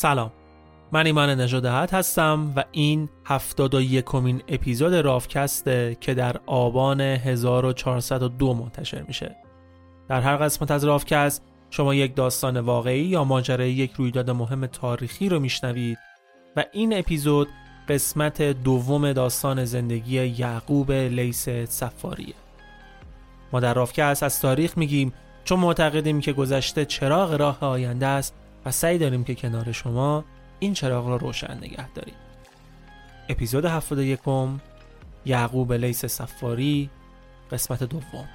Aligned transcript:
سلام. 0.00 0.30
من 0.92 1.06
ایمان 1.06 1.40
نژادهت 1.40 1.94
هستم 1.94 2.52
و 2.56 2.64
این 2.72 3.08
هفتاد 3.24 3.74
و 3.74 3.80
یکمین 3.80 4.42
اپیزود 4.48 4.94
رافکسته 4.94 5.96
که 6.00 6.14
در 6.14 6.36
آبان 6.46 7.00
1402 7.00 8.54
منتشر 8.54 9.02
میشه. 9.02 9.36
در 10.08 10.20
هر 10.20 10.36
قسمت 10.36 10.70
از 10.70 10.84
رافکست 10.84 11.42
شما 11.70 11.94
یک 11.94 12.14
داستان 12.14 12.60
واقعی 12.60 13.00
یا 13.00 13.24
ماجرای 13.24 13.72
یک 13.72 13.92
رویداد 13.92 14.30
مهم 14.30 14.66
تاریخی 14.66 15.28
رو 15.28 15.40
میشنوید 15.40 15.98
و 16.56 16.64
این 16.72 16.98
اپیزود 16.98 17.48
قسمت 17.88 18.42
دوم 18.42 19.12
داستان 19.12 19.64
زندگی 19.64 20.26
یعقوب 20.26 20.92
لیس 20.92 21.48
سفاریه 21.48 22.34
ما 23.52 23.60
در 23.60 23.74
رافکست 23.74 24.22
از 24.22 24.40
تاریخ 24.40 24.78
میگیم 24.78 25.12
چون 25.44 25.60
معتقدیم 25.60 26.20
که 26.20 26.32
گذشته 26.32 26.84
چراغ 26.84 27.34
راه 27.34 27.58
آینده 27.64 28.06
است 28.06 28.39
و 28.64 28.70
سعی 28.70 28.98
داریم 28.98 29.24
که 29.24 29.34
کنار 29.34 29.72
شما 29.72 30.24
این 30.58 30.74
چراغ 30.74 31.08
را 31.08 31.16
روشن 31.16 31.56
نگه 31.56 31.88
داریم. 31.88 32.14
اپیزود 33.28 33.64
71 33.64 34.20
یعقوب 35.24 35.72
لیس 35.72 36.04
سفاری 36.06 36.90
قسمت 37.50 37.82
دوم. 37.82 38.28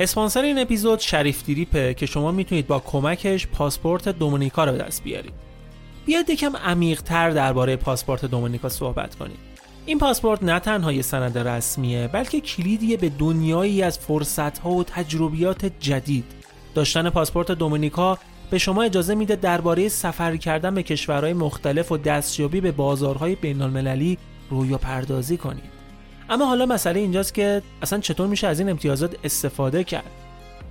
اسپانسر 0.00 0.42
این 0.42 0.58
اپیزود 0.58 0.98
شریف 0.98 1.44
دیریپه 1.44 1.94
که 1.94 2.06
شما 2.06 2.32
می‌تونید 2.32 2.66
با 2.66 2.78
کمکش 2.78 3.46
پاسپورت 3.46 4.08
دومینیکا 4.08 4.64
رو 4.64 4.72
به 4.72 4.78
دست 4.78 5.02
بیارید. 5.02 5.46
بیاید 6.06 6.30
یکم 6.30 6.56
عمیقتر 6.56 7.30
درباره 7.30 7.76
پاسپورت 7.76 8.24
دومینیکا 8.24 8.68
صحبت 8.68 9.14
کنیم. 9.14 9.36
این 9.86 9.98
پاسپورت 9.98 10.42
نه 10.42 10.60
تنها 10.60 10.92
یه 10.92 11.02
سند 11.02 11.38
رسمیه 11.38 12.08
بلکه 12.08 12.40
کلیدیه 12.40 12.96
به 12.96 13.08
دنیایی 13.08 13.82
از 13.82 13.98
فرصتها 13.98 14.70
و 14.70 14.84
تجربیات 14.84 15.72
جدید. 15.80 16.24
داشتن 16.74 17.10
پاسپورت 17.10 17.50
دومینیکا 17.52 18.18
به 18.50 18.58
شما 18.58 18.82
اجازه 18.82 19.14
میده 19.14 19.36
درباره 19.36 19.88
سفر 19.88 20.36
کردن 20.36 20.74
به 20.74 20.82
کشورهای 20.82 21.32
مختلف 21.32 21.92
و 21.92 21.96
دستیابی 21.96 22.60
به 22.60 22.72
بازارهای 22.72 23.34
بین 23.34 23.62
المللی 23.62 24.18
رویا 24.50 24.78
پردازی 24.78 25.36
کنید. 25.36 25.76
اما 26.30 26.46
حالا 26.46 26.66
مسئله 26.66 27.00
اینجاست 27.00 27.34
که 27.34 27.62
اصلا 27.82 28.00
چطور 28.00 28.26
میشه 28.26 28.46
از 28.46 28.58
این 28.58 28.68
امتیازات 28.68 29.16
استفاده 29.24 29.84
کرد؟ 29.84 30.10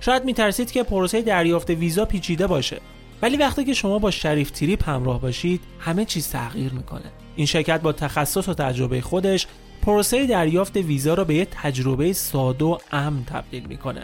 شاید 0.00 0.24
میترسید 0.24 0.70
که 0.70 0.82
پروسه 0.82 1.22
دریافت 1.22 1.70
ویزا 1.70 2.04
پیچیده 2.04 2.46
باشه. 2.46 2.80
ولی 3.22 3.36
وقتی 3.36 3.64
که 3.64 3.74
شما 3.74 3.98
با 3.98 4.10
شریف 4.10 4.50
تریپ 4.50 4.88
همراه 4.88 5.20
باشید 5.20 5.60
همه 5.80 6.04
چیز 6.04 6.28
تغییر 6.28 6.72
می‌کنه. 6.72 7.12
این 7.36 7.46
شرکت 7.46 7.80
با 7.80 7.92
تخصص 7.92 8.48
و 8.48 8.54
تجربه 8.54 9.00
خودش 9.00 9.46
پروسه 9.82 10.26
دریافت 10.26 10.76
ویزا 10.76 11.14
را 11.14 11.24
به 11.24 11.34
یه 11.34 11.44
تجربه 11.44 12.12
ساده 12.12 12.64
و 12.64 12.78
امن 12.92 13.24
تبدیل 13.24 13.66
می‌کنه. 13.66 14.02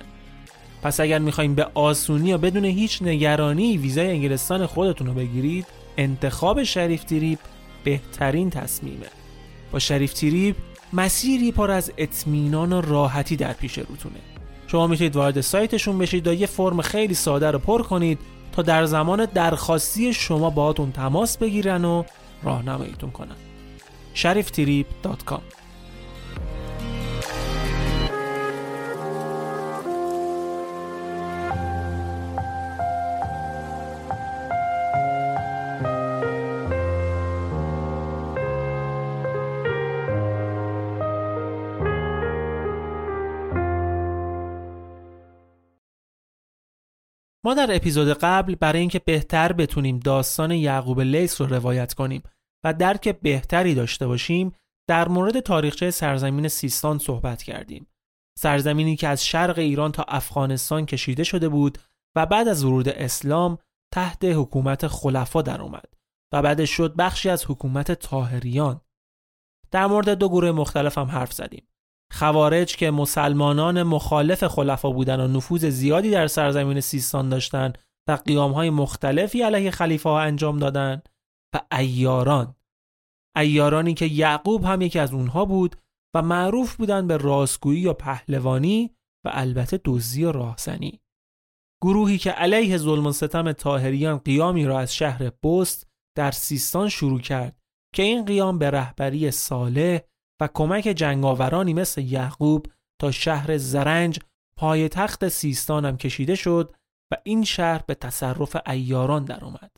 پس 0.83 1.01
اگر 1.01 1.19
می‌خوایم 1.19 1.55
به 1.55 1.67
آسونی 1.75 2.29
یا 2.29 2.39
بدون 2.39 2.65
هیچ 2.65 3.03
نگرانی 3.03 3.77
ویزای 3.77 4.11
انگلستان 4.11 4.67
خودتون 4.67 5.07
رو 5.07 5.15
بگیرید 5.15 5.67
انتخاب 5.97 6.63
شریف 6.63 7.05
تریپ 7.05 7.39
بهترین 7.85 8.51
تصمیمه. 8.51 9.07
با 9.73 9.79
شریف 9.79 10.13
تریپ 10.13 10.57
مسیری 10.93 11.53
پر 11.53 11.71
از 11.71 11.93
اطمینان 11.99 12.73
و 12.73 12.81
راحتی 12.81 13.37
در 13.37 13.53
پیش 13.53 13.79
روتونه. 13.79 14.19
شما 14.67 14.87
می‌تونید 14.87 15.17
وارد 15.17 15.41
سایتشون 15.41 15.99
بشید 15.99 16.27
و 16.27 16.33
یه 16.33 16.47
فرم 16.47 16.83
خیلی 16.83 17.15
ساده 17.15 17.51
رو 17.51 17.59
پر 17.59 17.83
کنید 17.83 18.19
تا 18.53 18.63
در 18.63 18.85
زمان 18.85 19.25
درخواستی 19.25 20.15
شما 20.15 20.51
باهاتون 20.51 20.93
تماس 20.93 21.39
بگیرن 21.39 21.85
و 21.85 22.05
راهنماییتون 22.43 23.11
کنن. 23.11 23.37
شریفتریپ.com 24.15 25.62
ما 47.45 47.55
در 47.55 47.77
اپیزود 47.77 48.09
قبل 48.09 48.55
برای 48.55 48.81
اینکه 48.81 48.99
بهتر 48.99 49.53
بتونیم 49.53 49.99
داستان 49.99 50.51
یعقوب 50.51 51.01
لیس 51.01 51.41
رو 51.41 51.47
روایت 51.47 51.95
کنیم 51.95 52.23
و 52.65 52.75
درک 52.75 53.21
بهتری 53.21 53.75
داشته 53.75 54.07
باشیم 54.07 54.53
در 54.89 55.09
مورد 55.09 55.41
تاریخچه 55.41 55.91
سرزمین 55.91 56.49
سیستان 56.49 56.99
صحبت 56.99 57.43
کردیم. 57.43 57.87
سرزمینی 58.39 58.97
که 58.97 59.09
از 59.09 59.27
شرق 59.27 59.59
ایران 59.59 59.93
تا 59.93 60.03
افغانستان 60.03 60.87
کشیده 60.87 61.25
شده 61.25 61.49
بود 61.49 61.79
و 62.17 62.27
بعد 62.27 62.49
از 62.49 62.65
ورود 62.65 62.89
اسلام 62.89 63.59
تحت 63.95 64.25
حکومت 64.25 64.87
خلفا 64.87 65.43
در 65.43 65.63
اومد 65.63 65.95
و 66.33 66.43
بعدش 66.43 66.71
شد 66.71 66.97
بخشی 66.97 67.31
از 67.31 67.45
حکومت 67.51 67.93
تاهریان. 67.93 68.81
در 69.71 69.87
مورد 69.87 70.09
دو 70.09 70.29
گروه 70.29 70.51
مختلف 70.51 70.99
هم 70.99 71.07
حرف 71.07 71.33
زدیم. 71.33 71.67
خوارج 72.13 72.77
که 72.77 72.91
مسلمانان 72.91 73.83
مخالف 73.83 74.45
خلفا 74.45 74.91
بودن 74.91 75.21
و 75.21 75.29
نفوذ 75.29 75.65
زیادی 75.65 76.11
در 76.11 76.27
سرزمین 76.27 76.81
سیستان 76.81 77.29
داشتند 77.29 77.79
و 78.09 78.13
قیامهای 78.13 78.71
مختلفی 78.71 79.43
علیه 79.43 79.71
خلیفه 79.71 80.09
ها 80.09 80.21
انجام 80.21 80.59
دادند 80.59 81.09
و 81.55 81.61
ایاران 81.79 82.55
ایارانی 83.37 83.95
که 83.95 84.07
یعقوب 84.07 84.65
هم 84.65 84.81
یکی 84.81 84.99
از 84.99 85.13
اونها 85.13 85.45
بود 85.45 85.77
و 86.15 86.23
معروف 86.23 86.77
بودند 86.77 87.09
به 87.09 87.17
راستگویی 87.17 87.81
یا 87.81 87.95
پهلوانی 87.95 88.91
و 89.27 89.31
البته 89.33 89.81
دزدی 89.85 90.25
و 90.25 90.33
راهزنی. 90.33 91.01
گروهی 91.83 92.19
که 92.19 92.31
علیه 92.31 92.79
ظلم 92.79 93.07
و 93.07 93.13
ستم 93.13 93.53
تاهریان 93.53 94.19
قیامی 94.19 94.65
را 94.65 94.79
از 94.79 94.95
شهر 94.95 95.31
بست 95.43 95.87
در 96.17 96.31
سیستان 96.31 96.89
شروع 96.89 97.21
کرد 97.21 97.57
که 97.95 98.03
این 98.03 98.25
قیام 98.25 98.59
به 98.59 98.71
رهبری 98.71 99.31
صالح 99.31 100.01
و 100.43 100.49
کمک 100.55 100.83
جنگاورانی 100.83 101.75
مثل 101.75 102.01
یعقوب 102.01 102.67
تا 103.01 103.11
شهر 103.11 103.57
زرنج 103.57 104.21
پای 104.57 104.89
تخت 104.89 105.29
سیستان 105.29 105.85
هم 105.85 105.97
کشیده 105.97 106.35
شد 106.35 106.75
و 107.13 107.17
این 107.25 107.45
شهر 107.45 107.83
به 107.87 107.95
تصرف 107.95 108.57
ایاران 108.67 109.25
در 109.25 109.45
اومد. 109.45 109.77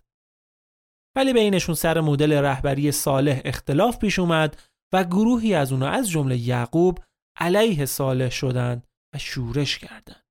ولی 1.16 1.32
بینشون 1.32 1.74
سر 1.74 2.00
مدل 2.00 2.32
رهبری 2.32 2.92
صالح 2.92 3.40
اختلاف 3.44 3.98
پیش 3.98 4.18
اومد 4.18 4.62
و 4.92 5.04
گروهی 5.04 5.54
از 5.54 5.72
اونا 5.72 5.88
از 5.88 6.10
جمله 6.10 6.36
یعقوب 6.36 6.98
علیه 7.36 7.86
صالح 7.86 8.30
شدند 8.30 8.86
و 9.14 9.18
شورش 9.18 9.78
کردند. 9.78 10.24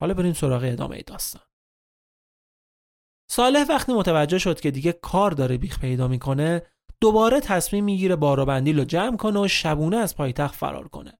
حالا 0.00 0.14
بریم 0.14 0.32
سراغ 0.32 0.62
ادامه 0.64 1.02
داستان. 1.02 1.42
صالح 3.30 3.66
وقتی 3.68 3.92
متوجه 3.92 4.38
شد 4.38 4.60
که 4.60 4.70
دیگه 4.70 4.92
کار 4.92 5.30
داره 5.30 5.56
بیخ 5.58 5.80
پیدا 5.80 6.08
می‌کنه 6.08 6.62
دوباره 7.04 7.40
تصمیم 7.40 7.84
می‌گیره 7.84 8.16
بارابندیل 8.16 8.78
رو 8.78 8.84
جمع 8.84 9.16
کنه 9.16 9.40
و 9.40 9.48
شبونه 9.48 9.96
از 9.96 10.16
پایتخت 10.16 10.54
فرار 10.54 10.88
کنه. 10.88 11.18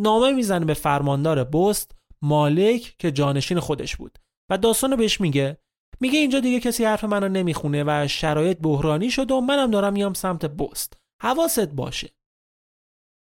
نامه 0.00 0.32
می‌زنه 0.32 0.64
به 0.64 0.74
فرماندار 0.74 1.44
بست 1.44 1.96
مالک 2.22 2.94
که 2.98 3.12
جانشین 3.12 3.60
خودش 3.60 3.96
بود 3.96 4.18
و 4.50 4.58
داستان 4.58 4.96
بهش 4.96 5.20
میگه. 5.20 5.58
میگه 6.00 6.18
اینجا 6.18 6.40
دیگه 6.40 6.60
کسی 6.60 6.84
حرف 6.84 7.04
منو 7.04 7.28
نمی‌خونه 7.28 7.84
و 7.86 8.08
شرایط 8.08 8.58
بحرانی 8.58 9.10
شد 9.10 9.30
و 9.30 9.40
منم 9.40 9.70
دارم 9.70 9.92
میام 9.92 10.14
سمت 10.14 10.44
بست. 10.44 10.96
حواست 11.22 11.68
باشه. 11.68 12.10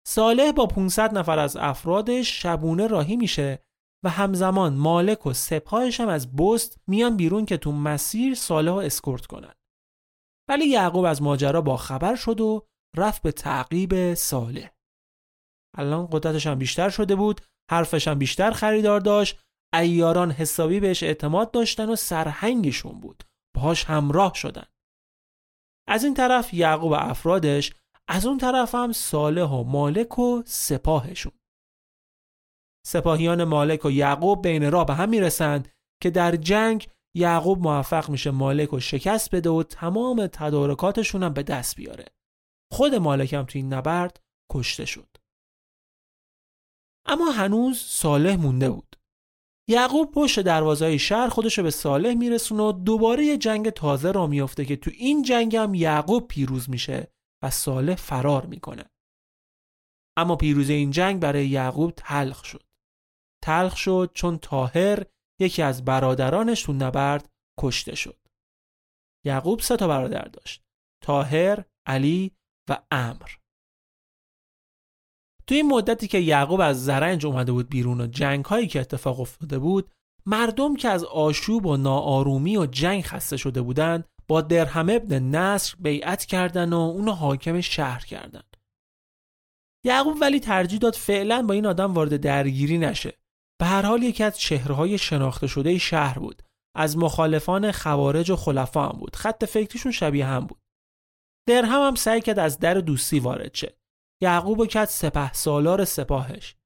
صالح 0.08 0.52
با 0.52 0.66
500 0.66 1.18
نفر 1.18 1.38
از 1.38 1.56
افرادش 1.56 2.42
شبونه 2.42 2.86
راهی 2.86 3.16
میشه 3.16 3.64
و 4.04 4.08
همزمان 4.08 4.74
مالک 4.74 5.26
و 5.26 5.32
سپاهش 5.32 6.00
هم 6.00 6.08
از 6.08 6.36
بست 6.36 6.80
میان 6.86 7.16
بیرون 7.16 7.44
که 7.44 7.56
تو 7.56 7.72
مسیر 7.72 8.34
صالح 8.34 8.70
رو 8.70 8.78
اسکورت 8.78 9.26
کنن. 9.26 9.54
ولی 10.48 10.66
یعقوب 10.66 11.04
از 11.04 11.22
ماجرا 11.22 11.60
با 11.60 11.76
خبر 11.76 12.14
شد 12.14 12.40
و 12.40 12.66
رفت 12.96 13.22
به 13.22 13.32
تعقیب 13.32 14.14
صالح. 14.14 14.70
الان 15.76 16.08
قدرتش 16.12 16.46
هم 16.46 16.58
بیشتر 16.58 16.88
شده 16.88 17.16
بود 17.16 17.40
حرفش 17.70 18.08
هم 18.08 18.18
بیشتر 18.18 18.50
خریدار 18.50 19.00
داشت 19.00 19.40
ایاران 19.74 20.30
حسابی 20.30 20.80
بهش 20.80 21.02
اعتماد 21.02 21.50
داشتن 21.50 21.90
و 21.90 21.96
سرهنگشون 21.96 23.00
بود. 23.00 23.24
باهاش 23.56 23.84
همراه 23.84 24.34
شدن. 24.34 24.66
از 25.88 26.04
این 26.04 26.14
طرف 26.14 26.54
یعقوب 26.54 26.90
و 26.90 26.94
افرادش 26.94 27.74
از 28.08 28.26
اون 28.26 28.38
طرف 28.38 28.74
هم 28.74 28.92
صالح 28.92 29.50
و 29.50 29.64
مالک 29.64 30.18
و 30.18 30.42
سپاهشون. 30.46 31.32
سپاهیان 32.86 33.44
مالک 33.44 33.84
و 33.84 33.90
یعقوب 33.90 34.42
بین 34.42 34.70
راه 34.70 34.86
به 34.86 34.94
هم 34.94 35.08
می‌رسند 35.08 35.68
که 36.02 36.10
در 36.10 36.36
جنگ 36.36 36.88
یعقوب 37.16 37.58
موفق 37.58 38.10
میشه 38.10 38.30
مالک 38.30 38.72
و 38.72 38.80
شکست 38.80 39.34
بده 39.34 39.50
و 39.50 39.62
تمام 39.62 40.26
تدارکاتشون 40.26 41.22
هم 41.22 41.32
به 41.32 41.42
دست 41.42 41.76
بیاره. 41.76 42.06
خود 42.72 42.94
مالک 42.94 43.32
هم 43.32 43.44
تو 43.44 43.58
این 43.58 43.72
نبرد 43.72 44.20
کشته 44.52 44.84
شد. 44.84 45.16
اما 47.06 47.30
هنوز 47.30 47.78
صالح 47.78 48.36
مونده 48.36 48.70
بود. 48.70 48.96
یعقوب 49.68 50.10
پشت 50.12 50.40
دروازه 50.40 50.98
شهر 50.98 51.28
خودشو 51.28 51.62
به 51.62 51.70
صالح 51.70 52.14
میرسونه 52.14 52.62
و 52.62 52.72
دوباره 52.72 53.24
یه 53.24 53.38
جنگ 53.38 53.70
تازه 53.70 54.12
را 54.12 54.26
میافته 54.26 54.64
که 54.64 54.76
تو 54.76 54.90
این 54.94 55.22
جنگ 55.22 55.56
هم 55.56 55.74
یعقوب 55.74 56.28
پیروز 56.28 56.70
میشه 56.70 57.12
و 57.42 57.50
صالح 57.50 57.94
فرار 57.94 58.46
می‌کنه. 58.46 58.84
اما 60.16 60.36
پیروزی 60.36 60.72
این 60.72 60.90
جنگ 60.90 61.20
برای 61.20 61.48
یعقوب 61.48 61.92
تلخ 61.96 62.44
شد. 62.44 62.62
تلخ 63.44 63.76
شد 63.76 64.10
چون 64.14 64.38
تاهر 64.38 65.06
یکی 65.40 65.62
از 65.62 65.84
برادرانش 65.84 66.62
تو 66.62 66.72
نبرد 66.72 67.28
کشته 67.60 67.94
شد. 67.94 68.18
یعقوب 69.26 69.60
سه 69.60 69.76
تا 69.76 69.88
برادر 69.88 70.24
داشت 70.24 70.62
تاهر، 71.04 71.64
علی 71.86 72.32
و 72.70 72.78
امر 72.90 73.30
تو 75.46 75.54
این 75.54 75.66
مدتی 75.66 76.08
که 76.08 76.18
یعقوب 76.18 76.60
از 76.60 76.84
زرنج 76.84 77.26
اومده 77.26 77.52
بود 77.52 77.68
بیرون 77.68 78.00
و 78.00 78.06
جنگ 78.06 78.44
هایی 78.44 78.66
که 78.66 78.80
اتفاق 78.80 79.20
افتاده 79.20 79.58
بود 79.58 79.92
مردم 80.26 80.76
که 80.76 80.88
از 80.88 81.04
آشوب 81.04 81.66
و 81.66 81.76
ناآرومی 81.76 82.56
و 82.56 82.66
جنگ 82.66 83.02
خسته 83.04 83.36
شده 83.36 83.62
بودند 83.62 84.04
با 84.28 84.40
درهم 84.40 84.90
ابن 84.90 85.22
نصر 85.22 85.76
بیعت 85.78 86.24
کردن 86.24 86.72
و 86.72 86.76
اونو 86.76 87.12
حاکم 87.12 87.60
شهر 87.60 88.04
کردن. 88.04 88.42
یعقوب 89.84 90.16
ولی 90.20 90.40
ترجیح 90.40 90.78
داد 90.78 90.94
فعلا 90.94 91.42
با 91.42 91.54
این 91.54 91.66
آدم 91.66 91.94
وارد 91.94 92.16
درگیری 92.16 92.78
نشه. 92.78 93.18
به 93.60 93.66
هر 93.66 93.82
حال 93.82 94.02
یکی 94.02 94.24
از 94.24 94.38
چهرهای 94.38 94.98
شناخته 94.98 95.46
شده 95.46 95.78
شهر 95.78 96.18
بود. 96.18 96.42
از 96.76 96.98
مخالفان 96.98 97.72
خوارج 97.72 98.30
و 98.30 98.36
خلفا 98.36 98.88
هم 98.88 98.98
بود. 98.98 99.16
خط 99.16 99.44
فکریشون 99.44 99.92
شبیه 99.92 100.26
هم 100.26 100.46
بود. 100.46 100.60
درهم 101.48 101.86
هم 101.86 101.94
سعی 101.94 102.20
کرد 102.20 102.38
از 102.38 102.58
در 102.58 102.74
دوستی 102.74 103.20
وارد 103.20 103.54
شه. 103.54 103.78
یعقوب 104.22 104.66
کت 104.66 104.88
سپه 104.88 105.32
سالار 105.32 105.84
سپاهش. 105.84 106.56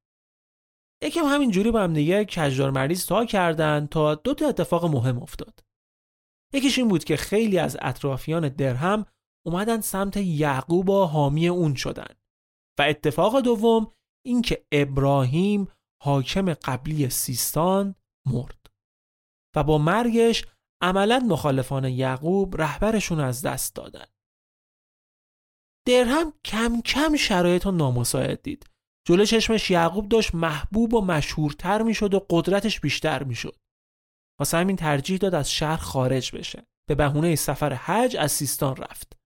یکم 1.03 1.25
همینجوری 1.25 1.71
با 1.71 1.83
هم 1.83 1.93
دیگه 1.93 2.25
کجدار 2.25 2.71
مریض 2.71 3.07
تا 3.07 3.25
کردن 3.25 3.87
تا 3.87 4.15
دو 4.15 4.35
تا 4.35 4.49
اتفاق 4.49 4.85
مهم 4.85 5.23
افتاد. 5.23 5.61
یکیش 6.55 6.79
این 6.79 6.89
بود 6.89 7.05
که 7.05 7.17
خیلی 7.17 7.59
از 7.59 7.77
اطرافیان 7.81 8.49
درهم 8.49 9.07
اومدن 9.47 9.81
سمت 9.81 10.17
یعقوب 10.17 10.89
و 10.89 11.05
حامی 11.05 11.49
اون 11.49 11.75
شدن. 11.75 12.15
و 12.79 12.83
اتفاق 12.83 13.41
دوم 13.41 13.93
این 14.27 14.43
که 14.43 14.67
ابراهیم 14.73 15.69
حاکم 16.03 16.55
قبلی 16.55 17.11
سیستان 17.11 17.95
مرد 18.27 18.67
و 19.57 19.65
با 19.65 19.79
مرگش 19.79 20.45
عملا 20.83 21.19
مخالفان 21.19 21.85
یعقوب 21.85 22.63
رهبرشون 22.63 23.21
از 23.21 23.43
دست 23.43 23.75
دادن. 23.75 24.07
درهم 25.87 26.33
کم 26.45 26.81
کم 26.81 27.17
شرایط 27.17 27.67
رو 27.67 27.73
نامساعد 27.73 28.43
دید. 28.43 28.67
جلو 29.07 29.25
چشمش 29.25 29.71
یعقوب 29.71 30.09
داشت 30.09 30.35
محبوب 30.35 30.95
و 30.95 31.01
مشهورتر 31.01 31.83
می‌شد 31.83 32.15
و 32.15 32.27
قدرتش 32.31 32.81
بیشتر 32.81 33.23
می‌شد. 33.23 33.57
واسه 34.41 34.57
همین 34.57 34.77
ترجیح 34.77 35.19
داد 35.19 35.35
از 35.35 35.53
شهر 35.53 35.77
خارج 35.77 36.37
بشه. 36.37 36.67
به 36.89 36.95
بهونه 36.95 37.37
سفر 37.37 37.73
حج 37.73 38.17
از 38.17 38.33
سیستان 38.33 38.77
رفت. 38.77 39.17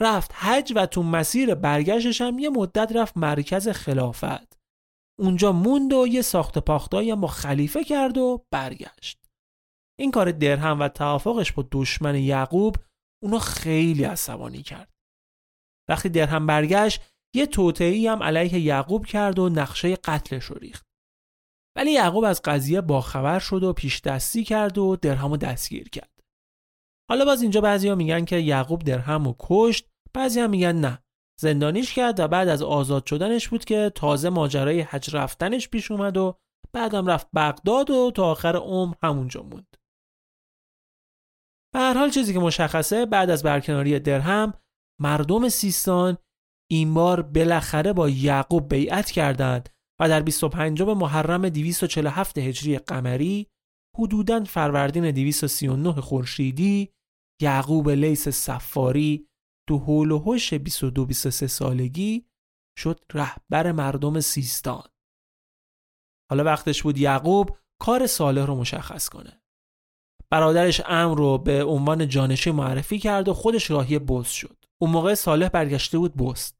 رفت 0.00 0.30
حج 0.34 0.72
و 0.76 0.86
تو 0.86 1.02
مسیر 1.02 1.54
برگشتش 1.54 2.20
هم 2.20 2.38
یه 2.38 2.50
مدت 2.50 2.92
رفت 2.92 3.16
مرکز 3.16 3.68
خلافت. 3.68 4.49
اونجا 5.20 5.52
موند 5.52 5.92
و 5.92 6.06
یه 6.06 6.22
ساخت 6.22 6.58
پاختایی 6.58 7.14
با 7.14 7.28
خلیفه 7.28 7.84
کرد 7.84 8.18
و 8.18 8.44
برگشت. 8.50 9.18
این 9.98 10.10
کار 10.10 10.32
درهم 10.32 10.80
و 10.80 10.88
توافقش 10.88 11.52
با 11.52 11.68
دشمن 11.72 12.16
یعقوب 12.16 12.76
اونو 13.22 13.38
خیلی 13.38 14.04
عصبانی 14.04 14.62
کرد. 14.62 14.92
وقتی 15.90 16.08
درهم 16.08 16.46
برگشت 16.46 17.00
یه 17.34 17.46
توطئه‌ای 17.46 18.06
هم 18.06 18.22
علیه 18.22 18.58
یعقوب 18.58 19.06
کرد 19.06 19.38
و 19.38 19.48
نقشه 19.48 19.96
قتلش 19.96 20.44
رو 20.44 20.56
ریخت. 20.56 20.86
ولی 21.76 21.92
یعقوب 21.92 22.24
از 22.24 22.42
قضیه 22.42 22.80
باخبر 22.80 23.38
شد 23.38 23.62
و 23.62 23.72
پیش 23.72 24.00
دستی 24.00 24.44
کرد 24.44 24.78
و 24.78 24.96
درهم 24.96 25.30
رو 25.30 25.36
دستگیر 25.36 25.88
کرد. 25.88 26.20
حالا 27.10 27.24
باز 27.24 27.42
اینجا 27.42 27.60
بعضیا 27.60 27.94
میگن 27.94 28.24
که 28.24 28.36
یعقوب 28.36 28.82
درهم 28.84 29.24
رو 29.24 29.36
کشت 29.38 29.88
بعضی 30.14 30.46
میگن 30.46 30.76
نه. 30.76 31.02
زندانیش 31.40 31.94
کرد 31.94 32.20
و 32.20 32.28
بعد 32.28 32.48
از 32.48 32.62
آزاد 32.62 33.06
شدنش 33.06 33.48
بود 33.48 33.64
که 33.64 33.92
تازه 33.94 34.28
ماجرای 34.28 34.80
حج 34.80 35.16
رفتنش 35.16 35.68
پیش 35.68 35.90
اومد 35.90 36.16
و 36.16 36.38
بعدم 36.72 37.06
رفت 37.06 37.28
بغداد 37.34 37.90
و 37.90 38.10
تا 38.14 38.24
آخر 38.30 38.56
عمر 38.56 38.94
همونجا 39.02 39.42
موند. 39.42 39.76
به 41.74 41.78
هر 41.78 41.94
حال 41.94 42.10
چیزی 42.10 42.32
که 42.32 42.38
مشخصه 42.38 43.06
بعد 43.06 43.30
از 43.30 43.42
برکناری 43.42 43.98
درهم 43.98 44.54
مردم 45.00 45.48
سیستان 45.48 46.18
این 46.70 46.94
بار 46.94 47.22
بالاخره 47.22 47.92
با 47.92 48.08
یعقوب 48.08 48.74
بیعت 48.74 49.10
کردند 49.10 49.68
و 50.00 50.08
در 50.08 50.22
25 50.22 50.82
محرم 50.82 51.48
247 51.48 52.38
هجری 52.38 52.78
قمری 52.78 53.46
حدوداً 53.98 54.44
فروردین 54.44 55.10
239 55.10 55.92
خورشیدی 55.92 56.90
یعقوب 57.42 57.88
لیس 57.90 58.28
سفاری 58.28 59.29
تو 59.70 59.78
حول 59.78 60.10
و 60.10 60.22
حش 60.26 60.54
22 60.54 61.06
23 61.06 61.46
سالگی 61.46 62.26
شد 62.78 63.00
رهبر 63.12 63.72
مردم 63.72 64.20
سیستان. 64.20 64.88
حالا 66.30 66.44
وقتش 66.44 66.82
بود 66.82 66.98
یعقوب 66.98 67.58
کار 67.80 68.06
صالح 68.06 68.46
رو 68.46 68.54
مشخص 68.54 69.08
کنه. 69.08 69.42
برادرش 70.30 70.80
امر 70.86 71.16
رو 71.18 71.38
به 71.38 71.64
عنوان 71.64 72.08
جانشین 72.08 72.54
معرفی 72.54 72.98
کرد 72.98 73.28
و 73.28 73.34
خودش 73.34 73.70
راهی 73.70 73.98
بست 73.98 74.32
شد. 74.32 74.64
اون 74.82 74.90
موقع 74.90 75.14
صالح 75.14 75.48
برگشته 75.48 75.98
بود 75.98 76.16
بست. 76.16 76.58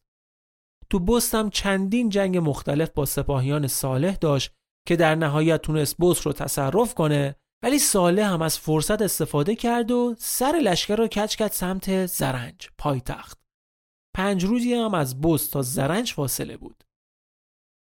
تو 0.90 0.98
بست 0.98 1.34
هم 1.34 1.50
چندین 1.50 2.08
جنگ 2.08 2.36
مختلف 2.36 2.90
با 2.90 3.04
سپاهیان 3.04 3.66
صالح 3.66 4.16
داشت 4.16 4.52
که 4.86 4.96
در 4.96 5.14
نهایت 5.14 5.62
تونست 5.62 5.96
بست 6.00 6.26
رو 6.26 6.32
تصرف 6.32 6.94
کنه 6.94 7.36
ولی 7.62 7.78
ساله 7.78 8.24
هم 8.24 8.42
از 8.42 8.58
فرصت 8.58 9.02
استفاده 9.02 9.56
کرد 9.56 9.90
و 9.90 10.14
سر 10.18 10.60
لشکر 10.62 10.96
رو 10.96 11.06
کچ 11.06 11.36
کرد 11.36 11.52
سمت 11.52 12.06
زرنج 12.06 12.68
پایتخت. 12.78 13.40
پنج 14.16 14.44
روزی 14.44 14.74
هم 14.74 14.94
از 14.94 15.20
بست 15.20 15.52
تا 15.52 15.62
زرنج 15.62 16.12
فاصله 16.12 16.56
بود. 16.56 16.84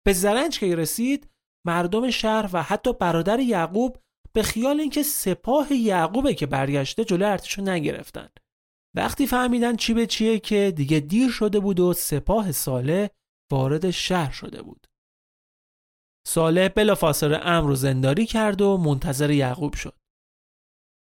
به 0.06 0.12
زرنج 0.12 0.58
که 0.58 0.76
رسید 0.76 1.30
مردم 1.66 2.10
شهر 2.10 2.50
و 2.52 2.62
حتی 2.62 2.92
برادر 2.92 3.40
یعقوب 3.40 3.98
به 4.32 4.42
خیال 4.42 4.80
اینکه 4.80 5.02
سپاه 5.02 5.72
یعقوبه 5.72 6.34
که 6.34 6.46
برگشته 6.46 7.04
جلو 7.04 7.26
ارتشو 7.26 7.62
نگرفتن. 7.62 8.28
وقتی 8.96 9.26
فهمیدن 9.26 9.76
چی 9.76 9.94
به 9.94 10.06
چیه 10.06 10.38
که 10.38 10.72
دیگه 10.76 11.00
دیر 11.00 11.30
شده 11.30 11.60
بود 11.60 11.80
و 11.80 11.92
سپاه 11.92 12.52
ساله 12.52 13.10
وارد 13.52 13.90
شهر 13.90 14.30
شده 14.32 14.62
بود. 14.62 14.86
ساله 16.26 16.68
بلافاصله 16.68 17.38
امر 17.42 17.68
رو 17.68 17.74
زنداری 17.74 18.26
کرد 18.26 18.62
و 18.62 18.76
منتظر 18.76 19.30
یعقوب 19.30 19.74
شد. 19.74 19.94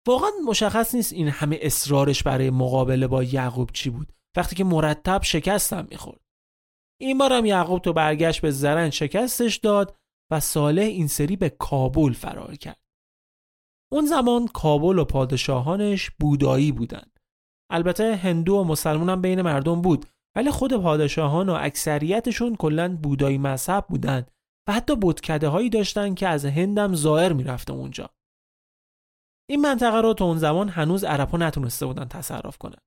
واقعا 0.07 0.31
مشخص 0.47 0.95
نیست 0.95 1.13
این 1.13 1.29
همه 1.29 1.59
اصرارش 1.63 2.23
برای 2.23 2.51
مقابله 2.51 3.07
با 3.07 3.23
یعقوب 3.23 3.71
چی 3.73 3.91
بود. 3.91 4.13
وقتی 4.37 4.57
که 4.57 4.65
مرتب 4.65 5.23
شکستم 5.23 5.87
می‌خورد. 5.91 6.21
این 7.01 7.19
بارم 7.19 7.45
یعقوب 7.45 7.83
تو 7.83 7.93
برگشت 7.93 8.41
به 8.41 8.51
زرن 8.51 8.91
شکستش 8.91 9.57
داد 9.57 9.97
و 10.31 10.41
ساله 10.41 10.83
این 10.83 11.07
سری 11.07 11.37
به 11.37 11.49
کابل 11.49 12.13
فرار 12.13 12.57
کرد. 12.57 12.81
اون 13.93 14.07
زمان 14.07 14.47
کابل 14.47 14.99
و 14.99 15.05
پادشاهانش 15.05 16.11
بودایی 16.11 16.73
بودند. 16.73 17.21
البته 17.71 18.17
هندو 18.17 18.55
و 18.57 18.65
مسلمان 18.65 19.09
هم 19.09 19.23
بین 19.23 19.43
مردم 19.43 19.83
بود 19.83 20.07
ولی 20.37 20.51
خود 20.51 20.83
پادشاهان 20.83 21.49
و 21.49 21.57
اکثریتشون 21.61 22.57
کلا 22.57 22.97
بودایی 22.97 23.39
مذهب 23.39 23.87
بودند. 23.89 24.31
و 24.71 24.73
حتی 24.73 24.97
بودکده 24.97 25.49
هایی 25.49 25.71
داشتن 25.71 26.15
که 26.15 26.29
از 26.29 26.45
هندم 26.45 26.95
ظاهر 26.95 27.33
می‌رفته 27.33 27.73
اونجا. 27.73 28.11
این 29.51 29.61
منطقه 29.61 30.01
رو 30.01 30.15
تو 30.15 30.25
اون 30.25 30.39
زمان 30.39 30.69
هنوز 30.69 31.05
عربها 31.05 31.39
نتونسته 31.39 31.87
بودن 31.87 32.05
تصرف 32.05 32.59
کنن. 32.59 32.83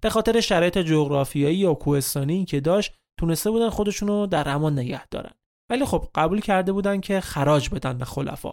به 0.00 0.10
خاطر 0.10 0.40
شرایط 0.40 0.78
جغرافیایی 0.78 1.64
و 1.64 1.74
کوهستانی 1.74 2.44
که 2.44 2.60
داشت 2.60 2.94
تونسته 3.20 3.50
بودن 3.50 3.70
خودشونو 3.70 4.26
در 4.26 4.48
امان 4.48 4.78
نگه 4.78 5.06
دارن. 5.06 5.34
ولی 5.70 5.84
خب 5.84 6.08
قبول 6.14 6.40
کرده 6.40 6.72
بودن 6.72 7.00
که 7.00 7.20
خراج 7.20 7.70
بدن 7.70 7.98
به 7.98 8.04
خلفا. 8.04 8.52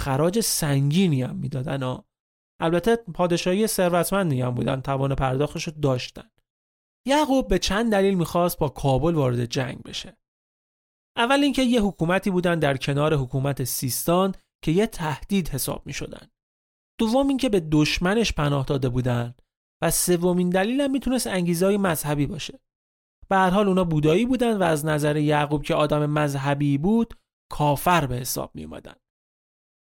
خراج 0.00 0.40
سنگینی 0.40 1.22
هم 1.22 1.36
می‌دادن 1.36 1.82
ها 1.82 2.04
البته 2.60 2.96
پادشاهی 2.96 3.66
ثروتمندی 3.66 4.40
هم 4.40 4.54
بودن 4.54 4.80
توان 4.80 5.14
پرداختش 5.14 5.64
رو 5.64 5.72
داشتن. 5.82 6.30
یعقوب 7.06 7.48
به 7.48 7.58
چند 7.58 7.92
دلیل 7.92 8.14
می‌خواست 8.14 8.58
با 8.58 8.68
کابل 8.68 9.14
وارد 9.14 9.44
جنگ 9.44 9.82
بشه. 9.82 10.19
اول 11.16 11.40
اینکه 11.42 11.62
یه 11.62 11.82
حکومتی 11.82 12.30
بودن 12.30 12.58
در 12.58 12.76
کنار 12.76 13.14
حکومت 13.14 13.64
سیستان 13.64 14.34
که 14.64 14.72
یه 14.72 14.86
تهدید 14.86 15.48
حساب 15.48 15.86
می 15.86 15.92
شدن. 15.92 16.26
دوم 17.00 17.28
اینکه 17.28 17.48
به 17.48 17.60
دشمنش 17.60 18.32
پناه 18.32 18.64
داده 18.64 18.88
بودن 18.88 19.34
و 19.82 19.90
سومین 19.90 20.50
دلیل 20.50 20.80
هم 20.80 20.90
می‌تونست 20.90 21.26
انگیزهای 21.26 21.76
مذهبی 21.76 22.26
باشه. 22.26 22.60
به 23.28 23.36
هر 23.36 23.50
حال 23.50 23.68
اونا 23.68 23.84
بودایی 23.84 24.26
بودن 24.26 24.56
و 24.56 24.62
از 24.62 24.84
نظر 24.86 25.16
یعقوب 25.16 25.62
که 25.62 25.74
آدم 25.74 26.06
مذهبی 26.06 26.78
بود 26.78 27.14
کافر 27.52 28.06
به 28.06 28.16
حساب 28.16 28.50
می 28.54 28.64
اومدن. 28.64 28.94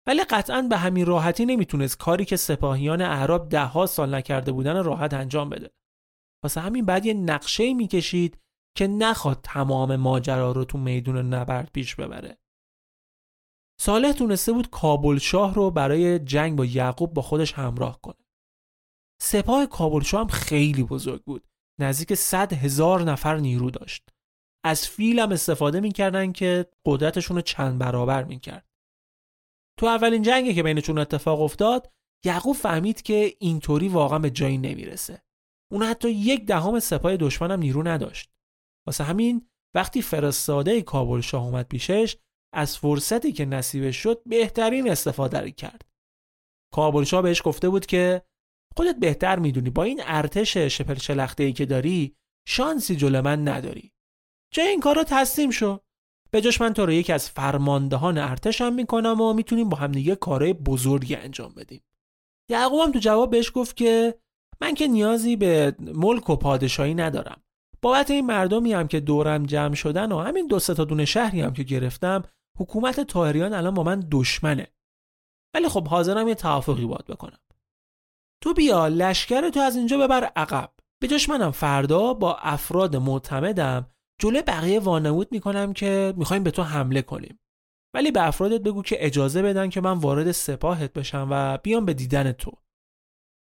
ولی 0.07 0.23
قطعا 0.23 0.61
به 0.61 0.77
همین 0.77 1.05
راحتی 1.05 1.45
نمی‌تونست 1.45 1.97
کاری 1.97 2.25
که 2.25 2.35
سپاهیان 2.35 3.01
اعراب 3.01 3.49
ده 3.49 3.85
سال 3.85 4.15
نکرده 4.15 4.51
بودن 4.51 4.83
راحت 4.83 5.13
انجام 5.13 5.49
بده. 5.49 5.71
واسه 6.43 6.61
همین 6.61 6.85
بعد 6.85 7.05
یه 7.05 7.13
نقشه 7.13 7.73
می‌کشید 7.73 8.37
که 8.77 8.87
نخواد 8.87 9.39
تمام 9.43 9.95
ماجرا 9.95 10.51
رو 10.51 10.65
تو 10.65 10.77
میدون 10.77 11.33
نبرد 11.33 11.71
پیش 11.73 11.95
ببره. 11.95 12.37
صالح 13.81 14.11
تونسته 14.11 14.51
بود 14.51 14.69
کابل 14.69 15.17
شاه 15.17 15.53
رو 15.53 15.71
برای 15.71 16.19
جنگ 16.19 16.57
با 16.57 16.65
یعقوب 16.65 17.13
با 17.13 17.21
خودش 17.21 17.53
همراه 17.53 18.01
کنه. 18.01 18.25
سپاه 19.21 19.65
کابل 19.65 20.01
شاه 20.01 20.21
هم 20.21 20.27
خیلی 20.27 20.83
بزرگ 20.83 21.23
بود. 21.23 21.47
نزدیک 21.79 22.13
صد 22.13 22.53
هزار 22.53 23.01
نفر 23.01 23.37
نیرو 23.37 23.71
داشت. 23.71 24.09
از 24.65 24.87
فیل 24.87 25.19
هم 25.19 25.31
استفاده 25.31 25.79
می‌کردن 25.79 26.31
که 26.31 26.65
قدرتشون 26.85 27.37
رو 27.37 27.41
چند 27.41 27.79
برابر 27.79 28.23
می‌کرد. 28.23 28.69
تو 29.79 29.85
اولین 29.85 30.21
جنگی 30.21 30.53
که 30.53 30.63
بینشون 30.63 30.97
اتفاق 30.97 31.41
افتاد 31.41 31.91
یعقوب 32.25 32.55
فهمید 32.55 33.01
که 33.01 33.35
اینطوری 33.39 33.87
واقعا 33.87 34.19
به 34.19 34.29
جایی 34.29 34.57
نمی‌رسه. 34.57 35.21
اون 35.71 35.83
حتی 35.83 36.09
یک 36.09 36.45
دهم 36.45 36.79
سپاه 36.79 37.17
دشمنم 37.17 37.59
نیرو 37.59 37.87
نداشت. 37.87 38.30
واسه 38.91 39.03
همین 39.03 39.47
وقتی 39.75 40.01
فرستاده 40.01 40.81
کابل 40.81 41.21
شاه 41.21 41.43
اومد 41.43 41.67
پیشش 41.67 42.17
از 42.53 42.77
فرصتی 42.77 43.31
که 43.31 43.45
نصیبش 43.45 43.97
شد 43.97 44.21
بهترین 44.25 44.91
استفاده 44.91 45.51
کرد. 45.51 45.85
کابل 46.73 47.03
شاه 47.03 47.21
بهش 47.21 47.41
گفته 47.45 47.69
بود 47.69 47.85
که 47.85 48.21
خودت 48.77 48.95
بهتر 48.95 49.39
می‌دونی 49.39 49.69
با 49.69 49.83
این 49.83 50.01
ارتش 50.03 50.57
شپل 50.57 51.27
ای 51.37 51.53
که 51.53 51.65
داری 51.65 52.15
شانسی 52.47 52.95
جلو 52.95 53.21
من 53.21 53.47
نداری. 53.47 53.91
چه 54.53 54.61
این 54.61 54.79
کارو 54.79 55.03
تسلیم 55.03 55.49
شو. 55.49 55.79
به 56.31 56.41
جاش 56.41 56.61
من 56.61 56.73
تو 56.73 56.85
رو 56.85 56.91
یکی 56.91 57.13
از 57.13 57.29
فرماندهان 57.29 58.17
ارتشم 58.17 58.73
می‌کنم 58.73 59.21
و 59.21 59.33
می‌تونیم 59.33 59.69
با 59.69 59.77
هم 59.77 59.91
دیگه 59.91 60.15
کارهای 60.15 60.53
بزرگی 60.53 61.15
انجام 61.15 61.53
بدیم. 61.53 61.83
یعقوب 62.49 62.81
هم 62.81 62.91
تو 62.91 62.99
جواب 62.99 63.29
بهش 63.29 63.51
گفت 63.55 63.77
که 63.77 64.19
من 64.61 64.73
که 64.73 64.87
نیازی 64.87 65.35
به 65.35 65.75
ملک 65.79 66.29
و 66.29 66.35
پادشاهی 66.35 66.93
ندارم. 66.93 67.43
بابت 67.83 68.11
این 68.11 68.25
مردمی 68.25 68.73
هم 68.73 68.87
که 68.87 68.99
دورم 68.99 69.45
جمع 69.45 69.75
شدن 69.75 70.11
و 70.11 70.19
همین 70.19 70.47
دو 70.47 70.59
تا 70.59 70.83
دونه 70.83 71.05
شهری 71.05 71.41
هم 71.41 71.53
که 71.53 71.63
گرفتم 71.63 72.23
حکومت 72.59 72.99
تاهریان 72.99 73.53
الان 73.53 73.73
با 73.73 73.83
من 73.83 74.07
دشمنه. 74.11 74.67
ولی 75.55 75.69
خب 75.69 75.87
حاضرم 75.87 76.27
یه 76.27 76.35
توافقی 76.35 76.85
باید 76.85 77.05
بکنم. 77.05 77.39
تو 78.43 78.53
بیا 78.53 78.87
لشکر 78.87 79.49
تو 79.49 79.59
از 79.59 79.75
اینجا 79.75 79.97
ببر 79.97 80.23
عقب. 80.23 80.73
به 81.01 81.07
جاش 81.07 81.29
منم 81.29 81.51
فردا 81.51 82.13
با 82.13 82.35
افراد 82.35 82.95
معتمدم 82.95 83.89
جلوی 84.21 84.41
بقیه 84.41 84.79
وانمود 84.79 85.31
می‌کنم 85.31 85.73
که 85.73 86.13
می‌خوایم 86.17 86.43
به 86.43 86.51
تو 86.51 86.63
حمله 86.63 87.01
کنیم. 87.01 87.39
ولی 87.93 88.11
به 88.11 88.27
افرادت 88.27 88.61
بگو 88.61 88.81
که 88.81 89.05
اجازه 89.05 89.41
بدن 89.41 89.69
که 89.69 89.81
من 89.81 89.97
وارد 89.97 90.31
سپاهت 90.31 90.93
بشم 90.93 91.27
و 91.31 91.57
بیام 91.57 91.85
به 91.85 91.93
دیدن 91.93 92.31
تو. 92.31 92.51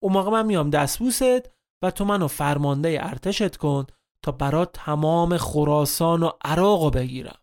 اون 0.04 0.14
موقع 0.14 0.32
من 0.32 0.46
میام 0.46 0.70
دستبوست 0.70 1.52
و 1.84 1.92
تو 1.92 2.06
منو 2.06 2.28
فرمانده 2.28 2.98
ارتشت 3.02 3.56
کن 3.56 3.88
تا 4.24 4.32
برات 4.32 4.72
تمام 4.74 5.38
خراسان 5.38 6.24
و 6.24 6.32
عراق 6.42 6.84
رو 6.84 6.90
بگیرم. 6.90 7.42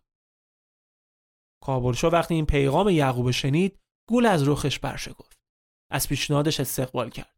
کابلشا 1.63 2.09
وقتی 2.09 2.33
این 2.33 2.45
پیغام 2.45 2.89
یعقوب 2.89 3.31
شنید 3.31 3.79
گول 4.09 4.25
از 4.25 4.47
رخش 4.47 4.79
برشکفت 4.79 5.39
از 5.91 6.09
پیشنهادش 6.09 6.59
استقبال 6.59 7.09
کرد. 7.09 7.35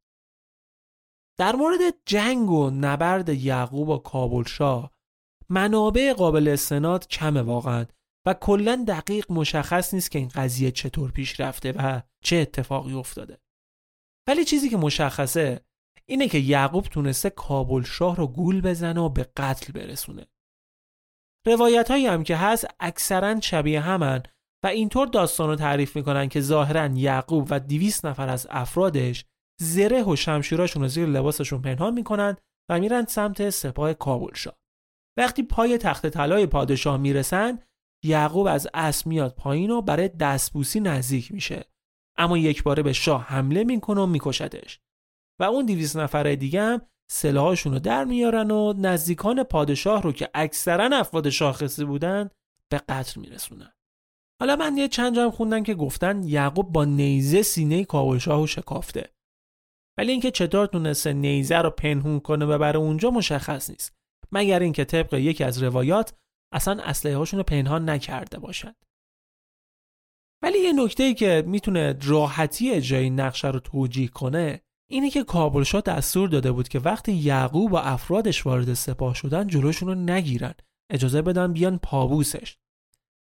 در 1.39 1.55
مورد 1.55 1.79
جنگ 2.05 2.49
و 2.49 2.69
نبرد 2.69 3.29
یعقوب 3.29 3.89
و 3.89 3.97
کابلشا 3.97 4.89
منابع 5.49 6.13
قابل 6.13 6.47
استناد 6.47 7.07
کمه 7.07 7.41
واقعا 7.41 7.85
و 8.25 8.33
کلا 8.33 8.85
دقیق 8.87 9.31
مشخص 9.31 9.93
نیست 9.93 10.11
که 10.11 10.19
این 10.19 10.27
قضیه 10.27 10.71
چطور 10.71 11.11
پیش 11.11 11.39
رفته 11.39 11.71
و 11.71 12.01
چه 12.23 12.35
اتفاقی 12.35 12.93
افتاده. 12.93 13.39
ولی 14.27 14.45
چیزی 14.45 14.69
که 14.69 14.77
مشخصه 14.77 15.65
اینه 16.09 16.27
که 16.27 16.37
یعقوب 16.37 16.83
تونسته 16.83 17.29
کابل 17.29 17.81
شاه 17.81 18.15
رو 18.15 18.27
گول 18.27 18.61
بزنه 18.61 19.01
و 19.01 19.09
به 19.09 19.23
قتل 19.37 19.73
برسونه. 19.73 20.27
روایت 21.47 21.91
هایی 21.91 22.07
هم 22.07 22.23
که 22.23 22.35
هست 22.35 22.67
اکثرا 22.79 23.39
شبیه 23.39 23.79
همن 23.81 24.23
و 24.63 24.67
اینطور 24.67 25.07
داستان 25.07 25.49
رو 25.49 25.55
تعریف 25.55 25.95
می‌کنن 25.95 26.29
که 26.29 26.41
ظاهرا 26.41 26.85
یعقوب 26.85 27.47
و 27.49 27.59
دیویس 27.59 28.05
نفر 28.05 28.29
از 28.29 28.47
افرادش 28.49 29.25
زره 29.61 30.03
و 30.03 30.15
شمشیراشون 30.15 30.81
رو 30.81 30.87
زیر 30.87 31.05
لباسشون 31.05 31.61
پنهان 31.61 31.93
می‌کنن 31.93 32.37
و 32.69 32.79
میرن 32.79 33.05
سمت 33.05 33.49
سپاه 33.49 33.93
کابل 33.93 34.33
شاه 34.33 34.57
وقتی 35.17 35.43
پای 35.43 35.77
تخت 35.77 36.07
طلای 36.07 36.45
پادشاه 36.45 36.97
می‌رسن 36.97 37.59
یعقوب 38.05 38.47
از 38.47 38.67
اسب 38.73 39.07
میاد 39.07 39.35
پایین 39.35 39.71
و 39.71 39.81
برای 39.81 40.07
دستبوسی 40.07 40.79
نزدیک 40.79 41.31
میشه. 41.31 41.65
اما 42.17 42.37
یک 42.37 42.63
باره 42.63 42.83
به 42.83 42.93
شاه 42.93 43.23
حمله 43.23 43.63
می‌کنه 43.63 44.01
و 44.01 44.05
میکشدش. 44.05 44.79
و 45.39 45.43
اون 45.43 45.65
دیویس 45.65 45.95
نفره 45.95 46.35
دیگه 46.35 46.61
هم 46.61 46.81
سلاحاشون 47.11 47.73
رو 47.73 47.79
در 47.79 48.03
میارن 48.03 48.51
و 48.51 48.73
نزدیکان 48.77 49.43
پادشاه 49.43 50.01
رو 50.01 50.11
که 50.11 50.29
اکثرا 50.33 50.97
افراد 50.97 51.29
شاخصی 51.29 51.85
بودن 51.85 52.29
به 52.69 52.77
قتل 52.77 53.21
میرسونن. 53.21 53.73
حالا 54.41 54.55
من 54.55 54.77
یه 54.77 54.87
چند 54.87 55.15
جام 55.15 55.31
خوندن 55.31 55.63
که 55.63 55.73
گفتن 55.73 56.23
یعقوب 56.23 56.71
با 56.71 56.85
نیزه 56.85 57.41
سینه 57.41 57.85
کابلشاه 57.85 58.39
رو 58.39 58.47
شکافته. 58.47 59.09
ولی 59.97 60.11
اینکه 60.11 60.31
چطور 60.31 60.65
تونسته 60.65 61.13
نیزه 61.13 61.57
رو 61.57 61.69
پنهون 61.69 62.19
کنه 62.19 62.45
و 62.45 62.49
ببره 62.49 62.79
اونجا 62.79 63.11
مشخص 63.11 63.69
نیست. 63.69 63.97
مگر 64.31 64.59
اینکه 64.59 64.85
طبق 64.85 65.13
یکی 65.13 65.43
از 65.43 65.63
روایات 65.63 66.13
اصلا 66.53 66.83
اسلحه 66.83 67.17
هاشون 67.17 67.37
رو 67.37 67.43
پنهان 67.43 67.89
نکرده 67.89 68.39
باشند 68.39 68.75
ولی 70.43 70.59
یه 70.59 70.73
نکته 70.73 71.03
ای 71.03 71.13
که 71.13 71.43
می‌تونه 71.47 71.99
راحتی 72.03 72.71
اجرای 72.71 73.09
نقشه 73.09 73.47
رو 73.47 73.59
توجیه 73.59 74.07
کنه 74.07 74.61
اینه 74.89 75.09
که 75.09 75.23
کابلشاه 75.23 75.81
دستور 75.81 76.29
داده 76.29 76.51
بود 76.51 76.67
که 76.67 76.79
وقتی 76.79 77.13
یعقوب 77.13 77.73
و 77.73 77.75
افرادش 77.75 78.45
وارد 78.45 78.73
سپاه 78.73 79.13
شدن 79.15 79.47
جلوشون 79.47 79.89
رو 79.89 79.95
نگیرن. 79.95 80.53
اجازه 80.91 81.21
بدن 81.21 81.53
بیان 81.53 81.77
پابوسش. 81.77 82.57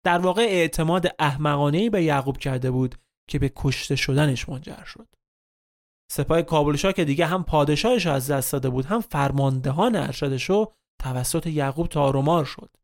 در 0.05 0.19
واقع 0.19 0.43
اعتماد 0.43 1.15
احمقانه 1.19 1.91
به 1.91 2.03
یعقوب 2.03 2.39
کرده 2.39 2.71
بود 2.71 2.95
که 3.29 3.39
به 3.39 3.53
کشته 3.57 3.97
شدنش 3.97 4.49
منجر 4.49 4.85
شد. 4.85 5.09
سپاه 6.11 6.43
کابلشا 6.43 6.93
که 6.93 7.05
دیگه 7.05 7.27
هم 7.27 7.45
پادشاهش 7.45 8.07
از 8.07 8.31
دست 8.31 8.53
داده 8.53 8.69
بود 8.69 8.85
هم 8.85 9.01
فرماندهان 9.01 9.97
ارشدشو 9.97 10.73
توسط 11.03 11.47
یعقوب 11.47 11.87
تارومار 11.87 12.45
شد. 12.45 12.77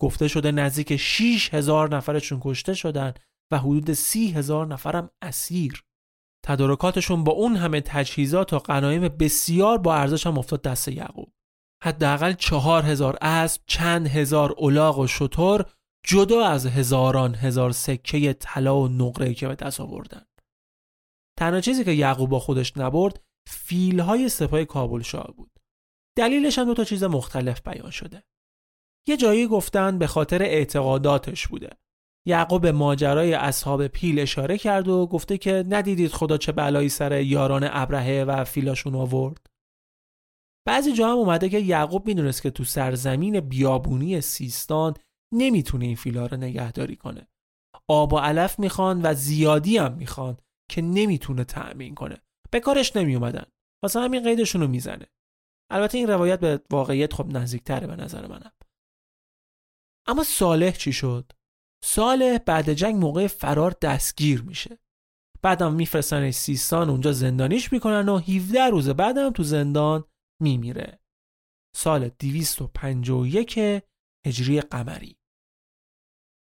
گفته 0.00 0.28
شده 0.28 0.52
نزدیک 0.52 0.96
6 0.96 1.54
هزار 1.54 1.96
نفرشون 1.96 2.40
کشته 2.42 2.74
شدن 2.74 3.14
و 3.52 3.58
حدود 3.58 3.92
سی 3.92 4.32
نفرم 4.48 5.10
اسیر. 5.22 5.85
تدارکاتشون 6.46 7.24
با 7.24 7.32
اون 7.32 7.56
همه 7.56 7.80
تجهیزات 7.80 8.52
و 8.52 8.58
غنایم 8.58 9.08
بسیار 9.08 9.78
با 9.78 9.94
ارزش 9.94 10.26
هم 10.26 10.38
افتاد 10.38 10.62
دست 10.62 10.88
یعقوب. 10.88 11.32
حداقل 11.82 12.32
چهار 12.32 12.82
هزار 12.82 13.18
اسب 13.20 13.62
چند 13.66 14.06
هزار 14.06 14.54
الاغ 14.58 14.98
و 14.98 15.06
شتر 15.06 15.64
جدا 16.06 16.46
از 16.46 16.66
هزاران 16.66 17.34
هزار 17.34 17.70
سکه 17.72 18.32
طلا 18.32 18.80
و 18.80 18.88
نقره 18.88 19.34
که 19.34 19.48
به 19.48 19.54
دست 19.54 19.80
آوردن. 19.80 20.26
تنها 21.38 21.60
چیزی 21.60 21.84
که 21.84 21.92
یعقوب 21.92 22.30
با 22.30 22.38
خودش 22.38 22.76
نبرد 22.76 23.20
فیلهای 23.48 24.28
سپاه 24.28 24.64
کابل 24.64 25.02
شاه 25.02 25.32
بود. 25.36 25.50
دلیلش 26.18 26.58
هم 26.58 26.64
دو 26.64 26.74
تا 26.74 26.84
چیز 26.84 27.04
مختلف 27.04 27.62
بیان 27.68 27.90
شده. 27.90 28.24
یه 29.08 29.16
جایی 29.16 29.46
گفتن 29.46 29.98
به 29.98 30.06
خاطر 30.06 30.42
اعتقاداتش 30.42 31.46
بوده. 31.46 31.70
یعقوب 32.26 32.62
به 32.62 32.72
ماجرای 32.72 33.34
اصحاب 33.34 33.86
پیل 33.86 34.18
اشاره 34.18 34.58
کرد 34.58 34.88
و 34.88 35.06
گفته 35.06 35.38
که 35.38 35.64
ندیدید 35.68 36.12
خدا 36.12 36.38
چه 36.38 36.52
بلایی 36.52 36.88
سر 36.88 37.20
یاران 37.20 37.68
ابرهه 37.70 38.24
و 38.24 38.44
فیلاشون 38.44 38.94
آورد. 38.94 39.46
بعضی 40.66 40.92
جا 40.92 41.12
هم 41.12 41.16
اومده 41.16 41.48
که 41.48 41.58
یعقوب 41.58 42.06
می‌دونست 42.06 42.42
که 42.42 42.50
تو 42.50 42.64
سرزمین 42.64 43.40
بیابونی 43.40 44.20
سیستان 44.20 44.94
نمی‌تونه 45.34 45.84
این 45.84 45.96
فیلا 45.96 46.26
رو 46.26 46.36
نگهداری 46.36 46.96
کنه. 46.96 47.28
آب 47.88 48.12
و 48.12 48.18
علف 48.18 48.58
می‌خوان 48.58 49.00
و 49.02 49.14
زیادی 49.14 49.78
هم 49.78 49.92
می‌خوان 49.92 50.36
که 50.70 50.82
نمی‌تونه 50.82 51.44
تأمین 51.44 51.94
کنه. 51.94 52.16
به 52.50 52.60
کارش 52.60 52.96
نمیومدن 52.96 53.46
واسه 53.82 54.00
همین 54.00 54.22
قیدشون 54.22 54.60
رو 54.60 54.68
می‌زنه. 54.68 55.06
البته 55.70 55.98
این 55.98 56.06
روایت 56.06 56.40
به 56.40 56.60
واقعیت 56.70 57.14
خب 57.14 57.26
نزدیکتره 57.36 57.86
به 57.86 57.96
نظر 57.96 58.26
منم. 58.26 58.52
اما 60.06 60.24
صالح 60.24 60.70
چی 60.70 60.92
شد؟ 60.92 61.32
صالح 61.84 62.38
بعد 62.38 62.72
جنگ 62.72 62.94
موقع 62.94 63.26
فرار 63.26 63.70
دستگیر 63.82 64.42
میشه. 64.42 64.78
بعدم 65.42 65.74
میفرستن 65.74 66.30
سیستان 66.30 66.90
اونجا 66.90 67.12
زندانیش 67.12 67.72
می‌کنن 67.72 68.08
و 68.08 68.18
17 68.18 68.64
روز 68.64 68.88
بعدم 68.88 69.30
تو 69.30 69.42
زندان 69.42 70.04
میمیره. 70.42 71.00
سال 71.76 72.08
251 72.08 73.58
هجری 74.26 74.60
قمری. 74.60 75.16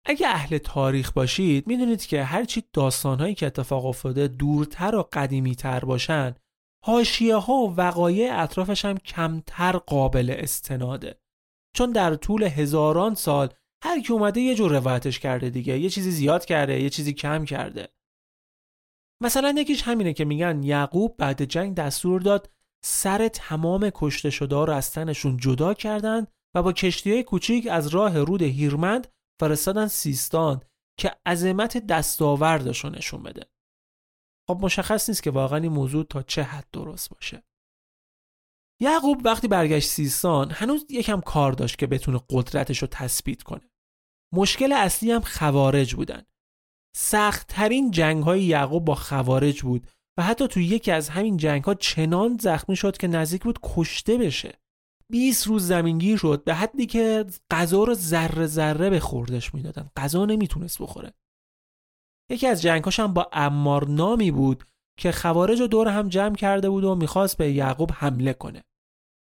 اگه 0.07 0.29
اهل 0.29 0.59
تاریخ 0.59 1.13
باشید 1.13 1.67
می‌دونید 1.67 2.07
که 2.07 2.25
هرچی 2.25 2.65
داستانهایی 2.73 3.35
که 3.35 3.47
اتفاق 3.47 3.87
افتاده 3.87 4.29
دورتر 4.29 4.95
و 4.95 5.09
قدیمیتر 5.13 5.85
باشن 5.85 6.35
هاشیه 6.85 7.37
ها 7.37 7.55
و 7.55 7.75
وقایع 7.75 8.43
اطرافش 8.43 8.85
هم 8.85 8.99
کمتر 8.99 9.73
قابل 9.73 10.35
استناده. 10.39 11.21
چون 11.77 11.93
در 11.93 12.15
طول 12.15 12.43
هزاران 12.43 13.15
سال 13.15 13.49
هر 13.87 14.01
کی 14.01 14.13
اومده 14.13 14.41
یه 14.41 14.55
جور 14.55 14.71
روایتش 14.71 15.19
کرده 15.19 15.51
دیگه. 15.51 15.79
یه 15.79 15.91
چیزی 15.91 16.11
زیاد 16.11 16.45
کرده 16.45 16.83
یه 16.83 16.91
چیزی 16.91 17.13
کم 17.13 17.45
کرده. 17.45 17.89
مثلا 19.23 19.55
یکیش 19.57 19.83
همینه 19.83 20.13
که 20.13 20.25
میگن 20.25 20.63
یعقوب 20.63 21.17
بعد 21.17 21.45
جنگ 21.45 21.75
دستور 21.75 22.21
داد 22.21 22.51
سر 22.85 23.29
تمام 23.29 23.91
کشته 23.95 24.31
شده 24.31 24.57
رو 24.57 24.73
از 24.73 24.93
تنشون 24.93 25.37
جدا 25.37 25.75
کردن 25.75 26.27
و 26.55 26.63
با 26.63 26.73
کشتی 26.73 27.13
های 27.13 27.23
کوچیک 27.23 27.67
از 27.67 27.87
راه 27.87 28.19
رود 28.19 28.43
هیرمند 28.43 29.09
فرستادن 29.41 29.87
سیستان 29.87 30.61
که 31.01 31.11
عظمت 31.27 31.87
دستاوردشون 31.87 32.95
نشون 32.95 33.23
بده. 33.23 33.47
خب 34.49 34.59
مشخص 34.63 35.09
نیست 35.09 35.23
که 35.23 35.31
واقعا 35.31 35.59
این 35.59 35.73
موضوع 35.73 36.05
تا 36.05 36.23
چه 36.23 36.43
حد 36.43 36.69
درست 36.73 37.11
باشه. 37.11 37.43
یعقوب 38.83 39.21
وقتی 39.25 39.49
برگشت 39.49 39.89
سیستان 39.89 40.51
هنوز 40.51 40.87
یکم 40.91 41.21
کار 41.21 41.53
داشت 41.53 41.79
که 41.79 41.87
بتونه 41.87 42.21
قدرتش 42.31 42.79
رو 42.79 42.89
تثبیت 42.91 43.43
کنه. 43.43 43.71
مشکل 44.37 44.73
اصلی 44.73 45.11
هم 45.11 45.21
خوارج 45.21 45.95
بودن. 45.95 46.23
سختترین 46.97 47.91
جنگ 47.91 48.23
های 48.23 48.43
یعقوب 48.43 48.85
با 48.85 48.95
خوارج 48.95 49.63
بود 49.63 49.87
و 50.19 50.23
حتی 50.23 50.49
تو 50.49 50.61
یکی 50.61 50.93
از 50.93 51.09
همین 51.09 51.37
جنگ 51.37 51.65
ها 51.65 51.75
چنان 51.75 52.39
زخمی 52.41 52.77
شد 52.77 52.97
که 52.97 53.09
نزدیک 53.09 53.45
بود 53.45 53.59
کشته 53.63 54.19
بشه. 54.19 54.59
20 55.11 55.47
روز 55.47 55.67
زمینگیر 55.67 56.17
شد 56.17 56.45
به 56.45 56.55
حدی 56.55 56.87
که 56.87 57.25
غذا 57.51 57.85
رو 57.85 57.95
ذره 57.95 58.47
ذره 58.47 58.91
به 58.91 59.01
خوردش 59.01 59.55
می‌دادن. 59.55 59.91
غذا 59.97 60.25
نمی‌تونست 60.25 60.83
بخوره. 60.83 61.13
یکی 62.31 62.47
از 62.47 62.63
جنگاش 62.63 63.01
هم 63.01 63.15
با 63.15 63.31
امار 63.33 63.89
نامی 63.89 64.31
بود 64.31 64.65
که 64.99 65.13
خوارج 65.13 65.61
رو 65.61 65.67
دور 65.67 65.89
هم 65.89 66.09
جمع 66.09 66.35
کرده 66.35 66.71
بود 66.71 66.85
و 66.85 66.95
می‌خواست 66.95 67.37
به 67.37 67.53
یعقوب 67.53 67.91
حمله 67.95 68.33
کنه. 68.33 68.65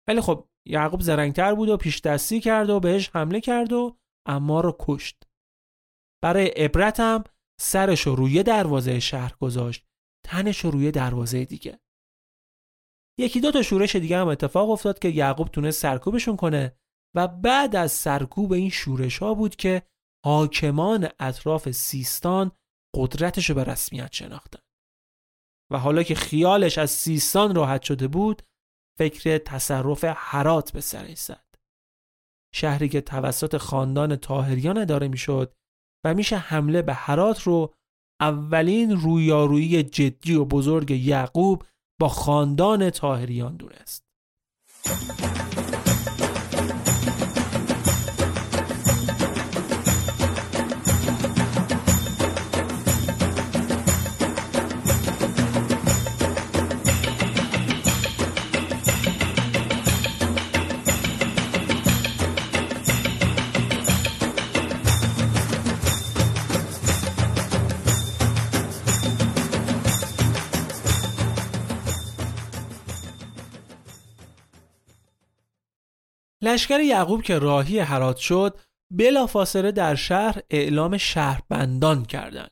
ولی 0.09 0.21
خب 0.21 0.49
یعقوب 0.67 1.01
زرنگتر 1.01 1.55
بود 1.55 1.69
و 1.69 1.77
پیش 1.77 2.01
دستی 2.01 2.41
کرد 2.41 2.71
و 2.71 2.81
بهش 2.81 3.11
حمله 3.15 3.41
کرد 3.41 3.73
و 3.73 3.97
امار 4.27 4.65
رو 4.65 4.77
کشت. 4.81 5.23
برای 6.23 6.47
عبرت 6.47 7.01
هم 7.01 7.25
سرش 7.61 8.01
رو 8.01 8.15
روی 8.15 8.43
دروازه 8.43 9.01
شهر 9.01 9.37
گذاشت 9.37 9.87
تنش 10.27 10.65
رو 10.65 10.71
روی 10.71 10.91
دروازه 10.91 11.45
دیگه. 11.45 11.81
یکی 13.19 13.41
دو 13.41 13.51
تا 13.51 13.63
شورش 13.63 13.97
دیگه 13.97 14.19
هم 14.19 14.29
اتفاق 14.29 14.71
افتاد 14.71 14.99
که 14.99 15.09
یعقوب 15.09 15.49
تونست 15.49 15.81
سرکوبشون 15.83 16.37
کنه 16.37 16.77
و 17.17 17.29
بعد 17.29 17.77
از 17.77 17.93
سرکوب 17.93 18.53
این 18.53 18.71
شورش 18.71 19.19
ها 19.19 19.35
بود 19.35 19.57
که 19.57 19.83
حاکمان 20.25 21.09
اطراف 21.19 21.71
سیستان 21.71 22.53
قدرتش 22.97 23.51
رو 23.51 23.55
به 23.55 23.65
رسمیت 23.65 24.13
شناختن. 24.13 24.63
و 25.73 25.79
حالا 25.79 26.03
که 26.03 26.15
خیالش 26.15 26.79
از 26.79 26.91
سیستان 26.91 27.55
راحت 27.55 27.83
شده 27.83 28.09
بود 28.09 28.43
فکر 28.99 29.39
تصرف 29.39 30.05
حرات 30.05 30.73
به 30.73 30.81
سرش 30.81 31.19
زد. 31.19 31.50
شهری 32.55 32.89
که 32.89 33.01
توسط 33.01 33.57
خاندان 33.57 34.17
تاهریان 34.17 34.79
اداره 34.79 35.09
می‌شد 35.09 35.53
و 36.05 36.15
میشه 36.15 36.37
حمله 36.37 36.83
به 36.83 36.95
حرات 36.95 37.43
رو 37.43 37.75
اولین 38.21 38.91
رویارویی 38.97 39.83
جدی 39.83 40.35
و 40.35 40.45
بزرگ 40.45 40.91
یعقوب 40.91 41.65
با 42.01 42.09
خاندان 42.09 42.91
تاهریان 42.91 43.57
دونست. 43.57 44.05
لشکر 76.51 76.81
یعقوب 76.81 77.23
که 77.23 77.39
راهی 77.39 77.79
هرات 77.79 78.17
شد 78.17 78.59
بلافاصله 78.93 79.73
در 79.73 79.95
شهر 79.95 80.43
اعلام 80.51 80.97
شهربندان 80.97 82.05
کردند. 82.05 82.51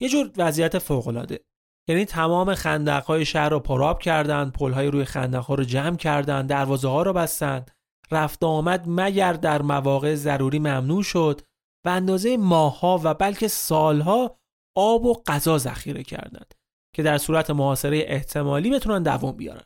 یه 0.00 0.08
جور 0.08 0.30
وضعیت 0.36 0.78
فوقالعاده. 0.78 1.40
یعنی 1.88 2.04
تمام 2.04 2.54
خندقهای 2.54 3.24
شهر 3.24 3.48
رو 3.48 3.60
پراب 3.60 4.02
کردند 4.02 4.52
پلهای 4.52 4.86
روی 4.86 5.04
خندقها 5.04 5.54
رو 5.54 5.64
جمع 5.64 5.96
کردند 5.96 6.48
دروازه 6.48 6.88
ها 6.88 7.02
رو 7.02 7.12
بستند. 7.12 7.70
رفت 8.10 8.44
آمد 8.44 8.84
مگر 8.86 9.32
در 9.32 9.62
مواقع 9.62 10.14
ضروری 10.14 10.58
ممنوع 10.58 11.02
شد؟ 11.02 11.40
و 11.84 11.88
اندازه 11.88 12.36
ماهها 12.36 13.00
و 13.04 13.14
بلکه 13.14 13.48
سالها 13.48 14.38
آب 14.76 15.04
و 15.04 15.22
غذا 15.26 15.58
ذخیره 15.58 16.02
کردند 16.02 16.54
که 16.94 17.02
در 17.02 17.18
صورت 17.18 17.50
محاصره 17.50 18.04
احتمالی 18.06 18.70
بتونن 18.70 19.02
دوام 19.02 19.36
بیارن. 19.36 19.64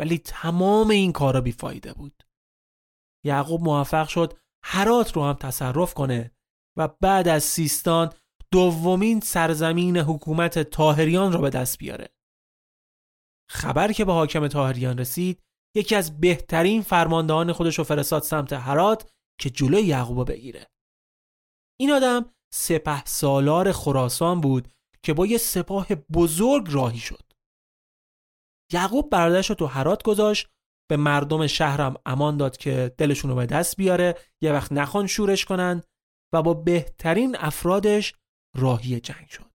ولی 0.00 0.18
تمام 0.18 0.90
این 0.90 1.12
کارا 1.12 1.40
بیفایده 1.40 1.92
بود. 1.92 2.22
یعقوب 3.24 3.62
موفق 3.62 4.08
شد 4.08 4.38
هرات 4.64 5.16
رو 5.16 5.24
هم 5.24 5.32
تصرف 5.32 5.94
کنه 5.94 6.30
و 6.78 6.88
بعد 6.88 7.28
از 7.28 7.44
سیستان 7.44 8.12
دومین 8.52 9.20
سرزمین 9.20 9.96
حکومت 9.96 10.58
تاهریان 10.58 11.32
را 11.32 11.40
به 11.40 11.50
دست 11.50 11.78
بیاره. 11.78 12.08
خبر 13.50 13.92
که 13.92 14.04
به 14.04 14.12
حاکم 14.12 14.48
تاهریان 14.48 14.98
رسید 14.98 15.42
یکی 15.76 15.94
از 15.94 16.20
بهترین 16.20 16.82
فرماندهان 16.82 17.52
خودش 17.52 17.78
رو 17.78 17.84
فرستاد 17.84 18.22
سمت 18.22 18.52
هرات 18.52 19.10
که 19.40 19.50
جلوی 19.50 19.82
یعقوب 19.82 20.30
بگیره. 20.32 20.66
این 21.80 21.90
آدم 21.92 22.34
سپه 22.54 23.04
سالار 23.04 23.72
خراسان 23.72 24.40
بود 24.40 24.68
که 25.02 25.14
با 25.14 25.26
یه 25.26 25.38
سپاه 25.38 25.86
بزرگ 25.94 26.66
راهی 26.70 26.98
شد. 26.98 27.29
یعقوب 28.72 29.10
برادرش 29.10 29.50
رو 29.50 29.54
تو 29.56 29.66
حرات 29.66 30.02
گذاشت 30.02 30.48
به 30.90 30.96
مردم 30.96 31.46
شهرم 31.46 31.94
امان 32.06 32.36
داد 32.36 32.56
که 32.56 32.94
دلشون 32.98 33.30
رو 33.30 33.36
به 33.36 33.46
دست 33.46 33.76
بیاره 33.76 34.14
یه 34.42 34.52
وقت 34.52 34.72
نخوان 34.72 35.06
شورش 35.06 35.44
کنن 35.44 35.82
و 36.34 36.42
با 36.42 36.54
بهترین 36.54 37.36
افرادش 37.38 38.14
راهی 38.56 39.00
جنگ 39.00 39.28
شد. 39.28 39.50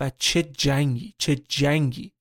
و 0.00 0.10
چه 0.18 0.42
جنگی 0.42 1.14
چه 1.18 1.36
جنگی. 1.36 2.12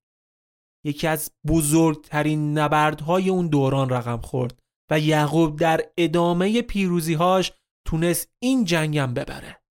یکی 0.86 1.08
از 1.08 1.32
بزرگترین 1.48 2.58
نبردهای 2.58 3.30
اون 3.30 3.48
دوران 3.48 3.90
رقم 3.90 4.22
خورد 4.22 4.60
و 4.92 5.00
یعقوب 5.00 5.60
در 5.60 5.82
ادامه 5.98 6.62
پیروزیهاش 6.62 7.52
تونست 7.88 8.30
این 8.44 8.66
جنگم 8.66 9.14
ببره. 9.14 9.62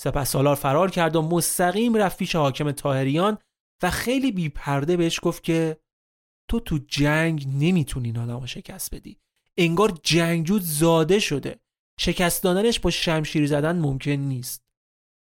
سپس 0.00 0.30
سالار 0.30 0.56
فرار 0.56 0.90
کرد 0.90 1.16
و 1.16 1.22
مستقیم 1.22 1.96
رفت 1.96 2.18
پیش 2.18 2.36
حاکم 2.36 2.72
تاهریان 2.72 3.38
و 3.82 3.90
خیلی 3.90 4.32
بیپرده 4.32 4.96
بهش 4.96 5.20
گفت 5.22 5.44
که 5.44 5.80
تو 6.50 6.60
تو 6.60 6.78
جنگ 6.78 7.46
نمی‌تونی 7.48 8.08
این 8.08 8.18
آدم 8.18 8.46
شکست 8.46 8.94
بدی. 8.94 9.20
انگار 9.58 9.98
جنگجو 10.02 10.58
زاده 10.58 11.18
شده. 11.18 11.60
شکست 12.00 12.42
دادنش 12.42 12.80
با 12.80 12.90
شمشیر 12.90 13.46
زدن 13.46 13.78
ممکن 13.78 14.10
نیست. 14.10 14.64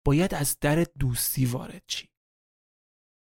باید 0.05 0.33
از 0.33 0.59
در 0.59 0.83
دوستی 0.99 1.45
وارد 1.45 1.83
چی؟ 1.87 2.09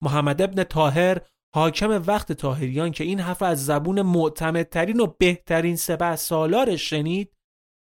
محمد 0.04 0.42
ابن 0.42 0.64
تاهر 0.64 1.22
حاکم 1.56 2.04
وقت 2.08 2.32
تاهریان 2.32 2.92
که 2.92 3.04
این 3.04 3.20
حرف 3.20 3.42
از 3.42 3.66
زبون 3.66 4.02
معتمدترین 4.02 5.00
و 5.00 5.08
بهترین 5.08 5.76
سپه 5.76 6.16
سالارش 6.16 6.90
شنید 6.90 7.36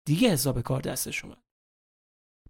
دیگه 0.06 0.30
حساب 0.30 0.60
کار 0.60 0.80
دستش 0.80 1.24
اومد. 1.24 1.42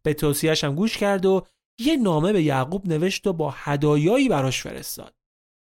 به 0.03 0.15
توصیهش 0.15 0.65
هم 0.65 0.75
گوش 0.75 0.99
کرد 0.99 1.27
و 1.27 1.47
یه 1.81 1.97
نامه 1.97 2.33
به 2.33 2.43
یعقوب 2.43 2.89
نوشت 2.89 3.27
و 3.27 3.33
با 3.33 3.55
هدایایی 3.57 4.29
براش 4.29 4.63
فرستاد. 4.63 5.15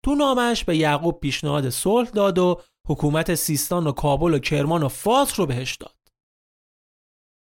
تو 0.04 0.14
نامش 0.14 0.64
به 0.64 0.76
یعقوب 0.76 1.20
پیشنهاد 1.20 1.68
صلح 1.68 2.10
داد 2.10 2.38
و 2.38 2.60
حکومت 2.88 3.34
سیستان 3.34 3.86
و 3.86 3.92
کابل 3.92 4.34
و 4.34 4.38
کرمان 4.38 4.82
و 4.82 4.88
فاس 4.88 5.40
رو 5.40 5.46
بهش 5.46 5.76
داد. 5.76 5.98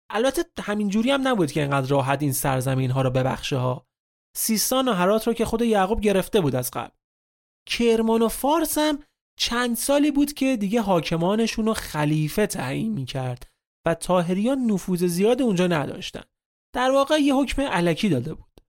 البته 0.10 0.44
همینجوری 0.62 1.12
هم 1.12 1.28
نبود 1.28 1.52
که 1.52 1.62
اینقدر 1.62 1.88
راحت 1.88 2.22
این 2.22 2.32
سرزمین 2.32 2.92
ها 2.92 3.02
رو 3.02 3.10
ببخشه 3.10 3.58
ها. 3.58 3.88
سیستان 4.36 4.88
و 4.88 4.94
هرات 4.94 5.28
رو 5.28 5.34
که 5.34 5.46
خود 5.46 5.62
یعقوب 5.62 6.02
گرفته 6.02 6.42
بود 6.42 6.56
از 6.56 6.72
قبل. 6.72 6.96
کرمان 7.68 8.22
و 8.22 8.28
فارس 8.28 8.78
هم 8.78 9.04
چند 9.40 9.76
سالی 9.76 10.12
بود 10.12 10.34
که 10.34 10.58
دیگه 10.58 10.82
حاکمانشون 10.82 11.66
رو 11.66 11.74
خلیفه 11.74 12.48
تعیین 12.48 12.94
می‌کرد 12.94 13.52
و 13.86 13.94
تاهریان 13.96 14.60
نفوذ 14.60 15.04
زیاد 15.04 15.42
اونجا 15.42 15.68
نداشتن. 15.68 16.24
در 16.76 16.92
واقع 16.92 17.18
یه 17.18 17.36
حکم 17.36 17.62
علکی 17.62 18.10
داده 18.10 18.34
بود. 18.34 18.62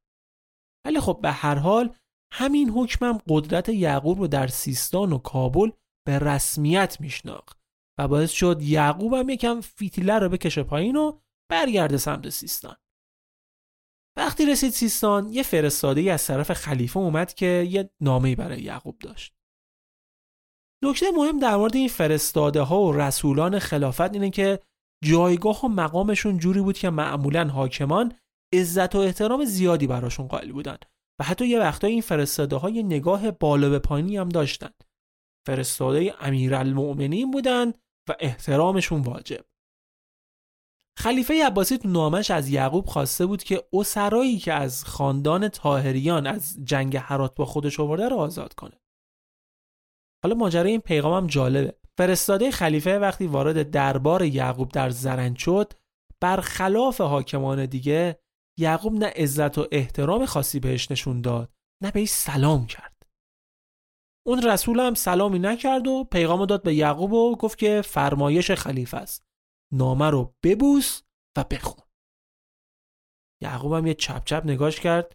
ولی 0.86 1.00
خب 1.00 1.18
به 1.22 1.30
هر 1.30 1.54
حال 1.54 1.94
همین 2.32 2.70
حکمم 2.70 3.18
قدرت 3.28 3.68
یعقوب 3.68 4.18
رو 4.18 4.26
در 4.26 4.46
سیستان 4.46 5.12
و 5.12 5.18
کابل 5.18 5.70
به 6.06 6.18
رسمیت 6.18 7.00
میشناخت 7.00 7.58
و 7.98 8.08
باعث 8.08 8.30
شد 8.30 8.62
یعقوب 8.62 9.14
هم 9.14 9.28
یکم 9.28 9.60
فیتیله 9.60 10.18
رو 10.18 10.28
بکشه 10.28 10.62
پایین 10.62 10.96
و 10.96 11.18
برگرده 11.50 11.96
سمت 11.96 12.28
سیستان. 12.28 12.76
وقتی 14.16 14.46
رسید 14.46 14.70
سیستان 14.70 15.28
یه 15.28 15.42
فرستاده 15.42 16.12
از 16.12 16.26
طرف 16.26 16.52
خلیفه 16.52 16.96
اومد 16.96 17.34
که 17.34 17.66
یه 17.70 17.90
نامه 18.00 18.36
برای 18.36 18.62
یعقوب 18.62 18.98
داشت. 18.98 19.34
نکته 20.84 21.06
مهم 21.10 21.38
در 21.38 21.56
مورد 21.56 21.76
این 21.76 21.88
فرستاده 21.88 22.60
ها 22.60 22.80
و 22.80 22.92
رسولان 22.92 23.58
خلافت 23.58 24.12
اینه 24.12 24.30
که 24.30 24.60
جایگاه 25.04 25.64
و 25.64 25.68
مقامشون 25.68 26.38
جوری 26.38 26.60
بود 26.60 26.78
که 26.78 26.90
معمولا 26.90 27.48
حاکمان 27.48 28.12
عزت 28.54 28.94
و 28.94 28.98
احترام 28.98 29.44
زیادی 29.44 29.86
براشون 29.86 30.28
قائل 30.28 30.52
بودن 30.52 30.76
و 31.20 31.24
حتی 31.24 31.46
یه 31.46 31.58
وقتا 31.58 31.86
این 31.86 32.00
فرستاده 32.00 32.56
های 32.56 32.82
نگاه 32.82 33.30
بالا 33.30 33.70
به 33.70 33.78
پایینی 33.78 34.16
هم 34.16 34.28
داشتن. 34.28 34.70
فرستاده 35.46 36.14
امیرالمؤمنین 36.20 37.30
بودن 37.30 37.70
و 38.08 38.14
احترامشون 38.20 39.00
واجب. 39.00 39.44
خلیفه 40.98 41.46
عباسی 41.46 41.78
تو 41.78 41.88
نامش 41.88 42.30
از 42.30 42.48
یعقوب 42.48 42.86
خواسته 42.86 43.26
بود 43.26 43.42
که 43.42 43.68
اسرایی 43.72 44.38
که 44.38 44.52
از 44.52 44.84
خاندان 44.84 45.48
تاهریان 45.48 46.26
از 46.26 46.58
جنگ 46.64 46.96
حرات 46.96 47.34
با 47.34 47.44
خودش 47.44 47.80
آورده 47.80 48.08
رو 48.08 48.16
آزاد 48.16 48.54
کنه. 48.54 48.80
حالا 50.24 50.34
ماجرای 50.34 50.70
این 50.70 50.80
پیغام 50.80 51.22
هم 51.22 51.26
جالبه. 51.26 51.78
فرستاده 51.98 52.50
خلیفه 52.50 52.98
وقتی 52.98 53.26
وارد 53.26 53.70
دربار 53.70 54.22
یعقوب 54.22 54.72
در 54.72 54.90
زرنج 54.90 55.38
شد 55.38 55.72
برخلاف 56.20 57.00
حاکمان 57.00 57.66
دیگه 57.66 58.18
یعقوب 58.58 58.92
نه 58.92 59.06
عزت 59.06 59.58
و 59.58 59.68
احترام 59.72 60.26
خاصی 60.26 60.60
بهش 60.60 60.90
نشون 60.90 61.20
داد 61.20 61.52
نه 61.82 61.90
بهش 61.90 62.10
سلام 62.10 62.66
کرد. 62.66 62.94
اون 64.26 64.42
رسول 64.42 64.80
هم 64.80 64.94
سلامی 64.94 65.38
نکرد 65.38 65.86
و 65.86 66.04
پیغام 66.04 66.46
داد 66.46 66.62
به 66.62 66.74
یعقوب 66.74 67.12
و 67.12 67.36
گفت 67.36 67.58
که 67.58 67.82
فرمایش 67.82 68.50
خلیفه 68.50 68.96
است. 68.96 69.26
نامه 69.72 70.10
رو 70.10 70.34
ببوس 70.42 71.02
و 71.36 71.44
بخون. 71.44 71.84
یعقوب 73.42 73.72
هم 73.72 73.86
یه 73.86 73.94
چپ 73.94 74.24
چپ 74.24 74.42
نگاش 74.44 74.80
کرد. 74.80 75.12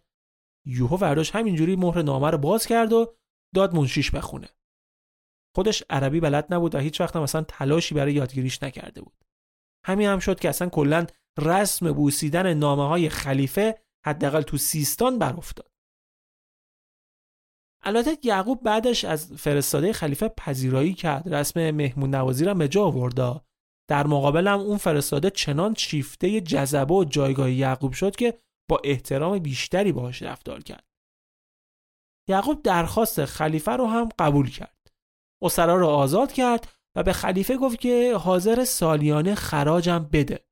یوهو 0.66 0.96
ورداش 0.96 1.34
همینجوری 1.34 1.76
مهر 1.76 2.02
نامه 2.02 2.30
رو 2.30 2.38
باز 2.38 2.66
کرد 2.66 2.92
و 2.92 3.14
داد 3.54 3.74
منشیش 3.74 4.10
بخونه. 4.10 4.48
خودش 5.54 5.82
عربی 5.90 6.20
بلد 6.20 6.54
نبود 6.54 6.74
و 6.74 6.78
هیچ 6.78 7.00
وقت 7.00 7.16
هم 7.16 7.22
اصلا 7.22 7.42
تلاشی 7.42 7.94
برای 7.94 8.12
یادگیریش 8.12 8.62
نکرده 8.62 9.00
بود. 9.00 9.24
همین 9.86 10.08
هم 10.08 10.18
شد 10.18 10.40
که 10.40 10.48
اصلا 10.48 10.68
کلا 10.68 11.06
رسم 11.38 11.92
بوسیدن 11.92 12.54
نامه 12.54 12.88
های 12.88 13.08
خلیفه 13.08 13.78
حداقل 14.06 14.42
تو 14.42 14.56
سیستان 14.56 15.18
بر 15.18 15.32
افتاد 15.32 15.70
البته 17.82 18.18
یعقوب 18.22 18.62
بعدش 18.62 19.04
از 19.04 19.32
فرستاده 19.32 19.92
خلیفه 19.92 20.28
پذیرایی 20.28 20.94
کرد. 20.94 21.34
رسم 21.34 21.70
مهمون 21.70 22.14
نوازی 22.14 22.44
را 22.44 22.54
به 22.54 22.68
جا 22.68 22.84
آورد. 22.84 23.44
در 23.88 24.06
مقابل 24.06 24.48
هم 24.48 24.60
اون 24.60 24.76
فرستاده 24.76 25.30
چنان 25.30 25.74
شیفته 25.74 26.40
جذبه 26.40 26.94
و 26.94 27.04
جایگاه 27.04 27.52
یعقوب 27.52 27.92
شد 27.92 28.16
که 28.16 28.38
با 28.68 28.80
احترام 28.84 29.38
بیشتری 29.38 29.92
باهاش 29.92 30.22
رفتار 30.22 30.62
کرد. 30.62 30.84
یعقوب 32.28 32.62
درخواست 32.62 33.24
خلیفه 33.24 33.72
رو 33.72 33.86
هم 33.86 34.08
قبول 34.18 34.50
کرد. 34.50 34.79
اسرا 35.42 35.76
رو 35.76 35.86
آزاد 35.86 36.32
کرد 36.32 36.68
و 36.96 37.02
به 37.02 37.12
خلیفه 37.12 37.56
گفت 37.56 37.80
که 37.80 38.16
حاضر 38.16 38.64
سالیانه 38.64 39.34
خراجم 39.34 40.08
بده. 40.12 40.46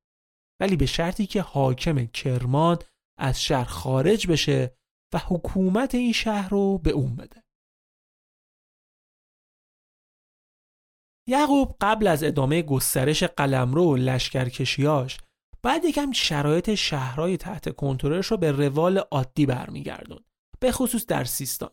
ولی 0.61 0.77
به 0.77 0.87
شرطی 0.87 1.27
که 1.27 1.43
حاکم 1.43 2.07
کرمان 2.07 2.79
از 3.19 3.43
شهر 3.43 3.65
خارج 3.65 4.27
بشه 4.27 4.77
و 5.15 5.19
حکومت 5.19 5.95
این 5.95 6.13
شهر 6.13 6.49
رو 6.49 6.79
به 6.79 6.91
اون 6.91 7.17
بده. 7.17 7.43
یعقوب 11.29 11.77
قبل 11.81 12.07
از 12.07 12.23
ادامه 12.23 12.63
گسترش 12.63 13.23
قلمرو 13.23 13.93
و 13.93 13.97
لشکرکشیاش 13.97 15.19
بعد 15.63 15.85
یکم 15.85 16.13
شرایط 16.13 16.75
شهرهای 16.75 17.37
تحت 17.37 17.77
کنترلش 17.77 18.27
رو 18.27 18.37
به 18.37 18.53
روال 18.53 18.99
عادی 18.99 19.47
برمیگردون 19.47 20.25
به 20.61 20.73
خصوص 20.73 21.07
در 21.07 21.25
سیستان. 21.25 21.71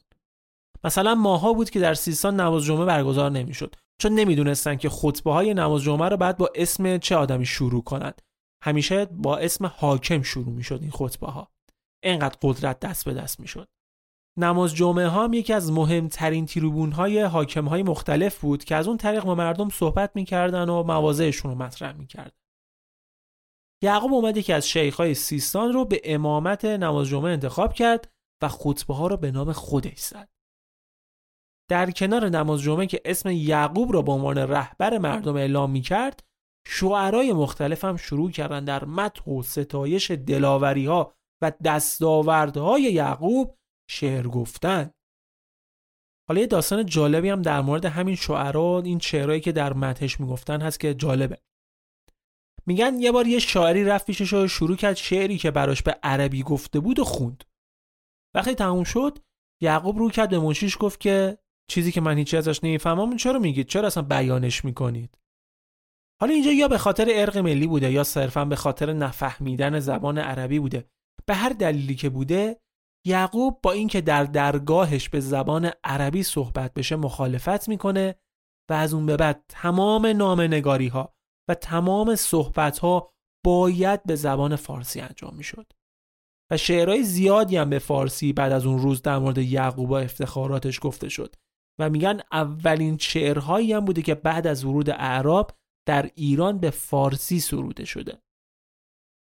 مثلا 0.86 1.16
ماها 1.16 1.54
بود 1.54 1.70
که 1.70 1.80
در 1.80 1.94
سیستان 1.94 2.40
نماز 2.40 2.64
جمعه 2.64 2.86
برگزار 2.86 3.32
نمی‌شد 3.32 3.76
چون 4.02 4.12
نمی‌دونستن 4.12 4.76
که 4.76 4.90
خطبه 4.90 5.34
های 5.34 5.54
نماز 5.54 5.82
جمعه 5.82 6.10
رو 6.10 6.18
بعد 6.18 6.38
با 6.38 6.50
اسم 6.56 6.98
چه 6.98 7.16
آدمی 7.16 7.46
شروع 7.46 7.84
کنند. 7.84 8.22
همیشه 8.64 9.06
با 9.06 9.38
اسم 9.38 9.66
حاکم 9.66 10.22
شروع 10.22 10.54
می‌شد 10.54 10.80
این 10.82 10.92
خطبه 10.92 11.28
ها 11.28 11.52
انقدر 12.04 12.38
قدرت 12.42 12.80
دست 12.80 13.06
به 13.06 13.14
دست 13.14 13.40
می‌شد. 13.40 13.68
نماز 14.40 14.76
جمعه 14.76 15.08
ها 15.08 15.24
هم 15.24 15.34
یکی 15.34 15.54
از 15.54 15.72
مهمترین 15.72 16.46
تریبون 16.46 16.92
های 16.92 17.22
حاکم 17.22 17.66
های 17.66 17.84
مختلف 17.84 18.42
بود 18.42 18.64
که 18.64 18.76
از 18.76 18.88
اون 18.88 18.98
طریق 18.98 19.24
با 19.24 19.36
مردم 19.36 19.70
صحبت 19.70 20.12
می‌کردن 20.16 20.70
و 20.70 20.84
مواضعشون 20.84 21.52
رو 21.52 21.58
مطرح 21.58 21.98
می‌کردن. 21.98 22.38
یعقوب 23.84 24.14
اومد 24.14 24.40
که 24.40 24.56
از 24.56 24.68
شیخ 24.68 24.96
های 24.96 25.14
سیستان 25.14 25.74
رو 25.74 25.86
به 25.86 26.02
امامت 26.04 26.66
نماز 26.66 27.08
جمعه 27.08 27.32
انتخاب 27.32 27.74
کرد 27.74 28.12
و 28.44 28.48
خطبه 28.48 28.94
ها 28.94 29.08
رو 29.08 29.18
به 29.18 29.32
نام 29.32 29.52
خودش 29.52 30.00
زد. 30.00 30.35
در 31.70 31.92
کنار 31.92 32.30
نماز 32.30 32.62
جمعه 32.62 32.88
که 32.88 33.02
اسم 33.06 33.30
یعقوب 33.30 33.94
را 33.94 34.02
به 34.02 34.12
عنوان 34.12 34.38
رهبر 34.38 34.98
مردم 34.98 35.36
اعلام 35.36 35.72
می‌کرد 35.72 36.24
شعرای 36.68 37.34
مختلف 37.34 37.86
هم 37.86 37.98
شروع 37.98 38.32
کردن 38.32 38.66
در 38.66 38.86
مدح 38.86 39.24
و 39.24 39.44
ستایش 39.44 40.12
دلاوری 40.12 40.86
ها 40.86 41.14
و 41.42 41.52
دستاوردهای 41.64 42.82
یعقوب 42.82 43.58
شعر 43.90 44.28
گفتن. 44.28 44.92
حالا 46.30 46.42
یه 46.42 46.48
داستان 46.48 46.86
جالبی 46.86 47.30
هم 47.30 47.42
در 47.42 47.62
مورد 47.62 47.86
همین 47.86 48.16
شعرا 48.16 48.82
این 48.86 49.00
شعرهایی 49.00 49.42
که 49.42 49.52
در 49.52 49.74
متحش 49.74 50.20
می‌گفتن 50.20 50.62
هست 50.62 50.80
که 50.80 50.94
جالبه. 50.94 51.38
میگن 52.66 53.00
یه 53.00 53.12
بار 53.12 53.28
یه 53.28 53.40
شاعری 53.40 53.84
رفت 53.84 54.06
پیشش 54.06 54.34
و 54.34 54.48
شروع 54.48 54.76
کرد 54.76 54.96
شعری 54.96 55.38
که 55.38 55.52
براش 55.52 55.82
به 55.82 56.00
عربی 56.04 56.44
گفته 56.44 56.80
بود 56.80 57.00
و 57.00 57.04
خوند. 57.04 57.44
وقتی 58.36 58.56
تموم 58.56 58.84
شد 58.84 59.20
یعقوب 59.62 59.98
رو 59.98 60.10
کرد 60.10 60.30
به 60.30 60.40
منشیش 60.40 60.78
گفت 60.80 61.00
که 61.00 61.38
چیزی 61.68 61.92
که 61.92 62.02
من 62.02 62.18
هیچی 62.18 62.38
ازش 62.38 62.64
نمی‌فهمم 62.64 63.18
چرا 63.18 63.40
میگید؟ 63.40 63.68
چرا 63.68 63.88
اصلا 63.88 64.04
بیانش 64.04 64.66
می‌کنید؟ 64.66 65.18
حالا 66.22 66.34
اینجا 66.34 66.52
یا 66.52 66.68
به 66.68 66.78
خاطر 66.78 67.08
ارق 67.10 67.38
ملی 67.38 67.68
بوده 67.68 67.92
یا 67.92 68.04
صرفا 68.04 68.46
به 68.46 68.56
خاطر 68.56 68.94
نفهمیدن 68.94 69.80
زبان 69.80 70.18
عربی 70.18 70.60
بوده. 70.60 70.90
به 71.26 71.36
هر 71.36 71.50
دلیلی 71.50 71.96
که 71.96 72.10
بوده 72.10 72.60
یعقوب 73.06 73.60
با 73.64 73.72
اینکه 73.72 74.02
در 74.02 74.24
درگاهش 74.24 75.10
به 75.10 75.20
زبان 75.20 75.72
عربی 75.84 76.24
صحبت 76.24 76.74
بشه 76.74 76.96
مخالفت 76.96 77.70
می‌کنه 77.70 78.16
و 78.70 78.74
از 78.74 78.94
اون 78.94 79.06
به 79.06 79.18
بعد 79.18 79.46
تمام 79.50 80.06
نامنگاری 80.06 80.88
ها 80.88 81.16
و 81.50 81.54
تمام 81.54 82.16
صحبت 82.16 82.80
ها 82.80 83.14
باید 83.46 84.04
به 84.04 84.16
زبان 84.16 84.56
فارسی 84.56 85.02
انجام 85.02 85.36
می‌شد. 85.36 85.74
و 86.52 86.58
شعرهای 86.58 87.04
زیادی 87.04 87.58
هم 87.58 87.70
به 87.70 87.80
فارسی 87.80 88.34
بعد 88.34 88.52
از 88.52 88.66
اون 88.66 88.80
روز 88.80 89.02
در 89.02 89.18
مورد 89.18 89.38
یعقوب 89.38 89.90
و 89.90 89.94
افتخاراتش 89.94 90.80
گفته 90.82 91.10
شد. 91.10 91.36
و 91.80 91.90
میگن 91.90 92.20
اولین 92.32 92.98
شعرهایی 92.98 93.74
هم 93.74 93.86
بوده 93.86 94.02
که 94.02 94.16
بعد 94.16 94.48
از 94.48 94.66
ورود 94.66 94.90
اعراب 94.90 95.52
در 95.88 96.12
ایران 96.16 96.58
به 96.60 96.70
فارسی 96.70 97.40
سروده 97.40 97.86
شده. 97.86 98.22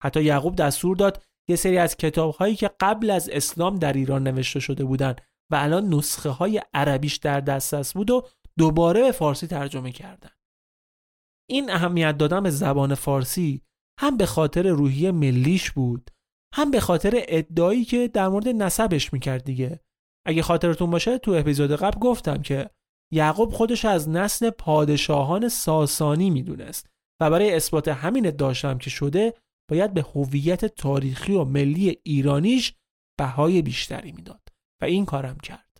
حتی 0.02 0.22
یعقوب 0.22 0.56
دستور 0.56 0.96
داد 0.96 1.22
یه 1.48 1.56
سری 1.56 1.78
از 1.78 1.96
کتاب 1.96 2.34
هایی 2.34 2.56
که 2.56 2.70
قبل 2.80 3.10
از 3.10 3.28
اسلام 3.28 3.76
در 3.76 3.92
ایران 3.92 4.22
نوشته 4.22 4.60
شده 4.60 4.84
بودند 4.84 5.20
و 5.52 5.56
الان 5.56 5.94
نسخه 5.94 6.28
های 6.28 6.62
عربیش 6.74 7.16
در 7.16 7.40
دسترس 7.40 7.92
بود 7.92 8.10
و 8.10 8.28
دوباره 8.58 9.02
به 9.02 9.12
فارسی 9.12 9.46
ترجمه 9.46 9.92
کردن. 9.92 10.30
این 11.50 11.70
اهمیت 11.70 12.18
دادن 12.18 12.42
به 12.42 12.50
زبان 12.50 12.94
فارسی 12.94 13.62
هم 14.00 14.16
به 14.16 14.26
خاطر 14.26 14.68
روحی 14.68 15.10
ملیش 15.10 15.70
بود 15.70 16.10
هم 16.54 16.70
به 16.70 16.80
خاطر 16.80 17.24
ادعایی 17.28 17.84
که 17.84 18.08
در 18.08 18.28
مورد 18.28 18.48
نسبش 18.48 19.12
می‌کرد 19.12 19.44
دیگه. 19.44 19.80
اگه 20.28 20.42
خاطرتون 20.42 20.90
باشه 20.90 21.18
تو 21.18 21.30
اپیزود 21.30 21.72
قبل 21.72 21.98
گفتم 21.98 22.42
که 22.42 22.70
یعقوب 23.12 23.52
خودش 23.52 23.84
از 23.84 24.08
نسل 24.08 24.50
پادشاهان 24.50 25.48
ساسانی 25.48 26.30
می‌دونست 26.30 26.90
و 27.20 27.30
برای 27.30 27.54
اثبات 27.54 27.88
همین 27.88 28.26
ادعاشم 28.26 28.78
که 28.78 28.90
شده 28.90 29.34
باید 29.70 29.94
به 29.94 30.02
هویت 30.02 30.64
تاریخی 30.64 31.32
و 31.32 31.44
ملی 31.44 32.00
ایرانیش 32.02 32.74
بهای 33.18 33.62
بیشتری 33.62 34.12
می‌داد 34.12 34.48
و 34.82 34.84
این 34.84 35.04
کارم 35.04 35.38
کرد. 35.38 35.78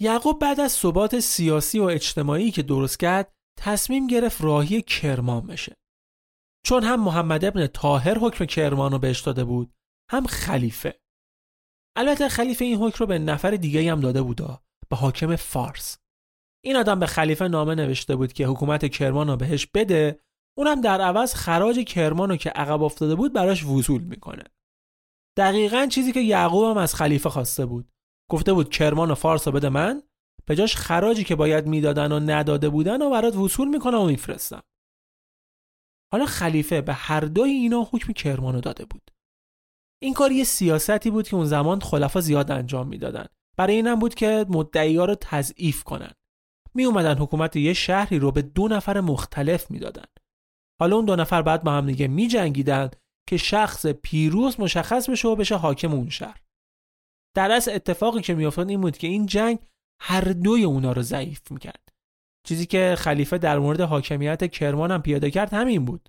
یعقوب 0.00 0.38
بعد 0.38 0.60
از 0.60 0.72
ثبات 0.72 1.20
سیاسی 1.20 1.78
و 1.78 1.84
اجتماعی 1.84 2.50
که 2.50 2.62
درست 2.62 2.98
کرد 2.98 3.32
تصمیم 3.58 4.06
گرفت 4.06 4.40
راهی 4.40 4.82
کرمان 4.82 5.46
بشه. 5.46 5.76
چون 6.66 6.84
هم 6.84 7.04
محمد 7.04 7.44
ابن 7.44 7.66
طاهر 7.66 8.18
حکم 8.18 8.44
کرمان 8.44 8.92
رو 8.92 8.98
بهش 8.98 9.20
داده 9.20 9.44
بود 9.44 9.74
هم 10.10 10.26
خلیفه. 10.26 11.00
البته 11.98 12.28
خلیفه 12.28 12.64
این 12.64 12.78
حکم 12.78 12.96
رو 12.98 13.06
به 13.06 13.18
نفر 13.18 13.50
دیگه 13.50 13.92
هم 13.92 14.00
داده 14.00 14.22
بود 14.22 14.40
به 14.88 14.96
حاکم 14.96 15.36
فارس. 15.36 15.98
این 16.64 16.76
آدم 16.76 16.98
به 16.98 17.06
خلیفه 17.06 17.48
نامه 17.48 17.74
نوشته 17.74 18.16
بود 18.16 18.32
که 18.32 18.46
حکومت 18.46 18.86
کرمان 18.86 19.28
رو 19.28 19.36
بهش 19.36 19.66
بده 19.66 20.20
اونم 20.58 20.80
در 20.80 21.00
عوض 21.00 21.34
خراج 21.34 21.78
کرمان 21.78 22.28
رو 22.28 22.36
که 22.36 22.50
عقب 22.50 22.82
افتاده 22.82 23.14
بود 23.14 23.32
براش 23.32 23.64
وصول 23.64 24.02
می‌کنه. 24.02 24.44
دقیقا 25.36 25.86
چیزی 25.86 26.12
که 26.12 26.20
یعقوب 26.20 26.70
هم 26.70 26.76
از 26.76 26.94
خلیفه 26.94 27.30
خواسته 27.30 27.66
بود. 27.66 27.88
گفته 28.30 28.52
بود 28.52 28.70
کرمان 28.70 29.10
و 29.10 29.14
فارس 29.14 29.48
رو 29.48 29.52
بده 29.52 29.68
من 29.68 30.02
به 30.46 30.56
جاش 30.56 30.76
خراجی 30.76 31.24
که 31.24 31.36
باید 31.36 31.66
می‌دادن 31.66 32.12
و 32.12 32.20
نداده 32.20 32.68
بودن 32.68 33.02
و 33.02 33.10
برات 33.10 33.36
وصول 33.36 33.68
می‌کنم 33.68 34.00
و 34.00 34.06
میفرستم. 34.06 34.62
حالا 36.12 36.26
خلیفه 36.26 36.80
به 36.80 36.92
هر 36.92 37.20
دوی 37.20 37.50
اینا 37.50 37.82
حکم 37.82 38.12
کرمان 38.12 38.54
رو 38.54 38.60
داده 38.60 38.84
بود. 38.84 39.10
این 40.02 40.14
کار 40.14 40.32
یه 40.32 40.44
سیاستی 40.44 41.10
بود 41.10 41.28
که 41.28 41.36
اون 41.36 41.46
زمان 41.46 41.80
خلفا 41.80 42.20
زیاد 42.20 42.50
انجام 42.50 42.88
می‌دادن. 42.88 43.26
برای 43.56 43.74
اینم 43.74 43.98
بود 43.98 44.14
که 44.14 44.46
مدعی 44.48 44.96
ها 44.96 45.04
رو 45.04 45.14
تضعیف 45.20 45.84
کنن. 45.84 46.12
می 46.74 46.84
اومدن 46.84 47.18
حکومت 47.18 47.56
یه 47.56 47.72
شهری 47.72 48.18
رو 48.18 48.32
به 48.32 48.42
دو 48.42 48.68
نفر 48.68 49.00
مختلف 49.00 49.70
می‌دادن. 49.70 50.04
حالا 50.80 50.96
اون 50.96 51.04
دو 51.04 51.16
نفر 51.16 51.42
بعد 51.42 51.62
با 51.62 51.72
هم 51.72 51.86
دیگه 51.86 52.08
می 52.08 52.28
جنگیدن 52.28 52.90
که 53.28 53.36
شخص 53.36 53.86
پیروز 53.86 54.60
مشخص 54.60 55.10
بشه 55.10 55.28
و 55.28 55.36
بشه 55.36 55.56
حاکم 55.56 55.92
اون 55.92 56.10
شهر. 56.10 56.40
در 57.36 57.50
اصل 57.50 57.70
اتفاقی 57.74 58.20
که 58.20 58.34
میافتاد 58.34 58.70
این 58.70 58.80
بود 58.80 58.96
که 58.96 59.06
این 59.06 59.26
جنگ 59.26 59.58
هر 60.00 60.20
دوی 60.20 60.64
اونا 60.64 60.92
رو 60.92 61.02
ضعیف 61.02 61.50
می‌کرد. 61.50 61.88
چیزی 62.46 62.66
که 62.66 62.94
خلیفه 62.98 63.38
در 63.38 63.58
مورد 63.58 63.80
حاکمیت 63.80 64.50
کرمان 64.50 64.90
هم 64.90 65.02
پیاده 65.02 65.30
کرد 65.30 65.52
همین 65.52 65.84
بود. 65.84 66.08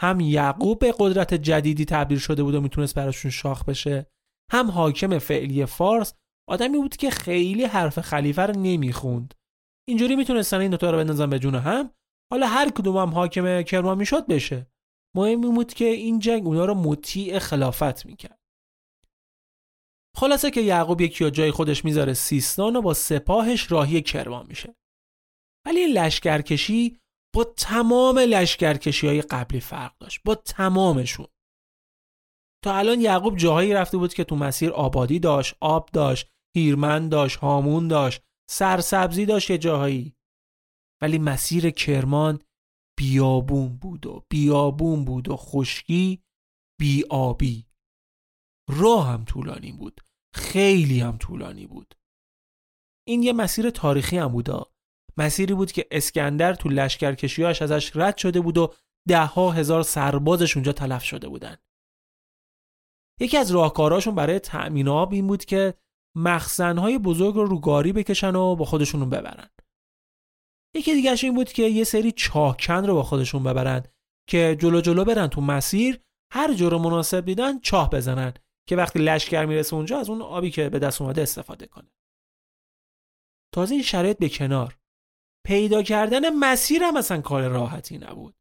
هم 0.00 0.20
یعقوب 0.20 0.78
به 0.78 0.94
قدرت 0.98 1.34
جدیدی 1.34 1.84
تبدیل 1.84 2.18
شده 2.18 2.42
بود 2.42 2.54
و 2.54 2.60
می‌تونست 2.60 2.94
براشون 2.94 3.30
شاخ 3.30 3.64
بشه 3.64 4.06
هم 4.52 4.70
حاکم 4.70 5.18
فعلی 5.18 5.66
فارس 5.66 6.14
آدمی 6.48 6.78
بود 6.78 6.96
که 6.96 7.10
خیلی 7.10 7.64
حرف 7.64 8.00
خلیفه 8.00 8.42
رو 8.42 8.60
نمی‌خوند. 8.60 9.34
اینجوری 9.88 10.16
می‌تونستن 10.16 10.60
این 10.60 10.70
دوتا 10.70 10.90
رو 10.90 10.98
بندازن 10.98 11.30
به 11.30 11.38
جون 11.38 11.54
هم 11.54 11.90
حالا 12.32 12.46
هر 12.46 12.70
کدوم 12.70 12.96
هم 12.96 13.10
حاکم 13.10 13.62
کرمان 13.62 13.98
می‌شد 13.98 14.26
بشه. 14.26 14.66
مهم 15.16 15.44
این 15.44 15.54
بود 15.54 15.74
که 15.74 15.84
این 15.84 16.18
جنگ 16.18 16.46
اونا 16.46 16.64
رو 16.64 16.74
مطیع 16.74 17.38
خلافت 17.38 18.06
می‌کرد. 18.06 18.40
خلاصه 20.16 20.50
که 20.50 20.60
یعقوب 20.60 21.00
یکی 21.00 21.30
جای 21.30 21.50
خودش 21.50 21.84
می‌ذاره 21.84 22.14
سیستان 22.14 22.76
و 22.76 22.82
با 22.82 22.94
سپاهش 22.94 23.72
راهی 23.72 24.02
کرمان 24.02 24.46
میشه. 24.46 24.76
ولی 25.66 25.86
لشکرکشی 25.86 26.98
با 27.34 27.44
تمام 27.44 28.18
لشکرکشی 28.18 29.06
های 29.06 29.22
قبلی 29.22 29.60
فرق 29.60 29.98
داشت 29.98 30.20
با 30.24 30.34
تمامشون. 30.34 31.26
تا 32.64 32.76
الان 32.76 33.00
یعقوب 33.00 33.36
جاهایی 33.36 33.74
رفته 33.74 33.98
بود 33.98 34.14
که 34.14 34.24
تو 34.24 34.36
مسیر 34.36 34.70
آبادی 34.70 35.18
داشت 35.18 35.54
آب 35.60 35.90
داشت 35.92 36.30
هیرمند 36.56 37.10
داشت 37.10 37.36
هامون 37.36 37.88
داشت 37.88 38.22
سرسبزی 38.50 39.26
داشت 39.26 39.50
یه 39.50 39.58
جاهایی. 39.58 40.16
ولی 41.02 41.18
مسیر 41.18 41.70
کرمان 41.70 42.38
بیابون 42.98 43.76
بود 43.76 44.06
و 44.06 44.24
بیابون 44.30 45.04
بود 45.04 45.28
و 45.28 45.36
خشکی 45.36 46.22
بیابی. 46.80 47.66
راه 48.70 49.08
هم 49.08 49.24
طولانی 49.24 49.72
بود 49.72 50.00
خیلی 50.34 51.00
هم 51.00 51.18
طولانی 51.18 51.66
بود. 51.66 51.94
این 53.08 53.22
یه 53.22 53.32
مسیر 53.32 53.70
تاریخی 53.70 54.18
هم 54.18 54.32
بودا 54.32 54.73
مسیری 55.16 55.54
بود 55.54 55.72
که 55.72 55.86
اسکندر 55.90 56.54
تو 56.54 56.68
لشکرکشیاش 56.68 57.62
ازش 57.62 57.92
رد 57.94 58.16
شده 58.16 58.40
بود 58.40 58.58
و 58.58 58.74
ده 59.08 59.24
ها 59.24 59.50
هزار 59.50 59.82
سربازش 59.82 60.56
اونجا 60.56 60.72
تلف 60.72 61.04
شده 61.04 61.28
بودن. 61.28 61.56
یکی 63.20 63.36
از 63.36 63.50
راهکاراشون 63.50 64.14
برای 64.14 64.38
تأمین 64.38 64.88
آب 64.88 65.12
این 65.12 65.26
بود 65.26 65.44
که 65.44 65.74
مخزنهای 66.16 66.98
بزرگ 66.98 67.34
رو 67.34 67.44
رو 67.44 67.60
گاری 67.60 67.92
بکشن 67.92 68.36
و 68.36 68.56
با 68.56 68.64
خودشون 68.64 69.10
ببرن. 69.10 69.50
یکی 70.76 70.94
دیگهش 70.94 71.24
این 71.24 71.34
بود 71.34 71.52
که 71.52 71.62
یه 71.62 71.84
سری 71.84 72.12
چاهکن 72.12 72.86
رو 72.86 72.94
با 72.94 73.02
خودشون 73.02 73.42
ببرن 73.42 73.84
که 74.28 74.56
جلو 74.60 74.80
جلو 74.80 75.04
برن 75.04 75.26
تو 75.26 75.40
مسیر 75.40 76.00
هر 76.32 76.54
جور 76.54 76.78
مناسب 76.78 77.24
دیدن 77.24 77.60
چاه 77.60 77.90
بزنن 77.90 78.34
که 78.68 78.76
وقتی 78.76 78.98
لشکر 78.98 79.44
می‌رسه 79.44 79.74
اونجا 79.76 79.98
از 79.98 80.10
اون 80.10 80.22
آبی 80.22 80.50
که 80.50 80.68
به 80.68 80.78
دست 80.78 81.02
اومده 81.02 81.22
استفاده 81.22 81.66
کنه. 81.66 81.90
تازه 83.54 83.74
این 83.74 83.82
شرایط 83.82 84.18
به 84.18 84.28
کنار. 84.28 84.78
پیدا 85.46 85.82
کردن 85.82 86.34
مسیر 86.34 86.82
هم 86.82 86.96
اصلا 86.96 87.20
کار 87.20 87.48
راحتی 87.48 87.98
نبود. 87.98 88.34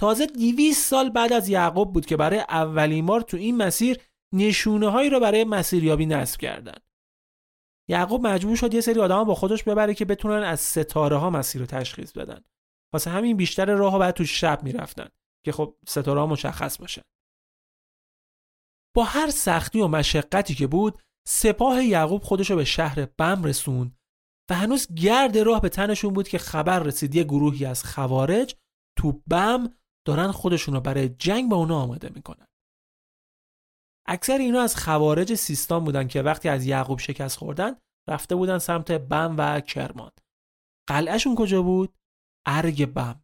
تازه 0.00 0.26
200 0.26 0.88
سال 0.88 1.10
بعد 1.10 1.32
از 1.32 1.48
یعقوب 1.48 1.92
بود 1.92 2.06
که 2.06 2.16
برای 2.16 2.38
اولین 2.38 3.06
بار 3.06 3.20
تو 3.20 3.36
این 3.36 3.56
مسیر 3.56 3.98
نشونه 4.34 4.88
هایی 4.88 5.10
رو 5.10 5.20
برای 5.20 5.44
مسیریابی 5.44 6.06
نصب 6.06 6.40
کردن. 6.40 6.78
یعقوب 7.88 8.26
مجبور 8.26 8.56
شد 8.56 8.74
یه 8.74 8.80
سری 8.80 9.00
آدم 9.00 9.24
با 9.24 9.34
خودش 9.34 9.62
ببره 9.62 9.94
که 9.94 10.04
بتونن 10.04 10.42
از 10.42 10.60
ستاره 10.60 11.16
ها 11.16 11.30
مسیر 11.30 11.60
رو 11.60 11.66
تشخیص 11.66 12.12
بدن. 12.12 12.44
واسه 12.92 13.10
همین 13.10 13.36
بیشتر 13.36 13.74
راه 13.74 13.92
ها 13.92 13.98
باید 13.98 14.14
تو 14.14 14.24
شب 14.24 14.62
می‌رفتن 14.62 15.08
که 15.44 15.52
خب 15.52 15.76
ستاره 15.88 16.20
ها 16.20 16.26
مشخص 16.26 16.78
باشه 16.78 17.02
با 18.96 19.04
هر 19.04 19.30
سختی 19.30 19.80
و 19.80 19.88
مشقتی 19.88 20.54
که 20.54 20.66
بود 20.66 21.02
سپاه 21.28 21.84
یعقوب 21.84 22.22
خودش 22.22 22.50
رو 22.50 22.56
به 22.56 22.64
شهر 22.64 23.06
بم 23.06 23.44
رسوند 23.44 23.99
و 24.50 24.54
هنوز 24.54 24.94
گرد 24.94 25.38
راه 25.38 25.60
به 25.60 25.68
تنشون 25.68 26.14
بود 26.14 26.28
که 26.28 26.38
خبر 26.38 26.78
رسید 26.78 27.14
یه 27.14 27.24
گروهی 27.24 27.64
از 27.64 27.84
خوارج 27.84 28.56
تو 28.98 29.22
بم 29.26 29.74
دارن 30.06 30.30
خودشون 30.30 30.74
رو 30.74 30.80
برای 30.80 31.08
جنگ 31.08 31.50
با 31.50 31.56
اونا 31.56 31.82
آماده 31.82 32.10
می‌کنن. 32.14 32.46
اکثر 34.08 34.38
اینا 34.38 34.60
از 34.60 34.76
خوارج 34.76 35.34
سیستان 35.34 35.84
بودن 35.84 36.08
که 36.08 36.22
وقتی 36.22 36.48
از 36.48 36.66
یعقوب 36.66 36.98
شکست 36.98 37.38
خوردن 37.38 37.76
رفته 38.08 38.34
بودن 38.34 38.58
سمت 38.58 38.92
بم 38.92 39.34
و 39.38 39.60
کرمان. 39.60 40.10
قلعهشون 40.88 41.34
کجا 41.34 41.62
بود؟ 41.62 41.94
ارگ 42.46 42.86
بم. 42.86 43.22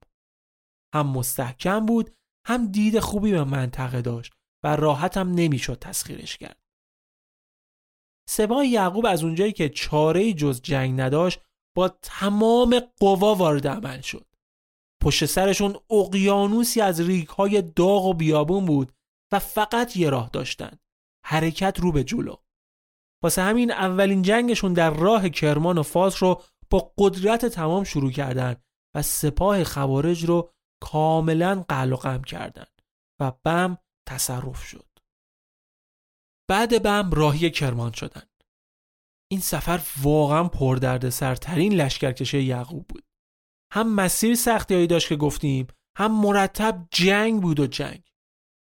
هم 0.94 1.06
مستحکم 1.06 1.86
بود 1.86 2.16
هم 2.46 2.66
دید 2.66 2.98
خوبی 2.98 3.32
به 3.32 3.44
منطقه 3.44 4.02
داشت 4.02 4.32
و 4.64 4.76
راحت 4.76 5.16
هم 5.16 5.30
نمی‌شد 5.30 5.78
تسخیرش 5.78 6.36
کرد. 6.36 6.65
سپاه 8.28 8.66
یعقوب 8.66 9.06
از 9.06 9.24
اونجایی 9.24 9.52
که 9.52 9.68
چاره 9.68 10.32
جز 10.32 10.60
جنگ 10.62 11.00
نداشت 11.00 11.40
با 11.76 11.88
تمام 11.88 12.80
قوا 13.00 13.34
وارد 13.34 13.68
عمل 13.68 14.00
شد. 14.00 14.26
پشت 15.02 15.24
سرشون 15.24 15.76
اقیانوسی 15.90 16.80
از 16.80 17.00
ریک 17.00 17.28
داغ 17.76 18.04
و 18.04 18.14
بیابون 18.14 18.64
بود 18.64 18.92
و 19.32 19.38
فقط 19.38 19.96
یه 19.96 20.10
راه 20.10 20.30
داشتن 20.32 20.78
حرکت 21.24 21.80
رو 21.80 21.92
به 21.92 22.04
جلو. 22.04 22.36
واسه 23.22 23.42
همین 23.42 23.70
اولین 23.70 24.22
جنگشون 24.22 24.72
در 24.72 24.90
راه 24.90 25.28
کرمان 25.28 25.78
و 25.78 25.82
فاس 25.82 26.22
رو 26.22 26.42
با 26.70 26.92
قدرت 26.98 27.46
تمام 27.46 27.84
شروع 27.84 28.10
کردن 28.10 28.56
و 28.96 29.02
سپاه 29.02 29.64
خوارج 29.64 30.24
رو 30.24 30.50
کاملا 30.82 31.64
قل 31.68 31.92
و 31.92 31.96
قم 31.96 32.22
کردن 32.22 32.66
و 33.20 33.32
بم 33.44 33.78
تصرف 34.08 34.64
شد. 34.64 34.85
بعد 36.48 36.82
بم 36.82 37.10
راهی 37.10 37.50
کرمان 37.50 37.92
شدن 37.92 38.22
این 39.30 39.40
سفر 39.40 39.80
واقعا 40.02 40.44
پردرد 40.44 41.08
سرترین 41.08 41.74
لشکرکشی 41.74 42.42
یعقوب 42.42 42.86
بود 42.88 43.04
هم 43.72 43.94
مسیر 43.94 44.34
سختی 44.34 44.86
داشت 44.86 45.08
که 45.08 45.16
گفتیم 45.16 45.66
هم 45.98 46.20
مرتب 46.20 46.86
جنگ 46.90 47.42
بود 47.42 47.60
و 47.60 47.66
جنگ 47.66 48.02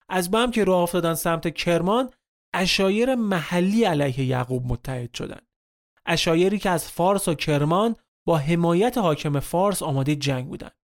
از 0.09 0.31
بم 0.31 0.51
که 0.51 0.65
راه 0.65 0.83
افتادن 0.83 1.15
سمت 1.15 1.55
کرمان 1.55 2.11
اشایر 2.55 3.15
محلی 3.15 3.85
علیه 3.85 4.25
یعقوب 4.25 4.67
متحد 4.67 5.15
شدند. 5.15 5.47
اشایری 6.07 6.59
که 6.59 6.71
از 6.71 6.89
فارس 6.91 7.29
و 7.29 7.35
کرمان 7.35 7.97
با 8.27 8.39
حمایت 8.39 8.99
حاکم 8.99 9.41
فارس 9.41 9.83
آماده 9.83 10.17
جنگ 10.17 10.49
بودند. 10.49 10.77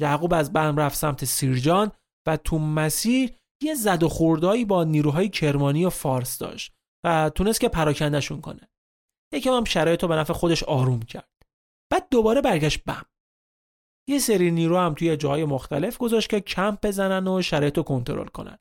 یعقوب 0.00 0.34
از 0.34 0.52
بهم 0.52 0.76
رفت 0.76 0.96
سمت 0.96 1.24
سیرجان 1.24 1.92
و 2.26 2.36
تو 2.36 2.58
مسیر 2.58 3.32
یه 3.62 3.74
زد 3.74 4.02
و 4.02 4.08
خوردایی 4.08 4.64
با 4.64 4.84
نیروهای 4.84 5.28
کرمانی 5.28 5.84
و 5.84 5.90
فارس 5.90 6.38
داشت 6.38 6.74
و 7.04 7.30
تونست 7.34 7.60
که 7.60 7.68
پراکندشون 7.68 8.40
کنه. 8.40 8.68
یکم 9.32 9.52
هم 9.52 9.64
شرایط 9.64 10.02
رو 10.02 10.08
به 10.08 10.16
نفع 10.16 10.32
خودش 10.32 10.62
آروم 10.62 11.02
کرد. 11.02 11.30
بعد 11.92 12.08
دوباره 12.10 12.40
برگشت 12.40 12.84
بم. 12.84 13.04
یه 14.08 14.18
سری 14.18 14.50
نیرو 14.50 14.78
هم 14.78 14.94
توی 14.94 15.16
جاهای 15.16 15.44
مختلف 15.44 15.98
گذاشت 15.98 16.30
که 16.30 16.40
کمپ 16.40 16.86
بزنن 16.86 17.28
و 17.28 17.42
شرایط 17.42 17.76
رو 17.76 17.82
کنترل 17.82 18.26
کنن. 18.26 18.58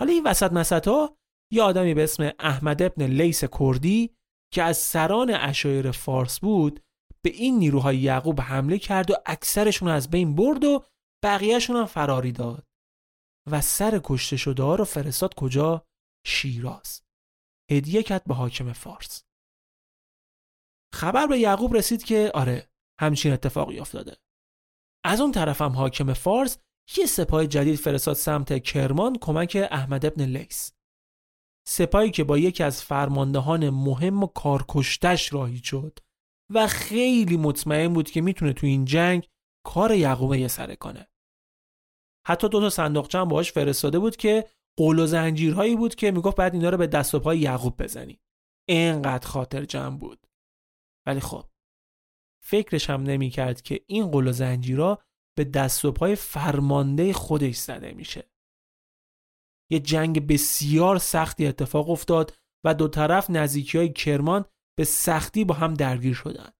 حالا 0.00 0.12
این 0.12 0.26
وسط 0.26 0.52
مسط 0.52 0.88
ها 0.88 1.16
یه 1.52 1.62
آدمی 1.62 1.94
به 1.94 2.04
اسم 2.04 2.30
احمد 2.38 2.82
ابن 2.82 3.04
لیس 3.04 3.44
کردی 3.44 4.16
که 4.52 4.62
از 4.62 4.76
سران 4.76 5.30
اشایر 5.30 5.90
فارس 5.90 6.40
بود 6.40 6.80
به 7.24 7.30
این 7.30 7.58
نیروهای 7.58 7.96
یعقوب 7.96 8.40
حمله 8.40 8.78
کرد 8.78 9.10
و 9.10 9.14
اکثرشون 9.26 9.88
از 9.88 10.10
بین 10.10 10.34
برد 10.34 10.64
و 10.64 10.84
بقیهشون 11.24 11.76
هم 11.76 11.86
فراری 11.86 12.32
داد 12.32 12.66
و 13.50 13.60
سر 13.60 14.00
کشته 14.04 14.36
شده 14.36 14.62
ها 14.62 14.74
رو 14.74 14.84
فرستاد 14.84 15.34
کجا؟ 15.34 15.86
شیراز. 16.26 17.02
هدیه 17.70 18.02
کرد 18.02 18.24
به 18.24 18.34
حاکم 18.34 18.72
فارس. 18.72 19.24
خبر 20.94 21.26
به 21.26 21.38
یعقوب 21.38 21.74
رسید 21.74 22.04
که 22.04 22.30
آره 22.34 22.70
همچین 23.00 23.32
اتفاقی 23.32 23.78
افتاده. 23.78 24.16
از 25.04 25.20
اون 25.20 25.32
طرف 25.32 25.62
هم 25.62 25.72
حاکم 25.72 26.12
فارس 26.12 26.58
یه 26.96 27.06
سپاه 27.06 27.46
جدید 27.46 27.76
فرستاد 27.76 28.16
سمت 28.16 28.62
کرمان 28.62 29.18
کمک 29.18 29.68
احمد 29.70 30.06
ابن 30.06 30.22
لیس 30.22 30.72
سپاهی 31.68 32.10
که 32.10 32.24
با 32.24 32.38
یکی 32.38 32.62
از 32.62 32.82
فرماندهان 32.82 33.70
مهم 33.70 34.22
و 34.22 34.26
کارکشتش 34.26 35.32
راهی 35.32 35.60
شد 35.64 35.98
و 36.52 36.66
خیلی 36.66 37.36
مطمئن 37.36 37.94
بود 37.94 38.10
که 38.10 38.20
می‌تونه 38.20 38.52
تو 38.52 38.66
این 38.66 38.84
جنگ 38.84 39.28
کار 39.66 39.94
یعقوب 39.94 40.34
یه 40.34 40.48
سره 40.48 40.76
کنه. 40.76 41.08
حتی 42.26 42.48
دو 42.48 42.60
تا 42.60 42.70
صندوقچه 42.70 43.18
هم 43.18 43.28
باهاش 43.28 43.52
فرستاده 43.52 43.98
بود 43.98 44.16
که 44.16 44.48
قول 44.78 44.98
و 44.98 45.06
زنجیرهایی 45.06 45.76
بود 45.76 45.94
که 45.94 46.10
می‌گفت 46.10 46.36
بعد 46.36 46.54
اینا 46.54 46.70
رو 46.70 46.78
به 46.78 46.86
دست 46.86 47.14
و 47.14 47.20
پای 47.20 47.38
یعقوب 47.38 47.82
بزنی. 47.82 48.20
اینقدر 48.68 49.28
خاطر 49.28 49.64
جمع 49.64 49.98
بود. 49.98 50.26
ولی 51.06 51.20
خب 51.20 51.50
فکرش 52.44 52.90
هم 52.90 53.02
نمی‌کرد 53.02 53.62
که 53.62 53.80
این 53.86 54.10
قول 54.10 54.28
و 54.28 54.32
زنجیرها 54.32 55.02
به 55.36 55.44
دست 55.44 55.84
و 55.84 55.92
پای 55.92 56.16
فرمانده 56.16 57.12
خودش 57.12 57.56
زده 57.56 57.92
میشه. 57.92 58.30
یه 59.70 59.80
جنگ 59.80 60.26
بسیار 60.26 60.98
سختی 60.98 61.46
اتفاق 61.46 61.90
افتاد 61.90 62.34
و 62.64 62.74
دو 62.74 62.88
طرف 62.88 63.30
نزدیکی 63.30 63.78
های 63.78 63.92
کرمان 63.92 64.44
به 64.78 64.84
سختی 64.84 65.44
با 65.44 65.54
هم 65.54 65.74
درگیر 65.74 66.14
شدند. 66.14 66.54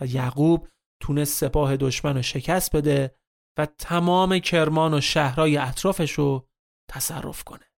و 0.00 0.06
یعقوب 0.06 0.68
تونست 1.00 1.34
سپاه 1.34 1.76
دشمن 1.76 2.16
رو 2.16 2.22
شکست 2.22 2.76
بده 2.76 3.14
و 3.58 3.66
تمام 3.66 4.38
کرمان 4.38 4.94
و 4.94 5.00
شهرهای 5.00 5.56
اطرافش 5.56 6.12
رو 6.12 6.48
تصرف 6.90 7.44
کنه. 7.44 7.70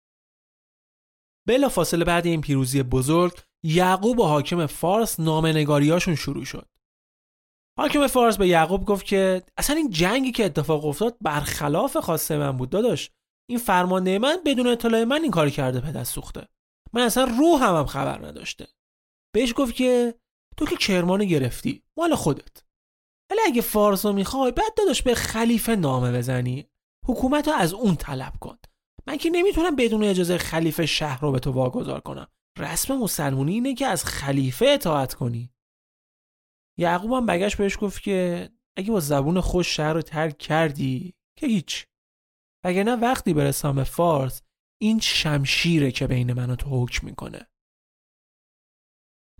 بلا 1.48 1.68
فاصله 1.68 2.04
بعد 2.04 2.26
این 2.26 2.40
پیروزی 2.40 2.82
بزرگ 2.82 3.32
یعقوب 3.64 4.18
و 4.18 4.24
حاکم 4.24 4.66
فارس 4.66 5.20
نامنگاریاشون 5.20 6.14
شروع 6.14 6.44
شد. 6.44 6.68
حاکم 7.78 8.06
فارس 8.06 8.36
به 8.38 8.48
یعقوب 8.48 8.84
گفت 8.84 9.06
که 9.06 9.42
اصلا 9.56 9.76
این 9.76 9.90
جنگی 9.90 10.32
که 10.32 10.44
اتفاق 10.44 10.84
افتاد 10.84 11.16
برخلاف 11.20 11.96
خواسته 11.96 12.38
من 12.38 12.56
بود 12.56 12.70
داداش 12.70 13.10
این 13.50 13.58
فرمانده 13.58 14.18
من 14.18 14.38
بدون 14.46 14.66
اطلاع 14.66 15.04
من 15.04 15.22
این 15.22 15.30
کار 15.30 15.50
کرده 15.50 15.80
پدر 15.80 16.04
سوخته 16.04 16.48
من 16.92 17.02
اصلا 17.02 17.24
روح 17.24 17.62
هم, 17.62 17.74
هم 17.74 17.86
خبر 17.86 18.26
نداشته 18.26 18.68
بهش 19.34 19.54
گفت 19.56 19.74
که 19.74 20.14
تو 20.56 20.66
که 20.66 20.76
کرمان 20.76 21.24
گرفتی 21.24 21.82
مال 21.96 22.14
خودت 22.14 22.62
ولی 23.30 23.40
اگه 23.46 23.62
فارس 23.62 24.06
رو 24.06 24.12
می‌خوای 24.12 24.52
بعد 24.52 24.74
داداش 24.76 25.02
به 25.02 25.14
خلیفه 25.14 25.76
نامه 25.76 26.12
بزنی. 26.12 26.66
حکومت 27.06 27.48
رو 27.48 27.54
از 27.54 27.72
اون 27.72 27.96
طلب 27.96 28.32
کن. 28.40 28.58
من 29.06 29.16
که 29.16 29.30
نمی‌تونم 29.30 29.76
بدون 29.76 30.04
اجازه 30.04 30.38
خلیفه 30.38 30.86
شهر 30.86 31.20
رو 31.20 31.32
به 31.32 31.38
تو 31.38 31.52
واگذار 31.52 32.00
کنم. 32.00 32.28
رسم 32.58 32.96
مسلمونی 32.96 33.52
اینه 33.52 33.74
که 33.74 33.86
از 33.86 34.04
خلیفه 34.04 34.66
اطاعت 34.66 35.14
کنی. 35.14 35.52
یعقوب 36.78 37.12
هم 37.12 37.26
بگشت 37.26 37.56
بهش 37.56 37.78
گفت 37.80 38.02
که 38.02 38.48
اگه 38.76 38.90
با 38.90 39.00
زبون 39.00 39.40
خوش 39.40 39.76
شهر 39.76 39.92
رو 39.92 40.02
ترک 40.02 40.38
کردی 40.38 41.14
که 41.38 41.46
هیچ. 41.46 41.86
نه 42.64 42.96
وقتی 42.96 43.34
برسم 43.34 43.74
به 43.74 43.84
فارس 43.84 44.42
این 44.80 45.00
شمشیره 45.00 45.90
که 45.90 46.06
بین 46.06 46.32
من 46.32 46.50
و 46.50 46.56
تو 46.56 46.82
حکم 46.82 47.06
می‌کنه. 47.06 47.48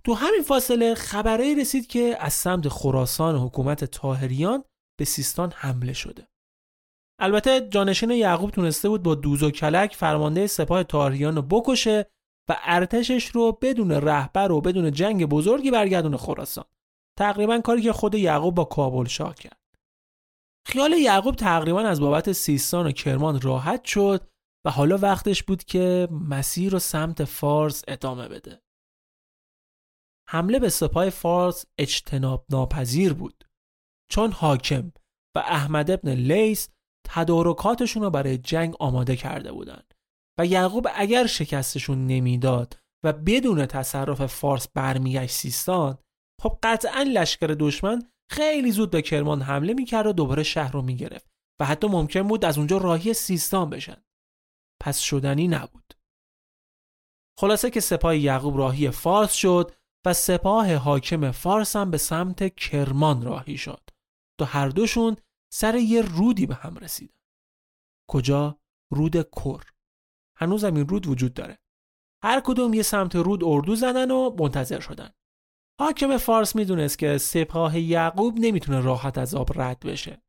تو 0.05 0.15
همین 0.15 0.43
فاصله 0.43 0.95
خبرهایی 0.95 1.55
رسید 1.55 1.87
که 1.87 2.17
از 2.21 2.33
سمت 2.33 2.69
خراسان 2.69 3.37
حکومت 3.37 3.85
تاهریان 3.85 4.65
به 4.99 5.05
سیستان 5.05 5.53
حمله 5.57 5.93
شده. 5.93 6.29
البته 7.21 7.69
جانشین 7.69 8.11
یعقوب 8.11 8.51
تونسته 8.51 8.89
بود 8.89 9.03
با 9.03 9.15
دوز 9.15 9.43
و 9.43 9.51
کلک 9.51 9.95
فرمانده 9.95 10.47
سپاه 10.47 10.83
تاهریان 10.83 11.37
رو 11.37 11.43
بکشه 11.43 12.07
و 12.51 12.57
ارتشش 12.63 13.27
رو 13.27 13.59
بدون 13.63 13.91
رهبر 13.91 14.53
و 14.53 14.61
بدون 14.61 14.93
جنگ 14.93 15.27
بزرگی 15.27 15.71
برگردونه 15.71 16.17
خراسان. 16.17 16.65
تقریبا 17.19 17.59
کاری 17.59 17.83
که 17.83 17.93
خود 17.93 18.15
یعقوب 18.15 18.55
با 18.55 18.65
کابل 18.65 19.05
شاه 19.05 19.35
کرد. 19.35 19.59
خیال 20.67 20.93
یعقوب 20.93 21.35
تقریبا 21.35 21.81
از 21.81 22.01
بابت 22.01 22.33
سیستان 22.33 22.87
و 22.87 22.93
کرمان 22.93 23.41
راحت 23.41 23.85
شد 23.85 24.29
و 24.67 24.71
حالا 24.71 24.99
وقتش 24.99 25.43
بود 25.43 25.65
که 25.65 26.09
مسیر 26.11 26.75
و 26.75 26.79
سمت 26.79 27.25
فارس 27.25 27.85
ادامه 27.89 28.29
بده. 28.29 28.63
حمله 30.31 30.59
به 30.59 30.69
سپاه 30.69 31.11
فارس 31.11 31.67
اجتناب 31.79 32.47
ناپذیر 32.51 33.13
بود. 33.13 33.45
چون 34.11 34.33
حاکم 34.33 34.93
و 35.37 35.39
احمد 35.39 35.91
ابن 35.91 36.11
لیس 36.11 36.69
تدارکاتشون 37.07 38.03
رو 38.03 38.11
برای 38.11 38.39
جنگ 38.39 38.75
آماده 38.81 39.17
کرده 39.17 39.53
بودند 39.53 39.95
و 40.39 40.47
یعقوب 40.47 40.87
اگر 40.95 41.27
شکستشون 41.27 42.07
نمی‌داد 42.07 42.79
و 43.05 43.13
بدون 43.13 43.67
تصرف 43.67 44.27
فارس 44.27 44.69
برمیگشت 44.69 45.35
سیستان 45.35 45.99
خب 46.43 46.59
قطعا 46.63 47.03
لشکر 47.03 47.57
دشمن 47.61 48.03
خیلی 48.31 48.71
زود 48.71 48.91
به 48.91 49.03
کرمان 49.03 49.43
حمله 49.43 49.75
می‌کرد 49.75 50.07
و 50.07 50.13
دوباره 50.13 50.43
شهر 50.43 50.73
رو 50.73 50.83
می‌گرفت 50.83 51.31
و 51.61 51.65
حتی 51.65 51.89
ممکن 51.89 52.23
بود 52.23 52.45
از 52.45 52.59
اونجا 52.59 52.79
راهی 52.79 53.15
سیستان 53.15 53.71
بشن. 53.71 54.03
پس 54.83 54.99
شدنی 54.99 55.49
نبود. 55.49 55.95
خلاصه 57.39 57.71
که 57.71 57.81
سپاه 57.81 58.17
یعقوب 58.17 58.57
راهی 58.57 58.91
فارس 58.91 59.33
شد 59.33 59.78
و 60.07 60.15
سپاه 60.15 60.75
حاکم 60.75 61.31
فارس 61.31 61.77
هم 61.77 61.91
به 61.91 61.99
سمت 61.99 62.55
کرمان 62.55 63.23
راهی 63.23 63.57
شد 63.57 63.91
تا 64.41 64.45
هر 64.45 64.69
دوشون 64.69 65.17
سر 65.53 65.75
یه 65.75 66.03
رودی 66.03 66.47
به 66.47 66.55
هم 66.55 66.77
رسیدن. 66.77 67.21
کجا؟ 68.11 68.61
رود 68.93 69.23
کر. 69.23 69.65
هنوز 70.37 70.65
این 70.65 70.89
رود 70.89 71.07
وجود 71.07 71.35
داره. 71.35 71.59
هر 72.25 72.41
کدوم 72.41 72.75
یه 72.75 72.83
سمت 72.83 73.17
رود 73.17 73.45
اردو 73.45 73.75
زدن 73.75 74.11
و 74.11 74.37
منتظر 74.39 74.81
شدن. 74.81 75.11
حاکم 75.81 76.17
فارس 76.17 76.57
می‌دونست 76.57 76.99
که 76.99 77.19
سپاه 77.19 77.79
یعقوب 77.79 78.39
نمی‌تونه 78.39 78.81
راحت 78.81 79.19
از 79.19 79.35
آب 79.35 79.61
رد 79.61 79.81
بشه. 79.81 80.23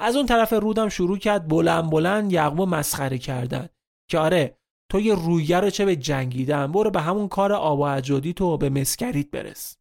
از 0.00 0.16
اون 0.16 0.26
طرف 0.26 0.52
رودم 0.52 0.88
شروع 0.88 1.18
کرد 1.18 1.48
بلند 1.48 1.90
بلند 1.90 2.32
یعقوب 2.32 2.68
مسخره 2.68 3.18
کردن 3.18 3.68
که 4.10 4.18
آره 4.18 4.59
تو 4.90 5.00
یه 5.00 5.14
رویه 5.14 5.60
رو 5.60 5.70
چه 5.70 5.84
به 5.84 5.96
جنگیدن؟ 5.96 6.72
برو 6.72 6.90
به 6.90 7.00
همون 7.00 7.28
کار 7.28 7.52
آب 7.52 7.80
و 7.80 8.00
تو 8.32 8.58
به 8.58 8.70
مسکریت 8.70 9.30
برس. 9.30 9.76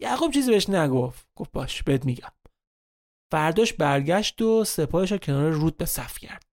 یعقوب 0.00 0.32
چیزی 0.32 0.50
بهش 0.50 0.68
نگفت. 0.68 1.28
گفت 1.36 1.52
باش 1.52 1.82
بهت 1.82 2.04
میگم. 2.04 2.32
فرداش 3.32 3.72
برگشت 3.72 4.42
و 4.42 4.64
سپاهش 4.64 5.12
رو 5.12 5.18
کنار 5.18 5.50
رود 5.50 5.76
به 5.76 5.84
صف 5.84 6.18
کرد. 6.18 6.46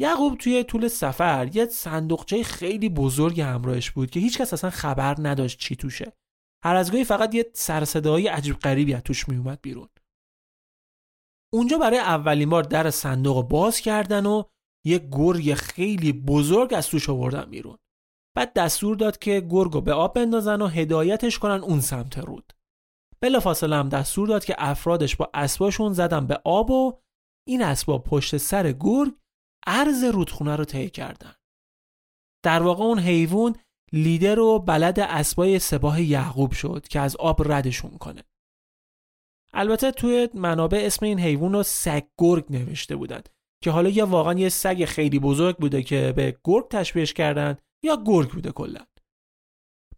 یعقوب 0.00 0.38
توی 0.38 0.64
طول 0.64 0.88
سفر 0.88 1.50
یه 1.56 1.66
صندوقچه 1.66 2.42
خیلی 2.42 2.88
بزرگ 2.88 3.40
همراهش 3.40 3.90
بود 3.90 4.10
که 4.10 4.20
هیچکس 4.20 4.52
اصلا 4.52 4.70
خبر 4.70 5.16
نداشت 5.18 5.58
چی 5.58 5.76
توشه. 5.76 6.12
هر 6.64 6.76
از 6.76 6.92
گاهی 6.92 7.04
فقط 7.04 7.34
یه 7.34 7.50
سرصدایی 7.54 8.26
عجیب 8.26 8.58
غریبی 8.58 8.94
از 8.94 9.02
توش 9.02 9.28
میومد 9.28 9.58
بیرون. 9.62 9.88
اونجا 11.52 11.78
برای 11.78 11.98
اولین 11.98 12.50
بار 12.50 12.62
در 12.62 12.90
صندوق 12.90 13.48
باز 13.48 13.80
کردن 13.80 14.26
و 14.26 14.44
یه 14.84 15.08
گرگ 15.12 15.54
خیلی 15.54 16.12
بزرگ 16.12 16.74
از 16.74 16.88
توش 16.88 17.10
آوردن 17.10 17.44
بیرون. 17.44 17.78
بعد 18.36 18.52
دستور 18.52 18.96
داد 18.96 19.18
که 19.18 19.46
گرگو 19.50 19.80
به 19.80 19.92
آب 19.92 20.14
بندازن 20.14 20.62
و 20.62 20.66
هدایتش 20.66 21.38
کنن 21.38 21.60
اون 21.60 21.80
سمت 21.80 22.18
رود. 22.18 22.52
بلافاصله 23.20 23.76
هم 23.76 23.88
دستور 23.88 24.28
داد 24.28 24.44
که 24.44 24.54
افرادش 24.58 25.16
با 25.16 25.30
اسباشون 25.34 25.92
زدن 25.92 26.26
به 26.26 26.40
آب 26.44 26.70
و 26.70 26.98
این 27.48 27.62
اسباب 27.62 28.04
پشت 28.04 28.36
سر 28.36 28.72
گرگ 28.72 29.14
عرض 29.66 30.04
رودخونه 30.04 30.56
رو 30.56 30.64
طی 30.64 30.90
کردن. 30.90 31.34
در 32.44 32.62
واقع 32.62 32.84
اون 32.84 32.98
حیوان 32.98 33.56
لیدر 33.92 34.38
و 34.38 34.58
بلد 34.58 35.00
اسبای 35.00 35.58
سپاه 35.58 36.02
یعقوب 36.02 36.52
شد 36.52 36.88
که 36.88 37.00
از 37.00 37.16
آب 37.16 37.52
ردشون 37.52 37.98
کنه. 37.98 38.22
البته 39.54 39.90
توی 39.90 40.28
منابع 40.34 40.82
اسم 40.84 41.06
این 41.06 41.20
حیوان 41.20 41.52
رو 41.52 41.62
سگ 41.62 42.04
گرگ 42.18 42.46
نوشته 42.50 42.96
بودن. 42.96 43.22
که 43.62 43.70
حالا 43.70 43.88
یا 43.88 44.06
واقعا 44.06 44.34
یه 44.34 44.48
سگ 44.48 44.84
خیلی 44.84 45.18
بزرگ 45.18 45.56
بوده 45.56 45.82
که 45.82 46.12
به 46.16 46.38
گرگ 46.44 46.68
تشبیهش 46.68 47.12
کردن 47.12 47.56
یا 47.84 48.02
گرگ 48.06 48.30
بوده 48.30 48.52
کلا. 48.52 48.80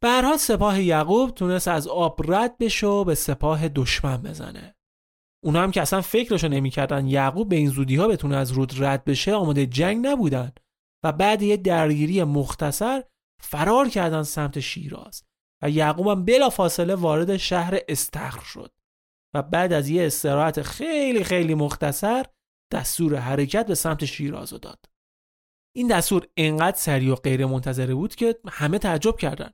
به 0.01 0.37
سپاه 0.39 0.83
یعقوب 0.83 1.31
تونست 1.31 1.69
از 1.69 1.89
آب 1.89 2.33
رد 2.33 2.59
بشه 2.59 2.87
و 2.87 3.05
به 3.05 3.15
سپاه 3.15 3.69
دشمن 3.69 4.23
بزنه. 4.23 4.75
اونا 5.45 5.63
هم 5.63 5.71
که 5.71 5.83
اصلا 5.83 6.01
فکرشو 6.01 6.49
نمی‌کردن 6.49 7.07
یعقوب 7.07 7.49
به 7.49 7.57
این 7.57 7.69
زودی 7.69 7.97
ها 7.97 8.09
بتونه 8.09 8.37
از 8.37 8.53
رود 8.53 8.85
رد 8.85 9.05
بشه 9.05 9.35
آماده 9.35 9.67
جنگ 9.67 10.07
نبودن 10.07 10.53
و 11.05 11.13
بعد 11.13 11.43
یه 11.43 11.57
درگیری 11.57 12.25
مختصر 12.25 13.03
فرار 13.43 13.89
کردن 13.89 14.23
سمت 14.23 14.61
شیراز 14.61 15.25
و 15.63 15.71
یعقوب 15.71 16.07
هم 16.07 16.25
بلا 16.25 16.51
فاصله 16.51 16.95
وارد 16.95 17.37
شهر 17.37 17.79
استخر 17.89 18.45
شد 18.45 18.73
و 19.35 19.43
بعد 19.43 19.73
از 19.73 19.89
یه 19.89 20.07
استراحت 20.07 20.63
خیلی 20.63 21.25
خیلی 21.25 21.55
مختصر 21.55 22.27
دستور 22.75 23.17
حرکت 23.17 23.67
به 23.67 23.75
سمت 23.75 24.05
شیراز 24.05 24.53
رو 24.53 24.59
داد. 24.59 24.85
این 25.77 25.89
دستور 25.89 26.29
انقدر 26.37 26.77
سریع 26.77 27.13
و 27.13 27.15
غیر 27.15 27.47
منتظره 27.47 27.95
بود 27.95 28.15
که 28.15 28.39
همه 28.49 28.79
تعجب 28.79 29.17
کردن. 29.17 29.51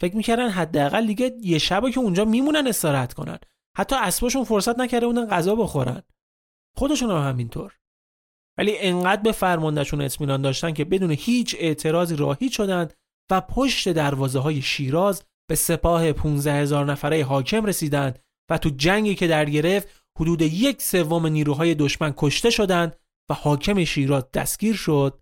فکر 0.00 0.16
می‌کردن 0.16 0.48
حداقل 0.48 1.06
دیگه 1.06 1.36
یه 1.40 1.58
شبا 1.58 1.90
که 1.90 2.00
اونجا 2.00 2.24
میمونن 2.24 2.66
استراحت 2.66 3.12
کنن. 3.12 3.38
حتی 3.76 3.96
اسباشون 3.96 4.44
فرصت 4.44 4.78
نکرده 4.78 5.06
بودن 5.06 5.26
غذا 5.26 5.54
بخورن. 5.54 6.02
خودشون 6.76 7.10
هم 7.10 7.28
همینطور. 7.28 7.78
ولی 8.58 8.78
انقدر 8.78 9.22
به 9.22 9.32
فرماندهشون 9.32 10.00
اطمینان 10.00 10.42
داشتن 10.42 10.72
که 10.72 10.84
بدون 10.84 11.10
هیچ 11.10 11.56
اعتراضی 11.58 12.16
راهی 12.16 12.50
شدند 12.50 12.94
و 13.30 13.40
پشت 13.40 13.88
دروازه 13.88 14.38
های 14.38 14.62
شیراز 14.62 15.24
به 15.48 15.54
سپاه 15.54 16.12
15 16.12 16.52
هزار 16.52 16.84
نفره 16.84 17.24
حاکم 17.24 17.64
رسیدند 17.64 18.18
و 18.50 18.58
تو 18.58 18.70
جنگی 18.70 19.14
که 19.14 19.26
در 19.26 19.44
گرفت 19.44 20.03
حدود 20.18 20.42
یک 20.42 20.82
سوم 20.82 21.26
نیروهای 21.26 21.74
دشمن 21.74 22.14
کشته 22.16 22.50
شدند 22.50 22.96
و 23.30 23.34
حاکم 23.34 23.84
شیراز 23.84 24.30
دستگیر 24.30 24.74
شد 24.74 25.20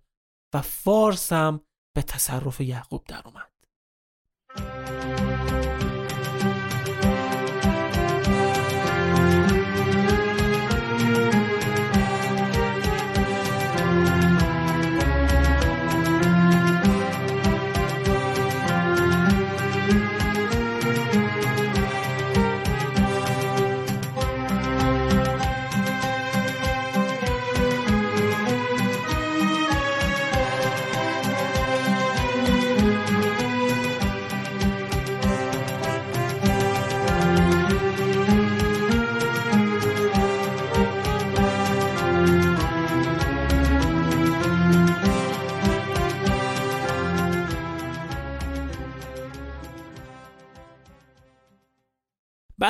و 0.53 0.61
فارس 0.61 1.33
هم 1.33 1.61
به 1.95 2.01
تصرف 2.01 2.61
یعقوب 2.61 3.03
در 3.07 3.21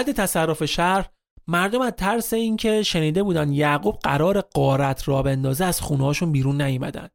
بعد 0.03 0.15
تصرف 0.15 0.65
شهر 0.65 1.09
مردم 1.47 1.81
از 1.81 1.91
ترس 1.91 2.33
اینکه 2.33 2.83
شنیده 2.83 3.23
بودن 3.23 3.51
یعقوب 3.51 3.99
قرار 3.99 4.41
قارت 4.41 5.07
را 5.07 5.23
بندازه 5.23 5.65
از 5.65 5.81
خونهاشون 5.81 6.31
بیرون 6.31 6.61
نیومدن. 6.61 7.09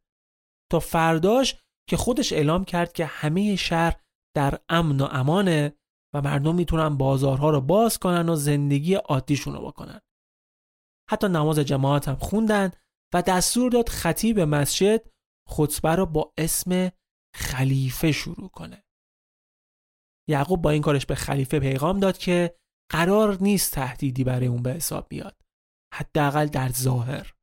تا 0.72 0.80
فرداش 0.80 1.56
که 1.88 1.96
خودش 1.96 2.32
اعلام 2.32 2.64
کرد 2.64 2.92
که 2.92 3.06
همه 3.06 3.56
شهر 3.56 4.00
در 4.36 4.58
امن 4.68 5.00
و 5.00 5.04
امانه 5.04 5.76
و 6.14 6.22
مردم 6.22 6.54
می‌تونن 6.54 6.96
بازارها 6.96 7.50
رو 7.50 7.60
باز 7.60 7.98
کنن 7.98 8.28
و 8.28 8.36
زندگی 8.36 8.94
عادیشون 8.94 9.54
رو 9.54 9.66
بکنن. 9.66 10.00
حتی 11.10 11.28
نماز 11.28 11.58
جماعت 11.58 12.08
هم 12.08 12.16
خوندن 12.16 12.70
و 13.14 13.22
دستور 13.22 13.70
داد 13.70 13.88
خطیب 13.88 14.40
مسجد 14.40 15.10
خطبه 15.48 15.94
رو 15.94 16.06
با 16.06 16.32
اسم 16.38 16.90
خلیفه 17.36 18.12
شروع 18.12 18.48
کنه. 18.48 18.84
یعقوب 20.28 20.62
با 20.62 20.70
این 20.70 20.82
کارش 20.82 21.06
به 21.06 21.14
خلیفه 21.14 21.60
پیغام 21.60 22.00
داد 22.00 22.18
که 22.18 22.58
قرار 22.90 23.38
نیست 23.40 23.72
تهدیدی 23.72 24.24
برای 24.24 24.46
اون 24.46 24.62
به 24.62 24.72
حساب 24.72 25.06
بیاد. 25.08 25.36
حداقل 25.94 26.46
در 26.46 26.68
ظاهر. 26.68 27.34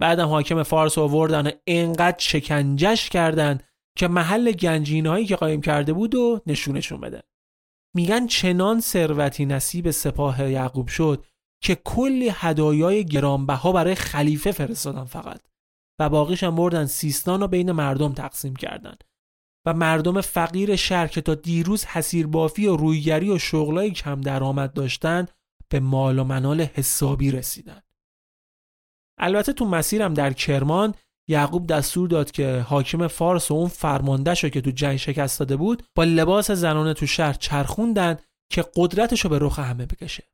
بعدم 0.00 0.28
حاکم 0.28 0.62
فارس 0.62 0.98
آوردن 0.98 1.46
و 1.46 1.50
انقدر 1.66 2.18
شکنجش 2.18 3.08
کردن 3.08 3.60
که 3.96 4.08
محل 4.08 4.52
گنجینهایی 4.52 5.26
که 5.26 5.36
قایم 5.36 5.60
کرده 5.60 5.92
بود 5.92 6.14
و 6.14 6.40
نشونشون 6.46 7.00
بده. 7.00 7.22
میگن 7.94 8.26
چنان 8.26 8.80
ثروتی 8.80 9.46
نصیب 9.46 9.90
سپاه 9.90 10.50
یعقوب 10.50 10.88
شد 10.88 11.24
که 11.62 11.74
کلی 11.74 12.32
هدایای 12.34 13.04
گرانبها 13.04 13.72
برای 13.72 13.94
خلیفه 13.94 14.52
فرستادن 14.52 15.04
فقط 15.04 15.40
و 16.00 16.08
باقیش 16.08 16.44
هم 16.44 16.56
بردن 16.56 16.86
سیستان 16.86 17.40
رو 17.40 17.48
بین 17.48 17.72
مردم 17.72 18.12
تقسیم 18.12 18.56
کردن. 18.56 18.94
و 19.68 19.72
مردم 19.72 20.20
فقیر 20.20 20.76
شهر 20.76 21.06
که 21.06 21.20
تا 21.20 21.34
دیروز 21.34 21.84
حسیر 21.84 22.26
بافی 22.26 22.66
و 22.66 22.76
رویگری 22.76 23.30
و 23.30 23.38
شغلای 23.38 23.90
کم 23.90 24.20
درآمد 24.20 24.72
داشتند 24.72 25.30
به 25.68 25.80
مال 25.80 26.18
و 26.18 26.24
منال 26.24 26.60
حسابی 26.60 27.30
رسیدن 27.30 27.80
البته 29.18 29.52
تو 29.52 29.64
مسیرم 29.64 30.14
در 30.14 30.32
کرمان 30.32 30.94
یعقوب 31.28 31.66
دستور 31.66 32.08
داد 32.08 32.30
که 32.30 32.60
حاکم 32.60 33.06
فارس 33.06 33.50
و 33.50 33.54
اون 33.54 33.68
فرماندهشو 33.68 34.48
که 34.48 34.60
تو 34.60 34.70
جنگ 34.70 34.96
شکست 34.96 35.38
داده 35.38 35.56
بود 35.56 35.82
با 35.94 36.04
لباس 36.04 36.50
زنانه 36.50 36.94
تو 36.94 37.06
شهر 37.06 37.32
چرخوندن 37.32 38.16
که 38.52 38.64
قدرتشو 38.76 39.28
به 39.28 39.38
رخ 39.40 39.58
همه 39.58 39.86
بکشه. 39.86 40.24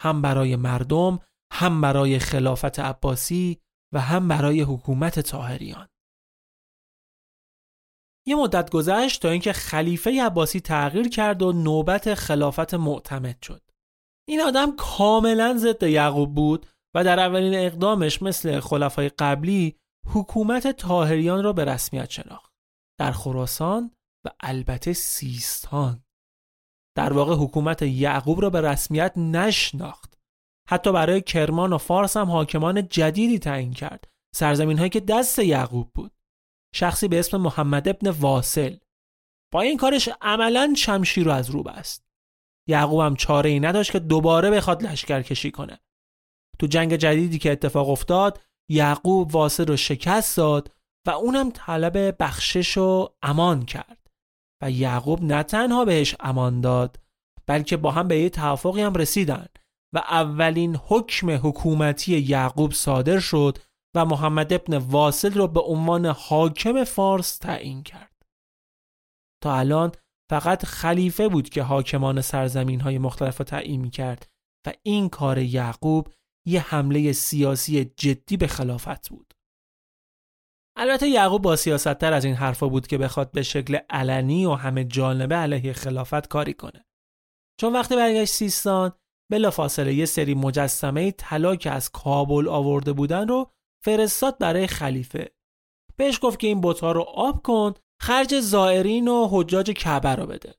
هم 0.00 0.22
برای 0.22 0.56
مردم 0.56 1.18
هم 1.52 1.80
برای 1.80 2.18
خلافت 2.18 2.78
عباسی 2.78 3.60
و 3.94 4.00
هم 4.00 4.28
برای 4.28 4.60
حکومت 4.60 5.20
تاهریان 5.20 5.88
یه 8.26 8.36
مدت 8.36 8.70
گذشت 8.70 9.22
تا 9.22 9.30
اینکه 9.30 9.52
خلیفه 9.52 10.22
عباسی 10.22 10.60
تغییر 10.60 11.08
کرد 11.08 11.42
و 11.42 11.52
نوبت 11.52 12.14
خلافت 12.14 12.74
معتمد 12.74 13.42
شد. 13.42 13.62
این 14.28 14.40
آدم 14.40 14.76
کاملا 14.76 15.54
ضد 15.58 15.82
یعقوب 15.82 16.34
بود 16.34 16.66
و 16.94 17.04
در 17.04 17.20
اولین 17.20 17.54
اقدامش 17.54 18.22
مثل 18.22 18.60
خلفای 18.60 19.08
قبلی 19.08 19.76
حکومت 20.06 20.66
تاهریان 20.66 21.44
را 21.44 21.52
به 21.52 21.64
رسمیت 21.64 22.10
شناخت. 22.10 22.52
در 23.00 23.12
خراسان 23.12 23.90
و 24.26 24.30
البته 24.40 24.92
سیستان. 24.92 26.04
در 26.96 27.12
واقع 27.12 27.34
حکومت 27.34 27.82
یعقوب 27.82 28.42
را 28.42 28.50
به 28.50 28.60
رسمیت 28.60 29.18
نشناخت. 29.18 30.18
حتی 30.68 30.92
برای 30.92 31.20
کرمان 31.20 31.72
و 31.72 31.78
فارس 31.78 32.16
هم 32.16 32.30
حاکمان 32.30 32.88
جدیدی 32.88 33.38
تعیین 33.38 33.72
کرد. 33.72 34.08
سرزمین 34.34 34.78
هایی 34.78 34.90
که 34.90 35.00
دست 35.00 35.38
یعقوب 35.38 35.90
بود. 35.94 36.13
شخصی 36.74 37.08
به 37.08 37.18
اسم 37.18 37.36
محمد 37.36 37.88
ابن 37.88 38.10
واصل 38.10 38.76
با 39.52 39.60
این 39.60 39.76
کارش 39.76 40.08
عملا 40.20 40.74
شمشیر 40.76 41.24
رو 41.24 41.30
از 41.30 41.50
رو 41.50 41.62
بست. 41.62 42.04
یعقوب 42.68 43.00
هم 43.00 43.16
چاره 43.16 43.50
ای 43.50 43.60
نداشت 43.60 43.92
که 43.92 43.98
دوباره 43.98 44.50
بخواد 44.50 44.82
لشکر 44.82 45.22
کشی 45.22 45.50
کنه. 45.50 45.80
تو 46.58 46.66
جنگ 46.66 46.96
جدیدی 46.96 47.38
که 47.38 47.52
اتفاق 47.52 47.88
افتاد 47.88 48.40
یعقوب 48.70 49.34
واصل 49.34 49.66
رو 49.66 49.76
شکست 49.76 50.36
داد 50.36 50.72
و 51.06 51.10
اونم 51.10 51.50
طلب 51.50 52.22
بخشش 52.22 52.78
و 52.78 53.08
امان 53.22 53.64
کرد. 53.64 54.10
و 54.62 54.70
یعقوب 54.70 55.22
نه 55.22 55.42
تنها 55.42 55.84
بهش 55.84 56.16
امان 56.20 56.60
داد 56.60 57.00
بلکه 57.46 57.76
با 57.76 57.90
هم 57.90 58.08
به 58.08 58.18
یه 58.18 58.30
توافقی 58.30 58.80
هم 58.80 58.94
رسیدن 58.94 59.46
و 59.94 59.98
اولین 59.98 60.76
حکم 60.76 61.30
حکومتی 61.30 62.18
یعقوب 62.18 62.72
صادر 62.72 63.18
شد 63.18 63.58
و 63.94 64.04
محمد 64.04 64.52
ابن 64.52 64.76
واصل 64.76 65.32
را 65.32 65.46
به 65.46 65.60
عنوان 65.60 66.06
حاکم 66.06 66.84
فارس 66.84 67.38
تعیین 67.38 67.82
کرد. 67.82 68.26
تا 69.42 69.56
الان 69.56 69.92
فقط 70.30 70.64
خلیفه 70.64 71.28
بود 71.28 71.48
که 71.48 71.62
حاکمان 71.62 72.20
سرزمین 72.20 72.80
های 72.80 72.98
مختلف 72.98 73.40
را 73.40 73.44
تعیین 73.44 73.80
می 73.80 73.90
کرد 73.90 74.28
و 74.66 74.72
این 74.82 75.08
کار 75.08 75.38
یعقوب 75.38 76.08
یه 76.46 76.60
حمله 76.60 77.12
سیاسی 77.12 77.84
جدی 77.84 78.36
به 78.36 78.46
خلافت 78.46 79.08
بود. 79.08 79.34
البته 80.76 81.08
یعقوب 81.08 81.42
با 81.42 81.56
سیاستتر 81.56 82.12
از 82.12 82.24
این 82.24 82.34
حرفا 82.34 82.68
بود 82.68 82.86
که 82.86 82.98
بخواد 82.98 83.32
به 83.32 83.42
شکل 83.42 83.78
علنی 83.90 84.46
و 84.46 84.52
همه 84.52 84.84
جانبه 84.84 85.34
علیه 85.34 85.72
خلافت 85.72 86.28
کاری 86.28 86.54
کنه. 86.54 86.84
چون 87.60 87.72
وقتی 87.72 87.96
برگشت 87.96 88.32
سیستان 88.32 88.92
بلافاصله 89.30 89.94
یه 89.94 90.06
سری 90.06 90.34
مجسمه 90.34 91.10
طلا 91.10 91.56
که 91.56 91.70
از 91.70 91.90
کابل 91.90 92.48
آورده 92.48 92.92
بودن 92.92 93.28
رو 93.28 93.50
فرستاد 93.84 94.38
برای 94.38 94.66
خلیفه 94.66 95.30
بهش 95.96 96.18
گفت 96.22 96.38
که 96.38 96.46
این 96.46 96.60
بوتا 96.60 96.92
رو 96.92 97.00
آب 97.00 97.42
کن 97.42 97.74
خرج 98.00 98.40
زائرین 98.40 99.08
و 99.08 99.28
حجاج 99.30 99.70
کعبه 99.70 100.08
رو 100.08 100.26
بده 100.26 100.54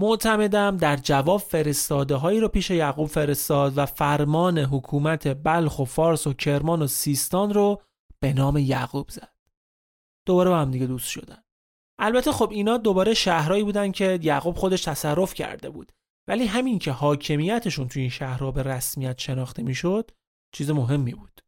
معتمدم 0.00 0.76
در 0.76 0.96
جواب 0.96 1.40
فرستاده 1.40 2.14
هایی 2.14 2.40
رو 2.40 2.48
پیش 2.48 2.70
یعقوب 2.70 3.08
فرستاد 3.08 3.78
و 3.78 3.86
فرمان 3.86 4.58
حکومت 4.58 5.28
بلخ 5.42 5.78
و 5.78 5.84
فارس 5.84 6.26
و 6.26 6.32
کرمان 6.32 6.82
و 6.82 6.86
سیستان 6.86 7.54
رو 7.54 7.82
به 8.20 8.32
نام 8.32 8.56
یعقوب 8.56 9.08
زد. 9.08 9.34
دوباره 10.26 10.50
با 10.50 10.58
هم 10.58 10.70
دیگه 10.70 10.86
دوست 10.86 11.08
شدن. 11.08 11.42
البته 11.98 12.32
خب 12.32 12.50
اینا 12.50 12.76
دوباره 12.76 13.14
شهرهایی 13.14 13.64
بودن 13.64 13.92
که 13.92 14.18
یعقوب 14.22 14.56
خودش 14.56 14.82
تصرف 14.82 15.34
کرده 15.34 15.70
بود 15.70 15.92
ولی 16.28 16.46
همین 16.46 16.78
که 16.78 16.92
حاکمیتشون 16.92 17.88
توی 17.88 18.02
این 18.02 18.10
شهرها 18.10 18.50
به 18.50 18.62
رسمیت 18.62 19.18
شناخته 19.18 19.62
می‌شد 19.62 20.10
چیز 20.54 20.70
مهمی 20.70 21.14
بود. 21.14 21.47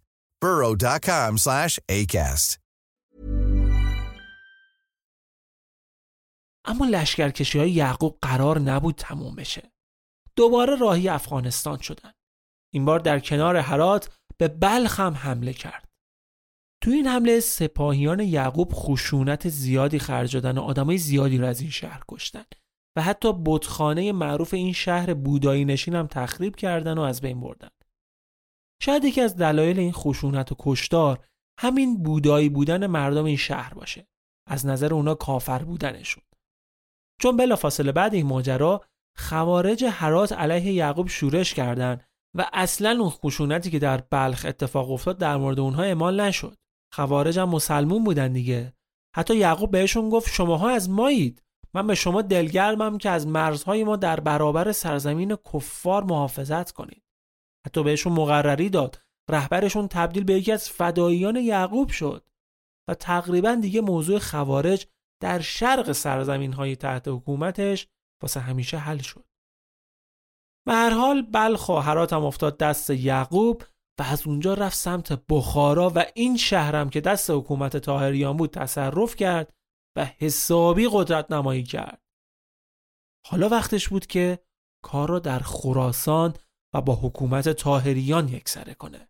burrow.com 0.41 1.37
slash 1.37 1.79
ACAST. 1.91 2.57
اما 6.65 6.85
لشکرکشی 6.85 7.59
های 7.59 7.71
یعقوب 7.71 8.17
قرار 8.21 8.59
نبود 8.59 8.95
تموم 8.95 9.35
بشه. 9.35 9.71
دوباره 10.35 10.75
راهی 10.75 11.09
افغانستان 11.09 11.77
شدن. 11.77 12.11
این 12.73 12.85
بار 12.85 12.99
در 12.99 13.19
کنار 13.19 13.55
هرات 13.55 14.17
به 14.37 14.47
بلخ 14.47 14.99
هم 14.99 15.13
حمله 15.13 15.53
کرد. 15.53 15.89
تو 16.83 16.91
این 16.91 17.07
حمله 17.07 17.39
سپاهیان 17.39 18.19
یعقوب 18.19 18.71
خشونت 18.73 19.49
زیادی 19.49 19.99
خرج 19.99 20.33
دادن 20.33 20.57
و 20.57 20.61
آدمای 20.61 20.97
زیادی 20.97 21.37
رو 21.37 21.45
از 21.45 21.61
این 21.61 21.69
شهر 21.69 22.01
کشتن 22.09 22.45
و 22.97 23.01
حتی 23.01 23.33
بتخانه 23.45 24.11
معروف 24.11 24.53
این 24.53 24.73
شهر 24.73 25.13
بودایی 25.13 25.65
نشین 25.65 25.95
هم 25.95 26.07
تخریب 26.07 26.55
کردن 26.55 26.97
و 26.97 27.01
از 27.01 27.21
بین 27.21 27.41
بردن. 27.41 27.69
شاید 28.81 29.05
یکی 29.05 29.21
از 29.21 29.35
دلایل 29.35 29.79
این 29.79 29.91
خشونت 29.91 30.51
و 30.51 30.55
کشتار 30.59 31.25
همین 31.59 32.03
بودایی 32.03 32.49
بودن 32.49 32.87
مردم 32.87 33.25
این 33.25 33.37
شهر 33.37 33.73
باشه. 33.73 34.07
از 34.47 34.65
نظر 34.65 34.93
اونا 34.93 35.15
کافر 35.15 35.63
بودنشون. 35.63 36.23
چون 37.21 37.37
بلافاصله 37.37 37.91
بعد 37.91 38.13
این 38.13 38.25
ماجرا 38.25 38.81
خوارج 39.17 39.83
حرات 39.83 40.33
علیه 40.33 40.73
یعقوب 40.73 41.07
شورش 41.07 41.53
کردند 41.53 42.03
و 42.37 42.49
اصلا 42.53 42.97
اون 42.99 43.09
خشونتی 43.09 43.71
که 43.71 43.79
در 43.79 43.97
بلخ 43.97 44.45
اتفاق 44.49 44.91
افتاد 44.91 45.17
در 45.17 45.37
مورد 45.37 45.59
اونها 45.59 45.83
اعمال 45.83 46.21
نشد. 46.21 46.57
خوارج 46.93 47.39
هم 47.39 47.49
مسلمون 47.49 48.03
بودن 48.03 48.33
دیگه 48.33 48.73
حتی 49.15 49.35
یعقوب 49.35 49.71
بهشون 49.71 50.09
گفت 50.09 50.29
شماها 50.29 50.69
از 50.69 50.89
مایید 50.89 51.43
من 51.73 51.87
به 51.87 51.95
شما 51.95 52.21
دلگرمم 52.21 52.97
که 52.97 53.09
از 53.09 53.27
مرزهای 53.27 53.83
ما 53.83 53.95
در 53.95 54.19
برابر 54.19 54.71
سرزمین 54.71 55.37
کفار 55.53 56.03
محافظت 56.03 56.71
کنید 56.71 57.03
حتی 57.67 57.83
بهشون 57.83 58.13
مقرری 58.13 58.69
داد. 58.69 59.01
رهبرشون 59.29 59.87
تبدیل 59.87 60.23
به 60.23 60.33
یکی 60.33 60.51
از 60.51 60.69
فداییان 60.69 61.35
یعقوب 61.35 61.89
شد. 61.89 62.29
و 62.87 62.93
تقریبا 62.93 63.55
دیگه 63.55 63.81
موضوع 63.81 64.19
خوارج 64.19 64.87
در 65.21 65.39
شرق 65.39 65.91
سرزمین 65.91 66.53
های 66.53 66.75
تحت 66.75 67.07
حکومتش 67.07 67.87
واسه 68.23 68.39
همیشه 68.39 68.77
حل 68.77 68.97
شد. 68.97 69.25
به 70.65 70.73
هر 70.73 70.89
حال 70.89 71.21
بلخ 71.21 71.69
و 71.69 71.73
افتاد 72.13 72.57
دست 72.57 72.89
یعقوب 72.89 73.63
و 73.99 74.03
از 74.03 74.27
اونجا 74.27 74.53
رفت 74.53 74.75
سمت 74.75 75.23
بخارا 75.29 75.91
و 75.95 76.05
این 76.15 76.37
شهرم 76.37 76.89
که 76.89 77.01
دست 77.01 77.29
حکومت 77.29 77.77
تاهریان 77.77 78.37
بود 78.37 78.49
تصرف 78.49 79.15
کرد 79.15 79.53
و 79.97 80.05
حسابی 80.05 80.89
قدرت 80.91 81.31
نمایی 81.31 81.63
کرد. 81.63 82.01
حالا 83.27 83.49
وقتش 83.49 83.89
بود 83.89 84.05
که 84.05 84.39
کار 84.83 85.09
را 85.09 85.19
در 85.19 85.39
خراسان 85.39 86.33
و 86.73 86.81
با 86.81 86.95
حکومت 86.95 87.49
تاهریان 87.49 88.29
یکسره 88.29 88.73
کنه. 88.73 89.07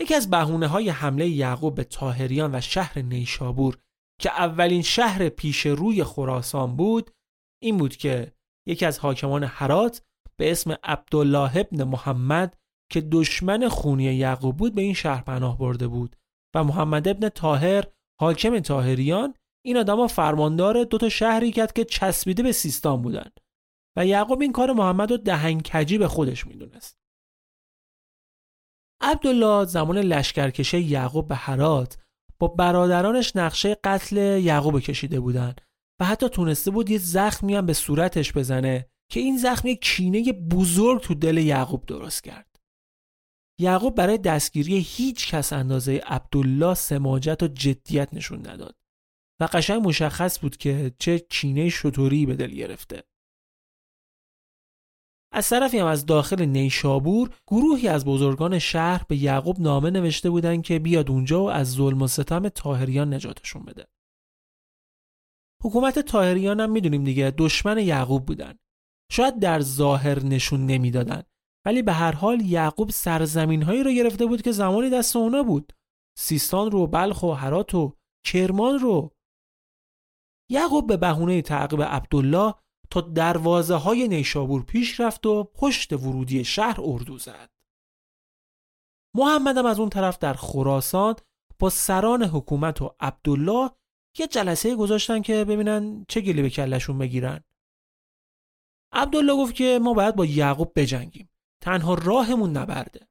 یکی 0.00 0.14
از 0.14 0.30
بهونه 0.30 0.66
های 0.66 0.88
حمله 0.88 1.28
یعقوب 1.28 1.74
به 1.74 1.84
تاهریان 1.84 2.54
و 2.54 2.60
شهر 2.60 2.98
نیشابور 2.98 3.78
که 4.20 4.30
اولین 4.30 4.82
شهر 4.82 5.28
پیش 5.28 5.66
روی 5.66 6.04
خراسان 6.04 6.76
بود 6.76 7.10
این 7.62 7.76
بود 7.76 7.96
که 7.96 8.32
یکی 8.68 8.86
از 8.86 8.98
حاکمان 8.98 9.44
حرات 9.44 10.02
به 10.36 10.50
اسم 10.50 10.76
عبدالله 10.82 11.56
ابن 11.56 11.84
محمد 11.84 12.56
که 12.92 13.00
دشمن 13.00 13.68
خونی 13.68 14.04
یعقوب 14.04 14.56
بود 14.56 14.74
به 14.74 14.82
این 14.82 14.94
شهر 14.94 15.22
پناه 15.22 15.58
برده 15.58 15.88
بود 15.88 16.16
و 16.54 16.64
محمد 16.64 17.08
ابن 17.08 17.28
تاهر 17.28 17.84
حاکم 18.20 18.58
تاهریان 18.58 19.34
این 19.64 19.76
آدما 19.76 20.06
فرماندار 20.06 20.84
دو 20.84 20.98
تا 20.98 21.08
شهری 21.08 21.52
کرد 21.52 21.72
که 21.72 21.84
چسبیده 21.84 22.42
به 22.42 22.52
سیستان 22.52 23.02
بودن. 23.02 23.30
و 23.96 24.06
یعقوب 24.06 24.40
این 24.40 24.52
کار 24.52 24.72
محمد 24.72 25.10
رو 25.10 25.16
دهنکجی 25.16 25.98
به 25.98 26.08
خودش 26.08 26.46
می‌دونست 26.46 27.00
عبدالله 29.00 29.64
زمان 29.64 29.98
لشکرکشه 29.98 30.80
یعقوب 30.80 31.28
به 31.28 31.34
هرات 31.34 31.98
با 32.38 32.48
برادرانش 32.48 33.36
نقشه 33.36 33.76
قتل 33.84 34.16
یعقوب 34.16 34.80
کشیده 34.80 35.20
بودن 35.20 35.54
و 36.00 36.04
حتی 36.04 36.28
تونسته 36.28 36.70
بود 36.70 36.90
یه 36.90 36.98
زخمی 36.98 37.54
هم 37.54 37.66
به 37.66 37.72
صورتش 37.72 38.32
بزنه 38.32 38.90
که 39.10 39.20
این 39.20 39.38
زخم 39.38 39.68
یک 39.68 39.80
کینه 39.80 40.32
بزرگ 40.32 41.00
تو 41.00 41.14
دل 41.14 41.36
یعقوب 41.36 41.86
درست 41.86 42.24
کرد 42.24 42.60
یعقوب 43.60 43.94
برای 43.94 44.18
دستگیری 44.18 44.78
هیچ 44.78 45.28
کس 45.28 45.52
اندازه 45.52 46.00
عبدالله 46.06 46.74
سماجت 46.74 47.42
و 47.42 47.48
جدیت 47.48 48.14
نشون 48.14 48.46
نداد 48.46 48.76
و 49.40 49.48
قشنگ 49.52 49.88
مشخص 49.88 50.40
بود 50.40 50.56
که 50.56 50.92
چه 50.98 51.18
کینه 51.18 51.68
شطوری 51.68 52.26
به 52.26 52.36
دل 52.36 52.50
گرفته. 52.50 53.02
از 55.32 55.48
طرفی 55.48 55.78
هم 55.78 55.86
از 55.86 56.06
داخل 56.06 56.44
نیشابور 56.44 57.30
گروهی 57.46 57.88
از 57.88 58.04
بزرگان 58.04 58.58
شهر 58.58 59.04
به 59.08 59.16
یعقوب 59.16 59.60
نامه 59.60 59.90
نوشته 59.90 60.30
بودند 60.30 60.62
که 60.62 60.78
بیاد 60.78 61.10
اونجا 61.10 61.44
و 61.44 61.50
از 61.50 61.72
ظلم 61.72 62.02
و 62.02 62.06
ستم 62.06 62.48
تاهریان 62.48 63.14
نجاتشون 63.14 63.62
بده. 63.62 63.86
حکومت 65.62 65.98
تاهریان 65.98 66.60
هم 66.60 66.70
می‌دونیم 66.70 67.04
دیگه 67.04 67.34
دشمن 67.38 67.78
یعقوب 67.78 68.26
بودن. 68.26 68.58
شاید 69.12 69.38
در 69.38 69.60
ظاهر 69.60 70.22
نشون 70.22 70.66
نمی‌دادن 70.66 71.22
ولی 71.66 71.82
به 71.82 71.92
هر 71.92 72.12
حال 72.12 72.40
یعقوب 72.40 72.90
سرزمین 72.90 73.62
هایی 73.62 73.82
رو 73.82 73.92
گرفته 73.92 74.26
بود 74.26 74.42
که 74.42 74.52
زمانی 74.52 74.90
دست 74.90 75.16
اونا 75.16 75.42
بود 75.42 75.72
سیستان 76.18 76.70
رو 76.70 76.86
بلخ 76.86 77.22
و 77.22 77.32
هرات 77.32 77.74
و 77.74 77.96
کرمان 78.26 78.78
رو 78.78 79.10
یعقوب 80.50 80.86
به 80.86 80.96
بهونه 80.96 81.42
تعقیب 81.42 81.82
عبدالله 81.82 82.54
تا 82.90 83.00
دروازه 83.00 83.74
های 83.74 84.08
نیشابور 84.08 84.62
پیش 84.62 85.00
رفت 85.00 85.26
و 85.26 85.44
پشت 85.44 85.92
ورودی 85.92 86.44
شهر 86.44 86.80
اردو 86.82 87.18
زد. 87.18 87.50
محمدم 89.14 89.66
از 89.66 89.80
اون 89.80 89.88
طرف 89.88 90.18
در 90.18 90.34
خراسان 90.34 91.14
با 91.58 91.70
سران 91.70 92.22
حکومت 92.22 92.82
و 92.82 92.94
عبدالله 93.00 93.70
یه 94.18 94.26
جلسه 94.26 94.76
گذاشتن 94.76 95.22
که 95.22 95.44
ببینن 95.44 96.04
چه 96.08 96.20
گلی 96.20 96.42
به 96.42 96.50
کلشون 96.50 96.98
بگیرن. 96.98 97.44
عبدالله 98.92 99.36
گفت 99.36 99.54
که 99.54 99.78
ما 99.82 99.94
باید 99.94 100.16
با 100.16 100.26
یعقوب 100.26 100.72
بجنگیم 100.76 101.30
تنها 101.60 101.94
راهمون 101.94 102.56
نبرده. 102.56 103.08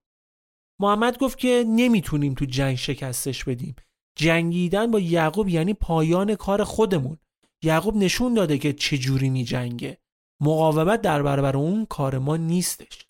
محمد 0.80 1.18
گفت 1.18 1.38
که 1.38 1.66
نمی‌تونیم 1.68 2.34
تو 2.34 2.46
جنگ 2.46 2.76
شکستش 2.76 3.44
بدیم. 3.44 3.76
جنگیدن 4.16 4.92
با 4.92 5.00
یعقوب 5.00 5.50
یعنی 5.50 5.74
پایان 5.74 6.36
کار 6.36 6.64
خودمون. 6.64 7.18
یعقوب 7.64 7.96
نشون 7.96 8.34
داده 8.34 8.58
که 8.58 8.74
چجوری 8.74 9.30
می 9.30 9.44
جنگه 9.44 9.98
مقاومت 10.42 11.02
در 11.02 11.24
برابر 11.24 11.58
اون 11.58 11.86
کار 11.86 12.18
ما 12.18 12.38
نیستش. 12.38 13.08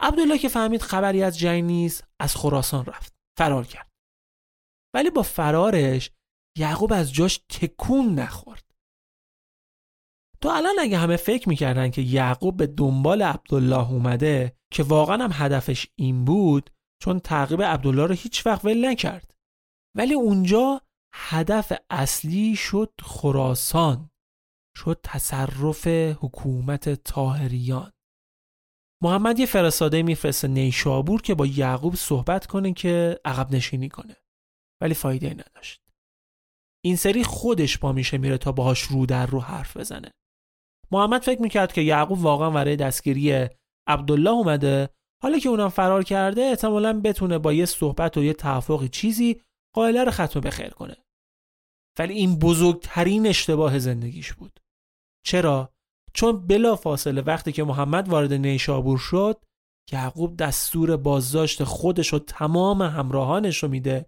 عبدالله 0.00 0.38
که 0.38 0.48
فهمید 0.48 0.82
خبری 0.82 1.22
از 1.22 1.38
جنگ 1.38 1.64
نیست 1.64 2.04
از 2.20 2.36
خراسان 2.36 2.84
رفت. 2.86 3.14
فرار 3.38 3.66
کرد. 3.66 3.92
ولی 4.94 5.10
با 5.10 5.22
فرارش 5.22 6.10
یعقوب 6.58 6.92
از 6.92 7.12
جاش 7.12 7.38
تکون 7.38 8.14
نخورد. 8.14 8.64
تو 10.40 10.48
الان 10.48 10.74
اگه 10.80 10.98
همه 10.98 11.16
فکر 11.16 11.48
می‌کردن 11.48 11.90
که 11.90 12.02
یعقوب 12.02 12.56
به 12.56 12.66
دنبال 12.66 13.22
عبدالله 13.22 13.90
اومده 13.90 14.56
که 14.72 14.82
واقعا 14.82 15.24
هم 15.24 15.30
هدفش 15.32 15.86
این 15.96 16.24
بود 16.24 16.70
چون 17.02 17.18
تعقیب 17.18 17.62
عبدالله 17.62 18.06
رو 18.06 18.14
هیچ 18.14 18.46
وقت 18.46 18.64
ول 18.64 18.88
نکرد. 18.88 19.34
ولی 19.96 20.14
اونجا 20.14 20.80
هدف 21.16 21.72
اصلی 21.90 22.56
شد 22.56 22.92
خراسان 23.02 24.10
شد 24.76 25.00
تصرف 25.02 25.86
حکومت 26.20 26.88
تاهریان 26.88 27.92
محمد 29.02 29.38
یه 29.38 29.46
فرستاده 29.46 30.02
میفرسته 30.02 30.48
نیشابور 30.48 31.22
که 31.22 31.34
با 31.34 31.46
یعقوب 31.46 31.94
صحبت 31.94 32.46
کنه 32.46 32.72
که 32.72 33.20
عقب 33.24 33.54
نشینی 33.54 33.88
کنه 33.88 34.16
ولی 34.82 34.94
فایده 34.94 35.34
نداشت. 35.34 35.82
این 36.84 36.96
سری 36.96 37.24
خودش 37.24 37.78
با 37.78 37.92
میشه 37.92 38.18
میره 38.18 38.38
تا 38.38 38.52
باهاش 38.52 38.82
رو 38.82 39.06
در 39.06 39.26
رو 39.26 39.40
حرف 39.40 39.76
بزنه. 39.76 40.10
محمد 40.90 41.22
فکر 41.22 41.42
می‌کرد 41.42 41.72
که 41.72 41.80
یعقوب 41.80 42.18
واقعا 42.18 42.50
برای 42.50 42.76
دستگیری 42.76 43.48
عبدالله 43.88 44.30
اومده 44.30 44.88
حالا 45.22 45.38
که 45.38 45.48
اونم 45.48 45.68
فرار 45.68 46.04
کرده 46.04 46.42
احتمالا 46.42 47.00
بتونه 47.00 47.38
با 47.38 47.52
یه 47.52 47.64
صحبت 47.64 48.16
و 48.16 48.24
یه 48.24 48.32
توافق 48.32 48.86
چیزی 48.86 49.40
قائله 49.74 50.04
رو 50.04 50.10
ختم 50.10 50.40
به 50.40 50.50
خیر 50.50 50.70
کنه. 50.70 50.96
ولی 51.98 52.14
این 52.14 52.38
بزرگترین 52.38 53.26
اشتباه 53.26 53.78
زندگیش 53.78 54.32
بود. 54.32 54.60
چرا؟ 55.26 55.72
چون 56.14 56.46
بلا 56.46 56.76
فاصله 56.76 57.22
وقتی 57.22 57.52
که 57.52 57.64
محمد 57.64 58.08
وارد 58.08 58.32
نیشابور 58.32 58.98
شد 58.98 59.44
یعقوب 59.92 60.36
دستور 60.36 60.96
بازداشت 60.96 61.64
خودش 61.64 62.14
و 62.14 62.18
تمام 62.18 62.82
همراهانش 62.82 63.62
رو 63.62 63.68
میده 63.68 64.06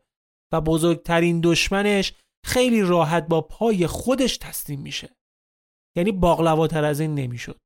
و 0.52 0.60
بزرگترین 0.60 1.40
دشمنش 1.40 2.14
خیلی 2.44 2.82
راحت 2.82 3.26
با 3.26 3.40
پای 3.40 3.86
خودش 3.86 4.36
تسلیم 4.36 4.80
میشه. 4.80 5.16
یعنی 5.96 6.12
باقلواتر 6.12 6.84
از 6.84 7.00
این 7.00 7.14
نمی‌شد. 7.14 7.60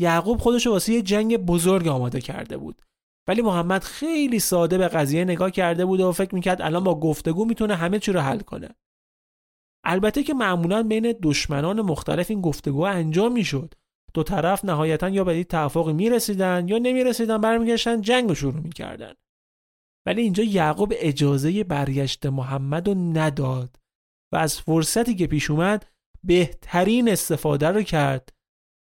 یعقوب 0.00 0.38
خودش 0.38 0.66
رو 0.66 0.72
واسه 0.72 0.92
یه 0.92 1.02
جنگ 1.02 1.36
بزرگ 1.36 1.88
آماده 1.88 2.20
کرده 2.20 2.56
بود. 2.56 2.82
ولی 3.28 3.42
محمد 3.42 3.82
خیلی 3.82 4.38
ساده 4.38 4.78
به 4.78 4.88
قضیه 4.88 5.24
نگاه 5.24 5.50
کرده 5.50 5.84
بود 5.84 6.00
و 6.00 6.12
فکر 6.12 6.34
می‌کرد 6.34 6.62
الان 6.62 6.84
با 6.84 7.00
گفتگو 7.00 7.44
می‌تونه 7.44 7.74
همه 7.74 7.98
چی 7.98 8.12
رو 8.12 8.20
حل 8.20 8.40
کنه. 8.40 8.68
البته 9.84 10.22
که 10.22 10.34
معمولا 10.34 10.82
بین 10.82 11.14
دشمنان 11.22 11.80
مختلف 11.80 12.30
این 12.30 12.40
گفتگو 12.40 12.80
انجام 12.80 13.32
می‌شد. 13.32 13.74
دو 14.14 14.22
طرف 14.22 14.64
نهایتا 14.64 15.08
یا 15.08 15.24
به 15.24 15.32
این 15.32 15.44
توافقی 15.44 15.92
می‌رسیدن 15.92 16.68
یا 16.68 16.78
نمی‌رسیدن 16.78 17.38
برمیگشتن 17.38 18.00
جنگ 18.00 18.28
رو 18.28 18.34
شروع 18.34 18.60
می‌کردن. 18.60 19.12
ولی 20.06 20.22
اینجا 20.22 20.44
یعقوب 20.44 20.92
اجازه 20.96 21.64
برگشت 21.64 22.26
محمد 22.26 22.88
رو 22.88 22.94
نداد 22.94 23.76
و 24.32 24.36
از 24.36 24.60
فرصتی 24.60 25.14
که 25.14 25.26
پیش 25.26 25.50
اومد 25.50 25.86
بهترین 26.24 27.08
استفاده 27.08 27.68
رو 27.68 27.82
کرد 27.82 28.32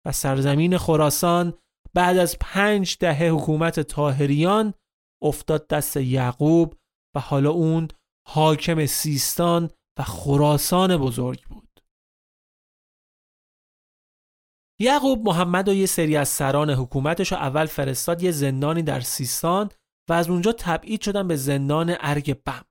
و 0.07 0.13
سرزمین 0.13 0.79
خراسان 0.79 1.55
بعد 1.95 2.17
از 2.17 2.37
پنج 2.41 2.97
دهه 3.01 3.29
حکومت 3.29 3.81
تاهریان 3.81 4.75
افتاد 5.23 5.69
دست 5.69 5.97
یعقوب 5.97 6.75
و 7.17 7.21
حالا 7.21 7.51
اون 7.51 7.89
حاکم 8.29 8.87
سیستان 8.87 9.71
و 9.99 10.03
خراسان 10.03 10.97
بزرگ 10.97 11.45
بود. 11.49 11.81
یعقوب 14.81 15.29
محمد 15.29 15.69
و 15.69 15.75
یه 15.75 15.87
سری 15.87 16.17
از 16.17 16.29
سران 16.29 16.71
حکومتش 16.71 17.33
رو 17.33 17.39
اول 17.39 17.67
فرستاد 17.67 18.23
یه 18.23 18.31
زندانی 18.31 18.83
در 18.83 19.01
سیستان 19.01 19.71
و 20.09 20.13
از 20.13 20.31
اونجا 20.31 20.53
تبعید 20.53 21.01
شدن 21.01 21.29
به 21.29 21.37
زندان 21.37 21.97
ارگ 22.01 22.43
بم. 22.43 22.65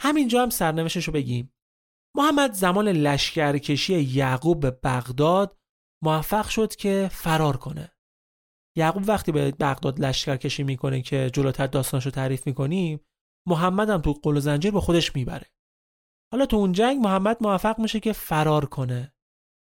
همینجا 0.00 0.42
هم 0.42 0.50
سرنوشتش 0.50 1.04
رو 1.04 1.12
بگیم. 1.12 1.52
محمد 2.16 2.52
زمان 2.52 2.88
لشکرکشی 2.88 4.00
یعقوب 4.00 4.60
به 4.60 4.70
بغداد 4.70 5.57
موفق 6.04 6.48
شد 6.48 6.76
که 6.76 7.08
فرار 7.12 7.56
کنه. 7.56 7.92
یعقوب 8.76 9.08
وقتی 9.08 9.32
به 9.32 9.50
بغداد 9.50 10.00
لشکرکشی 10.00 10.62
می‌کنه 10.62 11.02
که 11.02 11.30
جلوتر 11.32 11.66
داستانش 11.66 12.04
رو 12.04 12.10
تعریف 12.10 12.46
می‌کنیم 12.46 13.00
محمد 13.48 13.90
هم 13.90 14.00
تو 14.00 14.12
قل 14.12 14.36
و 14.36 14.40
زنجیر 14.40 14.70
به 14.70 14.80
خودش 14.80 15.14
می‌بره. 15.16 15.46
حالا 16.32 16.46
تو 16.46 16.56
اون 16.56 16.72
جنگ 16.72 16.98
محمد 16.98 17.36
موفق 17.40 17.78
میشه 17.78 18.00
که 18.00 18.12
فرار 18.12 18.66
کنه. 18.66 19.12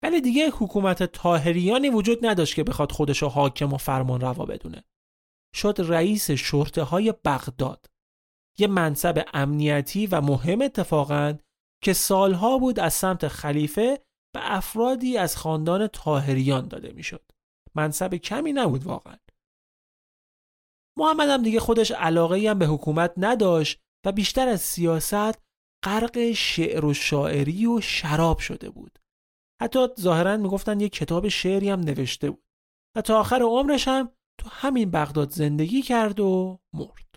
ولی 0.03 0.21
دیگه 0.21 0.49
حکومت 0.49 1.03
تاهریانی 1.03 1.89
وجود 1.89 2.25
نداشت 2.25 2.55
که 2.55 2.63
بخواد 2.63 2.91
خودش 2.91 3.21
رو 3.21 3.27
حاکم 3.27 3.73
و 3.73 3.77
فرمان 3.77 4.21
روا 4.21 4.45
بدونه. 4.45 4.83
شد 5.55 5.75
رئیس 5.79 6.31
شرطه 6.31 6.83
های 6.83 7.13
بغداد. 7.25 7.89
یه 8.57 8.67
منصب 8.67 9.25
امنیتی 9.33 10.07
و 10.07 10.21
مهم 10.21 10.61
اتفاقا 10.61 11.37
که 11.83 11.93
سالها 11.93 12.57
بود 12.57 12.79
از 12.79 12.93
سمت 12.93 13.27
خلیفه 13.27 13.99
به 14.35 14.55
افرادی 14.55 15.17
از 15.17 15.37
خاندان 15.37 15.87
تاهریان 15.87 16.67
داده 16.67 16.91
می‌شد. 16.91 17.31
منصب 17.75 18.15
کمی 18.15 18.53
نبود 18.53 18.83
واقعا. 18.83 19.17
محمد 20.97 21.29
هم 21.29 21.43
دیگه 21.43 21.59
خودش 21.59 21.91
علاقه 21.91 22.49
هم 22.49 22.59
به 22.59 22.65
حکومت 22.65 23.13
نداشت 23.17 23.81
و 24.05 24.11
بیشتر 24.11 24.47
از 24.47 24.61
سیاست 24.61 25.43
غرق 25.85 26.31
شعر 26.31 26.85
و 26.85 26.93
شاعری 26.93 27.65
و 27.65 27.81
شراب 27.81 28.39
شده 28.39 28.69
بود. 28.69 28.99
حتی 29.61 29.87
ظاهرا 29.99 30.37
می‌گفتن 30.37 30.79
یه 30.79 30.89
کتاب 30.89 31.27
شعری 31.27 31.69
هم 31.69 31.79
نوشته 31.79 32.29
بود 32.29 32.43
و 32.97 33.01
تا 33.01 33.19
آخر 33.19 33.41
عمرش 33.41 33.87
هم 33.87 34.11
تو 34.39 34.49
همین 34.49 34.91
بغداد 34.91 35.29
زندگی 35.29 35.81
کرد 35.81 36.19
و 36.19 36.59
مرد. 36.73 37.15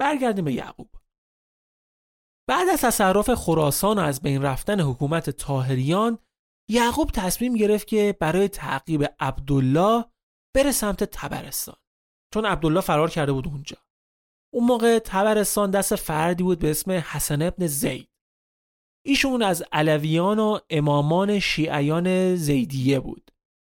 برگردیم 0.00 0.44
به 0.44 0.52
یعقوب. 0.52 0.90
بعد 2.48 2.68
از 2.68 2.80
تصرف 2.80 3.34
خراسان 3.34 3.98
و 3.98 4.00
از 4.00 4.22
بین 4.22 4.42
رفتن 4.42 4.80
حکومت 4.80 5.30
تاهریان 5.30 6.18
یعقوب 6.70 7.10
تصمیم 7.10 7.54
گرفت 7.54 7.86
که 7.86 8.16
برای 8.20 8.48
تعقیب 8.48 9.06
عبدالله 9.20 10.04
بره 10.56 10.72
سمت 10.72 11.04
تبرستان 11.04 11.76
چون 12.34 12.44
عبدالله 12.44 12.80
فرار 12.80 13.10
کرده 13.10 13.32
بود 13.32 13.46
اونجا. 13.46 13.76
اون 14.54 14.64
موقع 14.64 14.98
تبرستان 14.98 15.70
دست 15.70 15.96
فردی 15.96 16.42
بود 16.42 16.58
به 16.58 16.70
اسم 16.70 16.90
حسن 16.90 17.42
ابن 17.42 17.66
زید. 17.66 18.08
ایشون 19.06 19.42
از 19.42 19.64
علویان 19.72 20.38
و 20.38 20.58
امامان 20.70 21.38
شیعیان 21.38 22.36
زیدیه 22.36 23.00
بود. 23.00 23.30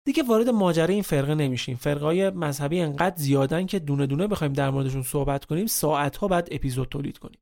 دیگه 0.07 0.23
وارد 0.23 0.49
ماجرای 0.49 0.93
این 0.93 1.03
فرقه 1.03 1.35
نمیشیم. 1.35 1.75
فرقه 1.75 2.31
مذهبی 2.31 2.79
انقدر 2.79 3.15
زیادن 3.15 3.65
که 3.65 3.79
دونه 3.79 4.07
دونه 4.07 4.27
بخوایم 4.27 4.53
در 4.53 4.69
موردشون 4.69 5.03
صحبت 5.03 5.45
کنیم 5.45 5.65
ساعت 5.65 6.17
ها 6.17 6.27
بعد 6.27 6.47
اپیزود 6.51 6.89
تولید 6.89 7.17
کنیم. 7.17 7.39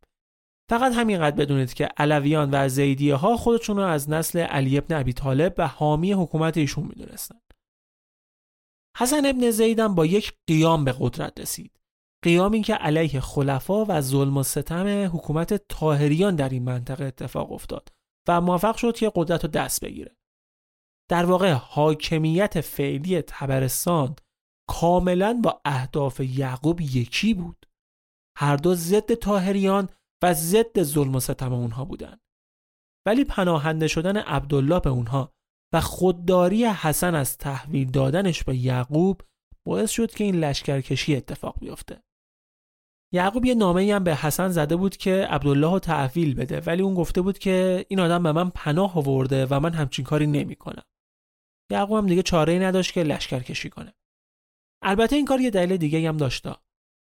فقط 0.69 0.91
همینقدر 0.93 1.35
بدونید 1.35 1.73
که 1.73 1.85
علویان 1.85 2.49
و 2.53 2.69
زیدیه 2.69 3.15
ها 3.15 3.37
خودشون 3.37 3.77
رو 3.77 3.83
از 3.83 4.09
نسل 4.09 4.39
علی 4.39 4.77
ابن 4.77 4.95
ابی 4.95 5.13
طالب 5.13 5.53
و 5.57 5.67
حامی 5.67 6.13
حکومت 6.13 6.57
ایشون 6.57 6.85
می‌دونستن. 6.85 7.39
حسن 8.97 9.25
ابن 9.25 9.51
زیدم 9.51 9.95
با 9.95 10.05
یک 10.05 10.33
قیام 10.47 10.85
به 10.85 10.95
قدرت 10.99 11.39
رسید. 11.39 11.79
قیامی 12.23 12.61
که 12.61 12.73
علیه 12.73 13.19
خلفا 13.19 13.85
و 13.85 14.01
ظلم 14.01 14.37
و 14.37 14.43
ستم 14.43 15.09
حکومت 15.13 15.53
تاهریان 15.53 16.35
در 16.35 16.49
این 16.49 16.63
منطقه 16.63 17.05
اتفاق 17.05 17.51
افتاد 17.51 17.89
و 18.27 18.41
موفق 18.41 18.75
شد 18.75 18.95
که 18.95 19.11
قدرت 19.15 19.43
رو 19.43 19.49
دست 19.49 19.85
بگیره. 19.85 20.15
در 21.09 21.25
واقع 21.25 21.51
حاکمیت 21.51 22.61
فعلی 22.61 23.21
تبرستان 23.21 24.15
کاملا 24.69 25.39
با 25.43 25.61
اهداف 25.65 26.19
یعقوب 26.19 26.81
یکی 26.81 27.33
بود. 27.33 27.65
هر 28.37 28.55
دو 28.55 28.75
ضد 28.75 29.13
تاهریان 29.13 29.89
و 30.23 30.33
ضد 30.33 30.83
ظلم 30.83 31.15
و 31.15 31.19
ستم 31.19 31.53
اونها 31.53 31.85
بودن 31.85 32.19
ولی 33.07 33.25
پناهنده 33.25 33.87
شدن 33.87 34.17
عبدالله 34.17 34.79
به 34.79 34.89
اونها 34.89 35.33
و 35.73 35.81
خودداری 35.81 36.65
حسن 36.65 37.15
از 37.15 37.37
تحویل 37.37 37.91
دادنش 37.91 38.43
به 38.43 38.55
یعقوب 38.55 39.21
باعث 39.67 39.91
شد 39.91 40.11
که 40.11 40.23
این 40.23 40.35
لشکرکشی 40.35 41.15
اتفاق 41.15 41.59
بیفته 41.59 42.03
یعقوب 43.13 43.45
یه 43.45 43.55
نامه 43.55 43.93
هم 43.93 44.03
به 44.03 44.15
حسن 44.15 44.49
زده 44.49 44.75
بود 44.75 44.97
که 44.97 45.27
عبدالله 45.29 45.71
رو 45.71 45.79
تحویل 45.79 46.35
بده 46.35 46.59
ولی 46.59 46.81
اون 46.81 46.93
گفته 46.93 47.21
بود 47.21 47.37
که 47.37 47.85
این 47.89 47.99
آدم 47.99 48.23
به 48.23 48.31
من 48.31 48.49
پناه 48.49 48.97
آورده 48.97 49.45
و 49.45 49.59
من 49.59 49.73
همچین 49.73 50.05
کاری 50.05 50.27
نمی‌کنم. 50.27 50.83
یعقوب 51.71 51.97
هم 51.97 52.07
دیگه 52.07 52.21
چاره 52.21 52.53
ای 52.53 52.59
نداشت 52.59 52.93
که 52.93 53.03
لشکرکشی 53.03 53.69
کنه. 53.69 53.93
البته 54.83 55.15
این 55.15 55.25
کار 55.25 55.41
یه 55.41 55.49
دلیل 55.49 55.77
دیگه 55.77 56.09
هم 56.09 56.17
داشته. 56.17 56.55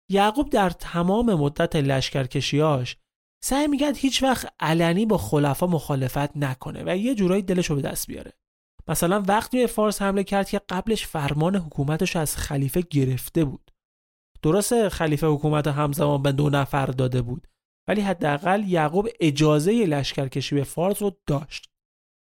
یعقوب 0.10 0.50
در 0.50 0.70
تمام 0.70 1.34
مدت 1.34 1.76
لشکرکشیاش 1.76 2.98
سعی 3.44 3.68
می‌کرد 3.68 3.98
هیچ 3.98 4.24
وقت 4.24 4.54
علنی 4.60 5.06
با 5.06 5.18
خلفا 5.18 5.68
مخالفت 5.68 6.38
نکنه 6.38 6.84
و 6.86 6.98
یه 6.98 7.16
جورایی 7.16 7.42
دلش 7.42 7.70
رو 7.70 7.76
به 7.76 7.82
دست 7.82 8.08
بیاره. 8.08 8.34
مثلا 8.88 9.24
وقتی 9.28 9.58
به 9.58 9.68
فارس 9.68 10.02
حمله 10.02 10.24
کرد 10.24 10.50
که 10.50 10.62
قبلش 10.70 11.08
فرمان 11.08 11.56
حکومتش 11.56 12.16
از 12.16 12.38
خلیفه 12.38 12.82
گرفته 12.82 13.46
بود. 13.46 13.72
درسته 14.42 14.90
خلیفه 14.90 15.28
حکومت 15.28 15.68
همزمان 15.68 16.22
به 16.22 16.32
دو 16.32 16.50
نفر 16.50 16.86
داده 16.86 17.22
بود 17.22 17.48
ولی 17.88 18.02
حداقل 18.02 18.64
یعقوب 18.68 19.08
اجازه 19.20 19.86
لشکرکشی 19.86 20.56
به 20.56 20.64
فارس 20.64 21.02
رو 21.02 21.18
داشت. 21.28 21.70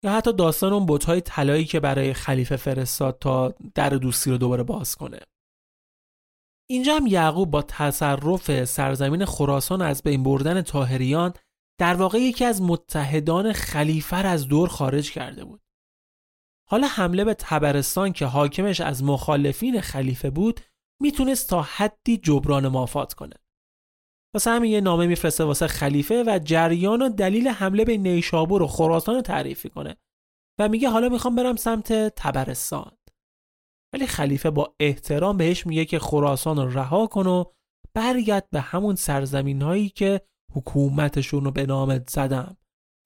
یا 0.05 0.13
حتی 0.13 0.33
داستان 0.33 0.73
اون 0.73 0.87
بتهای 0.87 1.21
طلایی 1.21 1.65
که 1.65 1.81
برای 1.81 2.13
خلیفه 2.15 2.57
فرستاد 2.57 3.19
تا 3.19 3.55
در 3.75 3.91
دوستی 3.91 4.31
رو 4.31 4.39
دوباره 4.39 4.63
باز 4.63 4.97
کنه. 4.97 5.21
اینجا 6.71 6.97
هم 6.97 7.07
یعقوب 7.07 7.51
با 7.51 7.63
تصرف 7.63 8.65
سرزمین 8.65 9.25
خراسان 9.25 9.83
از 9.83 10.03
بین 10.03 10.23
بردن 10.23 10.63
تاهریان 10.63 11.33
در 11.81 11.95
واقع 11.95 12.19
یکی 12.19 12.45
از 12.45 12.63
متحدان 12.63 13.53
خلیفه 13.53 14.17
از 14.17 14.49
دور 14.49 14.69
خارج 14.69 15.13
کرده 15.13 15.45
بود 15.45 15.61
حالا 16.71 16.87
حمله 16.87 17.25
به 17.25 17.35
تبرستان 17.35 18.13
که 18.13 18.27
حاکمش 18.27 18.81
از 18.81 19.05
مخالفین 19.05 19.81
خلیفه 19.81 20.31
بود 20.31 20.61
می‌تونست 21.03 21.51
تا 21.51 21.63
حدی 21.63 22.17
جبران 22.17 22.69
مافات 22.69 23.15
کنه. 23.15 23.35
واسه 24.35 24.51
همین 24.51 24.73
یه 24.73 24.81
نامه 24.81 25.07
میفرسته 25.07 25.45
واسه 25.45 25.67
خلیفه 25.67 26.25
و 26.27 26.41
جریان 26.45 27.03
و 27.03 27.09
دلیل 27.09 27.49
حمله 27.49 27.85
به 27.85 27.97
نیشابور 27.97 28.63
و 28.63 28.67
خراسان 28.67 29.15
رو 29.15 29.23
تعریف 29.23 29.67
کنه 29.67 29.97
و 30.61 30.69
میگه 30.69 30.91
حالا 30.91 31.09
می‌خوام 31.09 31.35
برم 31.35 31.57
سمت 31.57 31.93
تبرستان. 31.93 32.98
ولی 33.95 34.07
خلیفه 34.07 34.51
با 34.51 34.75
احترام 34.81 35.37
بهش 35.37 35.67
میگه 35.67 35.85
که 35.85 35.99
خراسان 35.99 36.57
رو 36.57 36.79
رها 36.79 37.07
کن 37.07 37.27
و 37.27 37.45
برگرد 37.95 38.51
به 38.51 38.61
همون 38.61 38.95
سرزمین 38.95 39.63
هایی 39.63 39.89
که 39.89 40.21
حکومتشون 40.55 41.45
رو 41.45 41.51
به 41.51 41.67
نامت 41.67 42.11
زدم 42.11 42.57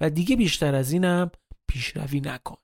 و 0.02 0.10
دیگه 0.10 0.36
بیشتر 0.36 0.74
از 0.74 0.92
اینم 0.92 1.30
پیشروی 1.70 2.20
نکن. 2.20 2.56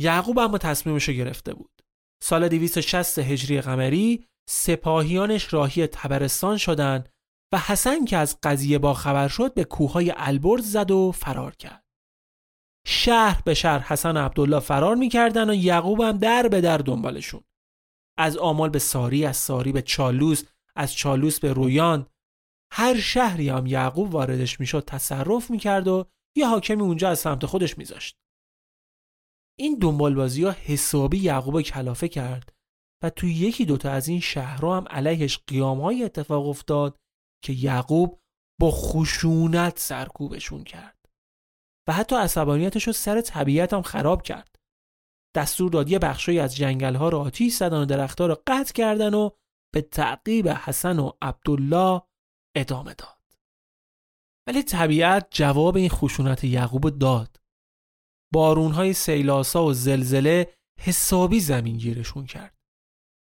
یعقوب 0.00 0.38
اما 0.38 0.58
تصمیمش 0.58 1.08
رو 1.08 1.14
گرفته 1.14 1.54
بود. 1.54 1.82
سال 2.22 2.48
260 2.48 3.18
هجری 3.18 3.60
قمری 3.60 4.26
سپاهیانش 4.48 5.52
راهی 5.52 5.86
تبرستان 5.86 6.56
شدند 6.56 7.08
و 7.54 7.58
حسن 7.58 8.04
که 8.04 8.16
از 8.16 8.38
قضیه 8.42 8.78
با 8.78 8.94
خبر 8.94 9.28
شد 9.28 9.54
به 9.54 9.64
کوههای 9.64 10.12
البرز 10.16 10.72
زد 10.72 10.90
و 10.90 11.12
فرار 11.12 11.56
کرد. 11.56 11.85
شهر 12.88 13.42
به 13.44 13.54
شهر 13.54 13.78
حسن 13.78 14.16
عبدالله 14.16 14.60
فرار 14.60 14.96
می‌کردن 14.96 15.50
و 15.50 15.54
یعقوب 15.54 16.00
هم 16.00 16.18
در 16.18 16.48
به 16.48 16.60
در 16.60 16.78
دنبالشون. 16.78 17.44
از 18.18 18.36
آمال 18.36 18.70
به 18.70 18.78
ساری، 18.78 19.26
از 19.26 19.36
ساری 19.36 19.72
به 19.72 19.82
چالوس، 19.82 20.44
از 20.76 20.94
چالوس 20.94 21.40
به 21.40 21.52
رویان. 21.52 22.06
هر 22.72 23.00
شهری 23.00 23.48
هم 23.48 23.66
یعقوب 23.66 24.14
واردش 24.14 24.60
می‌شد 24.60 24.84
تصرف 24.86 25.50
می‌کرد 25.50 25.88
و 25.88 26.04
یه 26.36 26.48
حاکمی 26.48 26.82
اونجا 26.82 27.08
از 27.08 27.18
سمت 27.18 27.46
خودش 27.46 27.78
میذاشت. 27.78 28.16
این 29.58 29.78
دنبالبازی 29.78 30.44
ها 30.44 30.50
حسابی 30.50 31.18
یعقوب 31.18 31.62
کلافه 31.62 32.08
کرد 32.08 32.52
و 33.02 33.10
توی 33.10 33.34
یکی 33.34 33.64
دوتا 33.64 33.90
از 33.90 34.08
این 34.08 34.20
شهرها 34.20 34.76
هم 34.76 34.84
علیهش 34.90 35.38
قیام 35.46 35.80
های 35.80 36.04
اتفاق 36.04 36.48
افتاد 36.48 36.96
که 37.44 37.52
یعقوب 37.52 38.20
با 38.60 38.70
خشونت 38.70 39.78
سرکوبشون 39.78 40.64
کرد 40.64 40.95
و 41.88 41.92
حتی 41.92 42.16
عصبانیتش 42.16 42.86
رو 42.86 42.92
سر 42.92 43.20
طبیعت 43.20 43.72
هم 43.72 43.82
خراب 43.82 44.22
کرد 44.22 44.56
دستور 45.36 45.70
داد 45.70 45.90
یه 45.90 45.98
بخشی 45.98 46.38
از 46.38 46.56
جنگل 46.56 46.94
ها 46.94 47.08
رو 47.08 47.18
آتیش 47.18 47.54
زدن 47.54 47.76
و 47.76 47.84
درختها 47.84 48.26
رو 48.26 48.42
قطع 48.46 48.72
کردن 48.72 49.14
و 49.14 49.30
به 49.74 49.80
تعقیب 49.82 50.48
حسن 50.48 50.98
و 50.98 51.12
عبدالله 51.22 52.02
ادامه 52.56 52.94
داد 52.94 53.16
ولی 54.48 54.62
طبیعت 54.62 55.28
جواب 55.30 55.76
این 55.76 55.88
خشونت 55.88 56.44
یعقوب 56.44 56.98
داد 56.98 57.40
بارونهای 58.32 58.92
سیلاسا 58.92 59.64
و 59.64 59.72
زلزله 59.72 60.54
حسابی 60.80 61.40
زمین 61.40 61.76
گیرشون 61.76 62.26
کرد. 62.26 62.56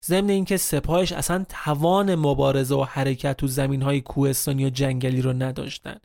ضمن 0.05 0.30
اینکه 0.30 0.57
سپاهش 0.57 1.12
اصلا 1.12 1.44
توان 1.48 2.14
مبارزه 2.14 2.74
و 2.74 2.84
حرکت 2.84 3.36
تو 3.36 3.46
زمینهای 3.46 4.00
کوهستانی 4.00 4.66
و 4.66 4.70
جنگلی 4.70 5.22
رو 5.22 5.32
نداشتن. 5.32 6.00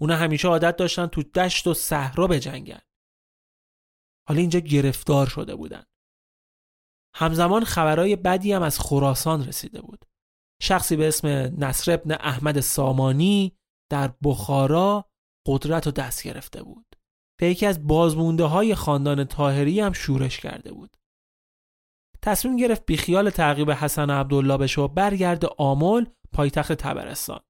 اونا 0.00 0.16
همیشه 0.16 0.48
عادت 0.48 0.76
داشتن 0.76 1.06
تو 1.06 1.22
دشت 1.22 1.66
و 1.66 1.74
صحرا 1.74 2.26
بجنگن. 2.26 2.80
حالا 4.28 4.40
اینجا 4.40 4.60
گرفتار 4.60 5.26
شده 5.26 5.54
بودن. 5.54 5.84
همزمان 7.16 7.64
خبرهای 7.64 8.16
بدی 8.16 8.52
هم 8.52 8.62
از 8.62 8.78
خراسان 8.78 9.46
رسیده 9.46 9.80
بود. 9.80 10.04
شخصی 10.62 10.96
به 10.96 11.08
اسم 11.08 11.28
نصر 11.64 11.94
ابن 11.94 12.12
احمد 12.12 12.60
سامانی 12.60 13.58
در 13.90 14.14
بخارا 14.24 15.10
قدرت 15.46 15.86
و 15.86 15.90
دست 15.90 16.22
گرفته 16.22 16.62
بود. 16.62 16.96
به 17.40 17.50
یکی 17.50 17.66
از 17.66 17.86
بازمونده 17.86 18.44
های 18.44 18.74
خاندان 18.74 19.24
تاهری 19.24 19.80
هم 19.80 19.92
شورش 19.92 20.40
کرده 20.40 20.72
بود. 20.72 20.96
تصمیم 22.22 22.56
گرفت 22.56 22.86
بیخیال 22.86 23.30
تعقیب 23.30 23.70
حسن 23.70 24.10
عبدالله 24.10 24.56
بشه 24.56 24.80
و 24.80 24.88
برگرد 24.88 25.44
آمل 25.44 26.06
پایتخت 26.32 26.72
تبرستان. 26.72 27.40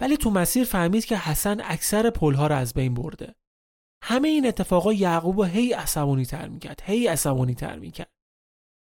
ولی 0.00 0.16
تو 0.16 0.30
مسیر 0.30 0.64
فهمید 0.64 1.04
که 1.04 1.16
حسن 1.16 1.60
اکثر 1.60 2.10
پلها 2.10 2.46
رو 2.46 2.54
از 2.54 2.74
بین 2.74 2.94
برده. 2.94 3.34
همه 4.02 4.28
این 4.28 4.46
اتفاقا 4.46 4.92
یعقوب 4.92 5.42
هی 5.44 5.72
عصبانی 5.72 6.24
تر 6.24 6.48
می‌کرد 6.48 6.82
هی 6.84 7.06
عصبانی 7.06 7.54
تر 7.54 7.78
می‌کرد. 7.78 8.12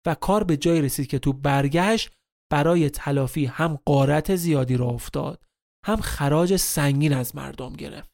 و 0.06 0.16
کار 0.16 0.44
به 0.44 0.58
جای 0.58 0.82
رسید 0.82 1.08
که 1.08 1.20
تو 1.20 1.34
برگشت 1.34 2.12
برای 2.52 2.90
تلافی 2.90 3.46
هم 3.46 3.80
قارت 3.86 4.36
زیادی 4.36 4.78
را 4.78 4.86
افتاد 4.86 5.44
هم 5.86 6.02
خراج 6.02 6.56
سنگین 6.56 7.14
از 7.14 7.36
مردم 7.36 7.74
گرفت. 7.74 8.12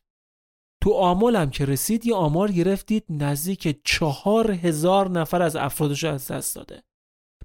تو 0.83 0.93
آمال 0.93 1.49
که 1.49 1.65
رسید 1.65 2.05
یه 2.05 2.15
آمار 2.15 2.51
گرفتید 2.51 3.05
نزدیک 3.09 3.81
چهار 3.83 4.51
هزار 4.51 5.09
نفر 5.09 5.41
از 5.41 5.55
افرادش 5.55 6.03
از 6.03 6.27
دست 6.31 6.55
داده. 6.55 6.83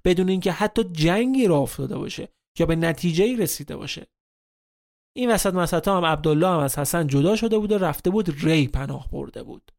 بدون 0.05 0.29
اینکه 0.29 0.53
حتی 0.53 0.85
جنگی 0.85 1.47
را 1.47 1.59
افتاده 1.59 1.99
باشه 1.99 2.29
یا 2.59 2.67
به 2.67 2.77
نتیجه 2.77 3.37
رسیده 3.37 3.77
باشه. 3.77 4.07
این 5.17 5.31
وسط 5.31 5.55
مسطا 5.55 5.97
هم 5.97 6.05
عبدالله 6.05 6.49
هم 6.49 6.59
از 6.59 6.79
حسن 6.79 7.07
جدا 7.07 7.37
شده 7.37 7.59
بود 7.59 7.73
و 7.73 7.79
رفته 7.79 8.11
بود 8.11 8.45
ری 8.45 8.69
پناه 8.69 9.11
برده 9.11 9.43
بود. 9.43 9.73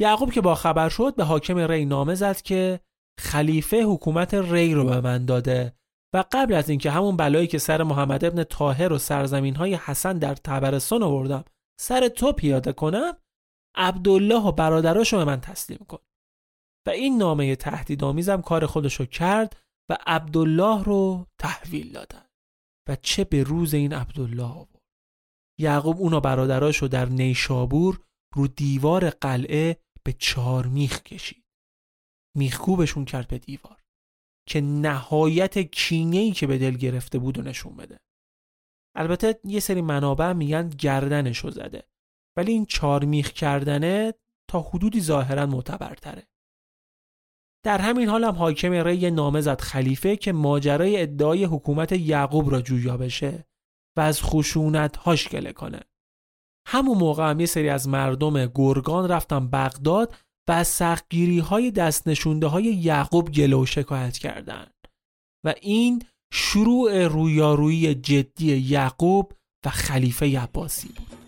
یعقوب 0.00 0.32
که 0.32 0.40
با 0.40 0.54
خبر 0.54 0.88
شد 0.88 1.14
به 1.14 1.24
حاکم 1.24 1.58
ری 1.58 1.84
نامه 1.84 2.14
زد 2.14 2.40
که 2.40 2.80
خلیفه 3.20 3.82
حکومت 3.82 4.34
ری 4.34 4.74
رو 4.74 4.84
به 4.84 5.00
من 5.00 5.24
داده 5.24 5.72
و 6.14 6.24
قبل 6.32 6.54
از 6.54 6.70
اینکه 6.70 6.90
همون 6.90 7.16
بلایی 7.16 7.46
که 7.46 7.58
سر 7.58 7.82
محمد 7.82 8.24
ابن 8.24 8.44
طاهر 8.44 8.92
و 8.92 8.98
سرزمین 8.98 9.54
های 9.56 9.74
حسن 9.74 10.18
در 10.18 10.34
تبرستان 10.34 11.02
آوردم 11.02 11.44
سر 11.80 12.08
تو 12.08 12.32
پیاده 12.32 12.72
کنم 12.72 13.16
عبدالله 13.76 14.42
و 14.42 14.52
برادراشو 14.52 15.16
به 15.16 15.24
من 15.24 15.40
تسلیم 15.40 15.86
کن. 15.88 15.98
و 16.86 16.90
این 16.90 17.18
نامه 17.18 17.56
تهدیدآمیزم 17.56 18.42
کار 18.42 18.66
خودشو 18.66 19.04
کرد 19.04 19.56
و 19.90 19.96
عبدالله 20.06 20.84
رو 20.84 21.26
تحویل 21.38 21.92
دادن. 21.92 22.26
و 22.88 22.96
چه 22.96 23.24
به 23.24 23.42
روز 23.42 23.74
این 23.74 23.92
عبدالله 23.92 24.42
آورد. 24.42 24.82
یعقوب 25.58 25.96
اونو 25.96 26.20
برادراشو 26.20 26.86
در 26.86 27.06
نیشابور 27.06 28.00
رو 28.34 28.46
دیوار 28.46 29.10
قلعه 29.10 29.80
به 30.04 30.12
چهار 30.12 30.66
میخ 30.66 31.02
کشید. 31.02 31.44
میخکوبشون 32.36 33.04
کرد 33.04 33.28
به 33.28 33.38
دیوار 33.38 33.82
که 34.48 34.60
نهایت 34.60 35.58
کینه‌ای 35.58 36.32
که 36.32 36.46
به 36.46 36.58
دل 36.58 36.76
گرفته 36.76 37.18
بود 37.18 37.38
و 37.38 37.42
نشون 37.42 37.76
بده. 37.76 38.00
البته 38.96 39.40
یه 39.44 39.60
سری 39.60 39.80
منابع 39.80 40.32
میگن 40.32 40.68
گردنشو 40.68 41.50
زده 41.50 41.88
ولی 42.36 42.52
این 42.52 42.66
چارمیخ 42.66 43.32
کردنه 43.32 44.14
تا 44.50 44.60
حدودی 44.60 45.00
ظاهرا 45.00 45.46
معتبرتره. 45.46 46.26
در 47.66 47.78
همین 47.78 48.08
حال 48.08 48.24
هم 48.24 48.34
حاکم 48.34 48.72
ری 48.72 49.10
نامه 49.10 49.40
زد 49.40 49.60
خلیفه 49.60 50.16
که 50.16 50.32
ماجرای 50.32 51.02
ادعای 51.02 51.44
حکومت 51.44 51.92
یعقوب 51.92 52.50
را 52.50 52.62
جویا 52.62 52.96
بشه 52.96 53.44
و 53.96 54.00
از 54.00 54.22
خشونت 54.22 54.96
هاش 54.96 55.28
گله 55.28 55.52
کنه. 55.52 55.80
همون 56.66 56.98
موقع 56.98 57.30
هم 57.30 57.40
یه 57.40 57.46
سری 57.46 57.68
از 57.68 57.88
مردم 57.88 58.46
گرگان 58.46 59.08
رفتن 59.08 59.48
بغداد 59.48 60.14
و 60.48 60.52
از 60.52 60.68
سختگیری 60.68 61.38
های 61.38 61.70
دست 61.70 62.08
نشونده 62.08 62.46
های 62.46 62.64
یعقوب 62.64 63.30
گله 63.30 63.56
و 63.56 63.66
شکایت 63.66 64.18
کردند 64.18 64.74
و 65.46 65.54
این 65.62 66.02
شروع 66.32 67.06
رویارویی 67.06 67.94
جدی 67.94 68.56
یعقوب 68.56 69.32
و 69.66 69.70
خلیفه 69.70 70.40
عباسی 70.40 70.88
بود. 70.88 71.25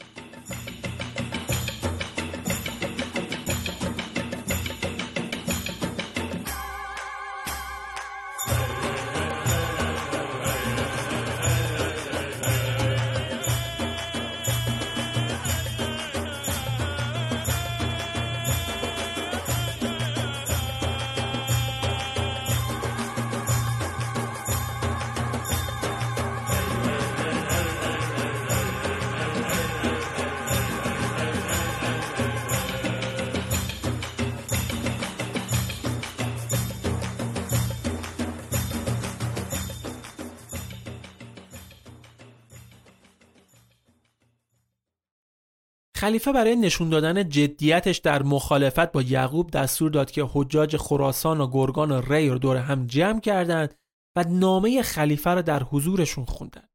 خلیفه 45.99 46.32
برای 46.32 46.57
نشون 46.57 46.88
دادن 46.88 47.28
جدیتش 47.28 47.99
در 47.99 48.22
مخالفت 48.22 48.92
با 48.92 49.03
یعقوب 49.03 49.51
دستور 49.51 49.90
داد 49.90 50.11
که 50.11 50.26
حجاج 50.32 50.76
خراسان 50.76 51.40
و 51.40 51.51
گرگان 51.51 51.90
و 51.90 52.01
ری 52.01 52.28
رو 52.28 52.38
دور 52.38 52.57
هم 52.57 52.86
جمع 52.86 53.20
کردند 53.20 53.74
و 54.16 54.24
نامه 54.28 54.82
خلیفه 54.82 55.34
را 55.34 55.42
در 55.42 55.62
حضورشون 55.62 56.24
خوندن. 56.24 56.68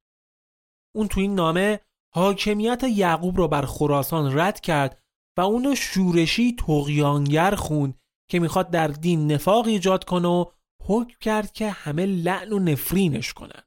اون 0.96 1.08
تو 1.08 1.20
این 1.20 1.36
نامه 1.36 1.80
حاکمیت 2.14 2.84
یعقوب 2.84 3.38
رو 3.38 3.48
بر 3.48 3.66
خراسان 3.66 4.40
رد 4.40 4.60
کرد 4.60 5.02
و 5.38 5.42
اونو 5.42 5.76
شورشی 5.76 6.56
تقیانگر 6.56 7.56
خوند 7.56 7.98
که 8.30 8.40
می‌خواد 8.40 8.70
در 8.70 8.88
دین 8.88 9.32
نفاق 9.32 9.68
ایجاد 9.68 10.04
کنه 10.04 10.28
و 10.28 10.46
حکم 10.86 11.16
کرد 11.22 11.52
که 11.52 11.70
همه 11.70 12.06
لعن 12.06 12.54
و 12.54 12.60
نفرینش 12.60 13.34
کنن 13.34 13.64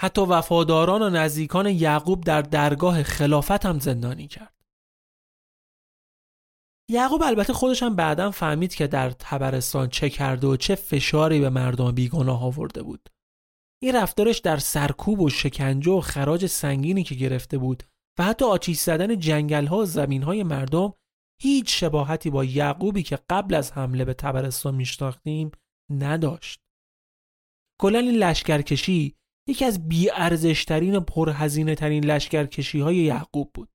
حتی 0.00 0.20
وفاداران 0.20 1.02
و 1.02 1.10
نزدیکان 1.10 1.66
یعقوب 1.66 2.24
در 2.24 2.42
درگاه 2.42 3.02
خلافت 3.02 3.66
هم 3.66 3.78
زندانی 3.78 4.28
کرد 4.28 4.53
یعقوب 6.90 7.22
البته 7.22 7.52
خودش 7.52 7.82
هم 7.82 7.96
بعدا 7.96 8.30
فهمید 8.30 8.74
که 8.74 8.86
در 8.86 9.10
تبرستان 9.10 9.88
چه 9.88 10.10
کرده 10.10 10.46
و 10.46 10.56
چه 10.56 10.74
فشاری 10.74 11.40
به 11.40 11.50
مردم 11.50 11.92
بیگناه 11.92 12.44
آورده 12.44 12.82
بود 12.82 13.08
این 13.82 13.96
رفتارش 13.96 14.38
در 14.38 14.56
سرکوب 14.56 15.20
و 15.20 15.30
شکنجه 15.30 15.92
و 15.92 16.00
خراج 16.00 16.46
سنگینی 16.46 17.02
که 17.02 17.14
گرفته 17.14 17.58
بود 17.58 17.82
و 18.18 18.24
حتی 18.24 18.44
آتیش 18.44 18.78
زدن 18.78 19.18
جنگل 19.18 19.66
ها 19.66 19.78
و 19.78 19.84
زمین 19.84 20.22
های 20.22 20.42
مردم 20.42 20.94
هیچ 21.42 21.80
شباهتی 21.80 22.30
با 22.30 22.44
یعقوبی 22.44 23.02
که 23.02 23.18
قبل 23.30 23.54
از 23.54 23.72
حمله 23.72 24.04
به 24.04 24.14
تبرستان 24.14 24.74
میشناختیم 24.74 25.50
نداشت. 25.90 26.60
کلا 27.80 27.98
این 27.98 28.14
لشکرکشی 28.14 29.16
یکی 29.48 29.64
از 29.64 29.88
بیارزشترین 29.88 30.96
و 30.96 31.00
پرهزینه 31.00 31.74
ترین 31.74 32.04
لشکرکشی 32.04 32.94
یعقوب 32.94 33.52
بود. 33.54 33.73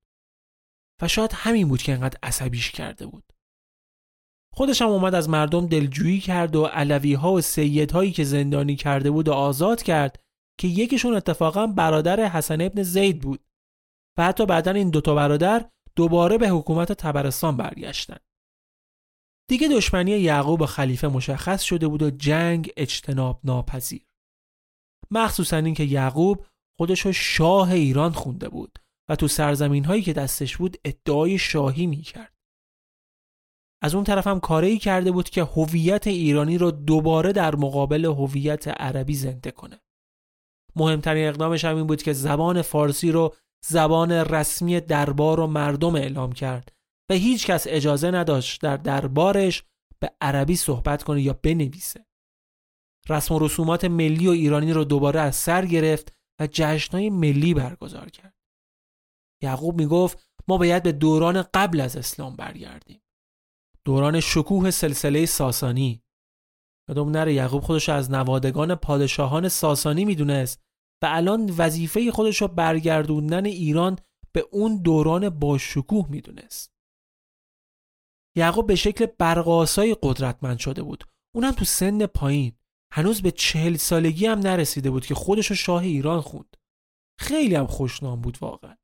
و 1.02 1.08
شاید 1.08 1.30
همین 1.34 1.68
بود 1.68 1.82
که 1.82 1.92
انقدر 1.92 2.18
عصبیش 2.22 2.70
کرده 2.70 3.06
بود. 3.06 3.32
خودش 4.54 4.82
هم 4.82 4.88
اومد 4.88 5.14
از 5.14 5.28
مردم 5.28 5.66
دلجویی 5.66 6.20
کرد 6.20 6.56
و 6.56 6.64
علوی 6.64 7.14
ها 7.14 7.32
و 7.32 7.40
سید 7.40 7.92
هایی 7.92 8.12
که 8.12 8.24
زندانی 8.24 8.76
کرده 8.76 9.10
بود 9.10 9.28
و 9.28 9.32
آزاد 9.32 9.82
کرد 9.82 10.22
که 10.60 10.68
یکیشون 10.68 11.14
اتفاقا 11.14 11.66
برادر 11.66 12.20
حسن 12.20 12.60
ابن 12.60 12.82
زید 12.82 13.20
بود 13.20 13.40
و 14.18 14.24
حتی 14.24 14.46
بعدا 14.46 14.70
این 14.70 14.90
دوتا 14.90 15.14
برادر 15.14 15.70
دوباره 15.96 16.38
به 16.38 16.48
حکومت 16.48 16.92
تبرستان 16.92 17.56
برگشتند. 17.56 18.20
دیگه 19.48 19.68
دشمنی 19.68 20.10
یعقوب 20.10 20.60
و 20.60 20.66
خلیفه 20.66 21.08
مشخص 21.08 21.62
شده 21.62 21.88
بود 21.88 22.02
و 22.02 22.10
جنگ 22.10 22.72
اجتناب 22.76 23.40
ناپذیر. 23.44 24.06
مخصوصا 25.10 25.56
اینکه 25.56 25.84
یعقوب 25.84 26.46
خودشو 26.78 27.12
شاه 27.12 27.70
ایران 27.70 28.12
خونده 28.12 28.48
بود 28.48 28.78
و 29.10 29.16
تو 29.16 29.28
سرزمین 29.28 29.84
هایی 29.84 30.02
که 30.02 30.12
دستش 30.12 30.56
بود 30.56 30.76
ادعای 30.84 31.38
شاهی 31.38 31.86
می 31.86 32.02
کرد. 32.02 32.34
از 33.82 33.94
اون 33.94 34.04
طرف 34.04 34.26
هم 34.26 34.40
کاری 34.40 34.78
کرده 34.78 35.12
بود 35.12 35.30
که 35.30 35.44
هویت 35.44 36.06
ایرانی 36.06 36.58
رو 36.58 36.70
دوباره 36.70 37.32
در 37.32 37.56
مقابل 37.56 38.04
هویت 38.04 38.68
عربی 38.68 39.14
زنده 39.14 39.50
کنه. 39.50 39.80
مهمترین 40.76 41.28
اقدامش 41.28 41.64
هم 41.64 41.76
این 41.76 41.86
بود 41.86 42.02
که 42.02 42.12
زبان 42.12 42.62
فارسی 42.62 43.12
رو 43.12 43.34
زبان 43.64 44.12
رسمی 44.12 44.80
دربار 44.80 45.40
و 45.40 45.46
مردم 45.46 45.94
اعلام 45.94 46.32
کرد 46.32 46.72
و 47.10 47.14
هیچ 47.14 47.46
کس 47.46 47.66
اجازه 47.68 48.10
نداشت 48.10 48.60
در 48.60 48.76
دربارش 48.76 49.64
به 49.98 50.12
عربی 50.20 50.56
صحبت 50.56 51.02
کنه 51.02 51.22
یا 51.22 51.32
بنویسه. 51.42 52.06
رسم 53.08 53.34
و 53.34 53.38
رسومات 53.38 53.84
ملی 53.84 54.28
و 54.28 54.30
ایرانی 54.30 54.72
رو 54.72 54.84
دوباره 54.84 55.20
از 55.20 55.36
سر 55.36 55.66
گرفت 55.66 56.12
و 56.40 56.48
جشنهای 56.52 57.10
ملی 57.10 57.54
برگزار 57.54 58.10
کرد. 58.10 58.39
یعقوب 59.42 59.80
می‌گفت 59.80 60.28
ما 60.48 60.58
باید 60.58 60.82
به 60.82 60.92
دوران 60.92 61.42
قبل 61.54 61.80
از 61.80 61.96
اسلام 61.96 62.36
برگردیم. 62.36 63.02
دوران 63.84 64.20
شکوه 64.20 64.70
سلسله 64.70 65.26
ساسانی. 65.26 66.02
یادم 66.88 67.10
نره 67.10 67.34
یعقوب 67.34 67.62
خودش 67.62 67.88
از 67.88 68.10
نوادگان 68.10 68.74
پادشاهان 68.74 69.48
ساسانی 69.48 70.04
می‌دونست 70.04 70.62
و 71.02 71.06
الان 71.10 71.54
وظیفه 71.58 72.10
خودش 72.10 72.42
رو 72.42 72.48
برگردوندن 72.48 73.44
ایران 73.44 73.98
به 74.32 74.46
اون 74.52 74.82
دوران 74.82 75.28
با 75.28 75.58
شکوه 75.58 76.10
می‌دونست. 76.10 76.72
یعقوب 78.36 78.66
به 78.66 78.74
شکل 78.74 79.06
برقاسای 79.06 79.96
قدرتمند 80.02 80.58
شده 80.58 80.82
بود. 80.82 81.04
اونم 81.34 81.52
تو 81.52 81.64
سن 81.64 82.06
پایین. 82.06 82.52
هنوز 82.92 83.22
به 83.22 83.30
چهل 83.30 83.76
سالگی 83.76 84.26
هم 84.26 84.38
نرسیده 84.38 84.90
بود 84.90 85.06
که 85.06 85.14
خودشو 85.14 85.54
شاه 85.54 85.82
ایران 85.82 86.20
خوند. 86.20 86.56
خیلی 87.20 87.54
هم 87.54 87.66
خوشنام 87.66 88.20
بود 88.20 88.38
واقعا. 88.40 88.76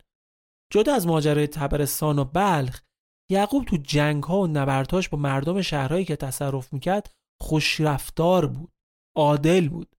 جدا 0.72 0.94
از 0.94 1.06
ماجرای 1.06 1.46
تبرستان 1.46 2.18
و 2.18 2.24
بلخ 2.24 2.82
یعقوب 3.30 3.64
تو 3.64 3.76
جنگ 3.76 4.22
ها 4.22 4.40
و 4.40 4.46
نبردهاش 4.46 5.08
با 5.08 5.18
مردم 5.18 5.62
شهرهایی 5.62 6.04
که 6.04 6.16
تصرف 6.16 6.72
می‌کرد 6.72 7.10
خوشرفتار 7.42 8.46
بود. 8.46 8.72
عادل 9.16 9.68
بود. 9.68 9.96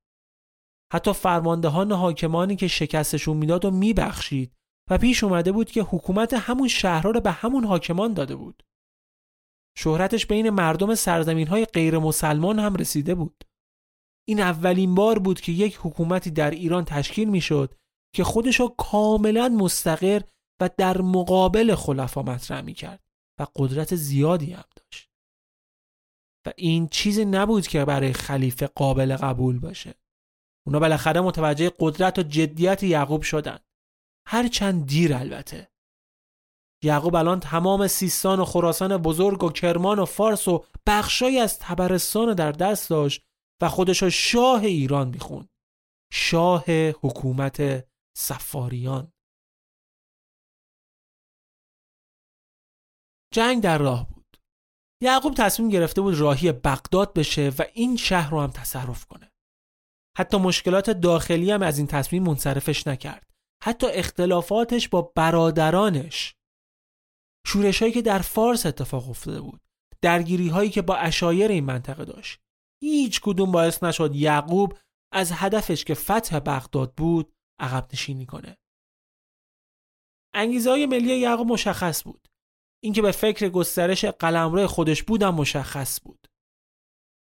حتی 0.93 1.13
فرماندهان 1.13 1.91
حاکمانی 1.91 2.55
که 2.55 2.67
شکستشون 2.67 3.37
می‌داد 3.37 3.65
و 3.65 3.71
میبخشید 3.71 4.53
و 4.89 4.97
پیش 4.97 5.23
اومده 5.23 5.51
بود 5.51 5.71
که 5.71 5.81
حکومت 5.81 6.33
همون 6.33 6.67
شهرها 6.67 7.09
رو 7.09 7.21
به 7.21 7.31
همون 7.31 7.63
حاکمان 7.63 8.13
داده 8.13 8.35
بود. 8.35 8.63
شهرتش 9.77 10.25
بین 10.25 10.49
مردم 10.49 10.95
سرزمین 10.95 11.47
های 11.47 11.65
غیر 11.65 11.97
مسلمان 11.97 12.59
هم 12.59 12.75
رسیده 12.75 13.15
بود. 13.15 13.43
این 14.27 14.39
اولین 14.39 14.95
بار 14.95 15.19
بود 15.19 15.41
که 15.41 15.51
یک 15.51 15.79
حکومتی 15.81 16.31
در 16.31 16.51
ایران 16.51 16.85
تشکیل 16.85 17.29
می‌شد 17.29 17.75
که 18.15 18.23
خودشو 18.23 18.67
کاملا 18.67 19.49
مستقر 19.49 20.21
و 20.59 20.69
در 20.77 21.01
مقابل 21.01 21.75
خلفا 21.75 22.21
مطرح 22.21 22.61
می 22.61 22.73
کرد 22.73 23.03
و 23.39 23.47
قدرت 23.55 23.95
زیادی 23.95 24.53
هم 24.53 24.65
داشت. 24.75 25.09
و 26.45 26.53
این 26.57 26.87
چیزی 26.87 27.25
نبود 27.25 27.67
که 27.67 27.85
برای 27.85 28.13
خلیفه 28.13 28.67
قابل 28.67 29.15
قبول 29.15 29.59
باشه. 29.59 29.95
اونا 30.65 30.79
بالاخره 30.79 31.21
متوجه 31.21 31.71
قدرت 31.79 32.19
و 32.19 32.23
جدیت 32.23 32.83
یعقوب 32.83 33.21
شدن. 33.21 33.59
هرچند 34.27 34.85
دیر 34.85 35.13
البته. 35.13 35.71
یعقوب 36.83 37.15
الان 37.15 37.39
تمام 37.39 37.87
سیستان 37.87 38.39
و 38.39 38.45
خراسان 38.45 38.97
بزرگ 38.97 39.43
و 39.43 39.49
کرمان 39.49 39.99
و 39.99 40.05
فارس 40.05 40.47
و 40.47 40.65
بخشایی 40.87 41.39
از 41.39 41.59
تبرستان 41.59 42.33
در 42.33 42.51
دست 42.51 42.89
داشت 42.89 43.25
و 43.61 43.69
خودشو 43.69 44.09
شاه 44.09 44.61
ایران 44.63 45.07
می‌خوند. 45.07 45.49
شاه 46.11 46.63
حکومت 47.01 47.87
سفاریان. 48.17 49.13
جنگ 53.33 53.63
در 53.63 53.77
راه 53.77 54.07
بود. 54.09 54.37
یعقوب 55.03 55.33
تصمیم 55.33 55.69
گرفته 55.69 56.01
بود 56.01 56.19
راهی 56.19 56.51
بغداد 56.51 57.13
بشه 57.13 57.51
و 57.59 57.63
این 57.73 57.97
شهر 57.97 58.31
رو 58.31 58.41
هم 58.41 58.51
تصرف 58.51 59.05
کنه. 59.05 59.31
حتی 60.17 60.37
مشکلات 60.37 60.89
داخلی 60.89 61.51
هم 61.51 61.61
از 61.61 61.77
این 61.77 61.87
تصمیم 61.87 62.23
منصرفش 62.23 62.87
نکرد. 62.87 63.27
حتی 63.63 63.87
اختلافاتش 63.89 64.89
با 64.89 65.01
برادرانش 65.01 66.35
شورش 67.47 67.81
هایی 67.81 67.93
که 67.93 68.01
در 68.01 68.19
فارس 68.19 68.65
اتفاق 68.65 69.09
افتاده 69.09 69.41
بود 69.41 69.61
درگیری 70.01 70.49
هایی 70.49 70.69
که 70.69 70.81
با 70.81 70.95
اشایر 70.95 71.51
این 71.51 71.65
منطقه 71.65 72.05
داشت 72.05 72.39
هیچ 72.83 73.21
کدوم 73.21 73.51
باعث 73.51 73.83
نشد 73.83 74.15
یعقوب 74.15 74.77
از 75.13 75.31
هدفش 75.33 75.83
که 75.83 75.93
فتح 75.93 76.39
بغداد 76.39 76.93
بود 76.93 77.33
عقب 77.59 77.89
نشینی 77.93 78.25
کنه 78.25 78.57
انگیزه 80.35 80.69
های 80.69 80.85
ملی 80.85 81.17
یعقوب 81.17 81.47
مشخص 81.47 82.03
بود 82.03 82.27
اینکه 82.87 83.01
به 83.01 83.11
فکر 83.11 83.49
گسترش 83.49 84.05
قلمرو 84.05 84.67
خودش 84.67 85.03
بودم 85.03 85.35
مشخص 85.35 85.99
بود 86.03 86.27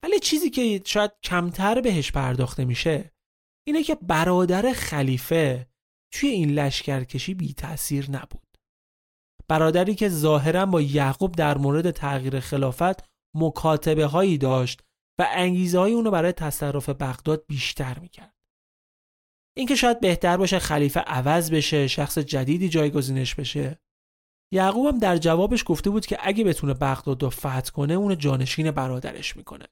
ولی 0.05 0.19
چیزی 0.21 0.51
که 0.51 0.83
شاید 0.85 1.11
کمتر 1.23 1.81
بهش 1.81 2.13
پرداخته 2.13 2.65
میشه 2.65 3.13
اینه 3.67 3.83
که 3.83 3.95
برادر 3.95 4.73
خلیفه 4.73 5.69
توی 6.15 6.29
این 6.29 6.51
لشکرکشی 6.51 7.35
بی 7.35 7.53
تأثیر 7.53 8.11
نبود 8.11 8.59
برادری 9.49 9.95
که 9.95 10.09
ظاهرا 10.09 10.67
با 10.67 10.81
یعقوب 10.81 11.33
در 11.33 11.59
مورد 11.59 11.91
تغییر 11.91 12.41
خلافت 12.41 13.05
مکاتبه 13.37 14.07
هایی 14.07 14.39
داشت 14.39 14.83
و 15.21 15.27
انگیزه 15.31 15.79
های 15.79 15.93
اونو 15.93 16.11
برای 16.11 16.33
تصرف 16.33 16.89
بغداد 16.89 17.45
بیشتر 17.47 17.99
می‌کرد. 17.99 18.35
اینکه 19.57 19.75
شاید 19.75 20.01
بهتر 20.01 20.37
باشه 20.37 20.59
خلیفه 20.59 21.01
عوض 21.01 21.51
بشه 21.51 21.89
شخص 21.89 22.19
جدیدی 22.19 22.69
جایگزینش 22.69 23.35
بشه 23.35 23.84
یعقوب 24.53 24.87
هم 24.87 24.99
در 24.99 25.17
جوابش 25.17 25.65
گفته 25.67 25.91
بود 25.91 26.07
که 26.07 26.19
اگه 26.21 26.45
بتونه 26.45 26.75
بغداد 26.75 27.23
رو 27.23 27.31
فتح 27.31 27.71
کنه 27.71 27.95
اون 27.95 28.19
جانشین 28.19 28.71
برادرش 28.71 29.37
می‌کنه. 29.37 29.67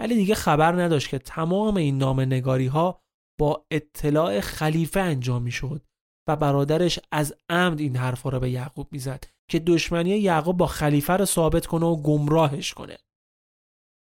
ولی 0.00 0.14
دیگه 0.14 0.34
خبر 0.34 0.82
نداشت 0.82 1.08
که 1.08 1.18
تمام 1.18 1.76
این 1.76 1.98
نام 1.98 2.20
نگاری 2.20 2.66
ها 2.66 3.02
با 3.40 3.66
اطلاع 3.70 4.40
خلیفه 4.40 5.00
انجام 5.00 5.42
می‌شد 5.42 5.86
و 6.28 6.36
برادرش 6.36 6.98
از 7.12 7.34
عمد 7.48 7.80
این 7.80 7.96
حرفا 7.96 8.30
رو 8.30 8.40
به 8.40 8.50
یعقوب 8.50 8.92
می‌زد 8.92 9.24
که 9.50 9.58
دشمنی 9.58 10.10
یعقوب 10.10 10.56
با 10.56 10.66
خلیفه 10.66 11.12
رو 11.12 11.24
ثابت 11.24 11.66
کنه 11.66 11.86
و 11.86 12.02
گمراهش 12.02 12.74
کنه. 12.74 12.98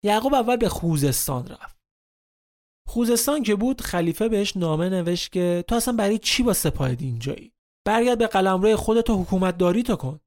یعقوب 0.04 0.34
اول 0.34 0.58
به 0.58 0.70
خوزستان 0.70 1.48
رفت. 1.48 1.78
خوزستان 2.88 3.44
که 3.44 3.56
بود 3.56 3.82
خلیفه 3.82 4.30
بهش 4.30 4.58
نامه 4.58 4.90
نوشت 4.90 5.32
که 5.32 5.64
تو 5.68 5.76
اصلا 5.76 5.94
برای 5.94 6.18
چی 6.18 6.44
با 6.44 6.54
سپاه 6.54 6.90
اینجایی؟ 6.90 7.55
برگرد 7.86 8.18
به 8.18 8.28
قلمرو 8.28 8.78
خودت 8.78 9.10
و 9.10 9.22
حکومت 9.22 9.58
داری 9.58 9.84
تو 9.84 9.96
کن. 9.96 10.20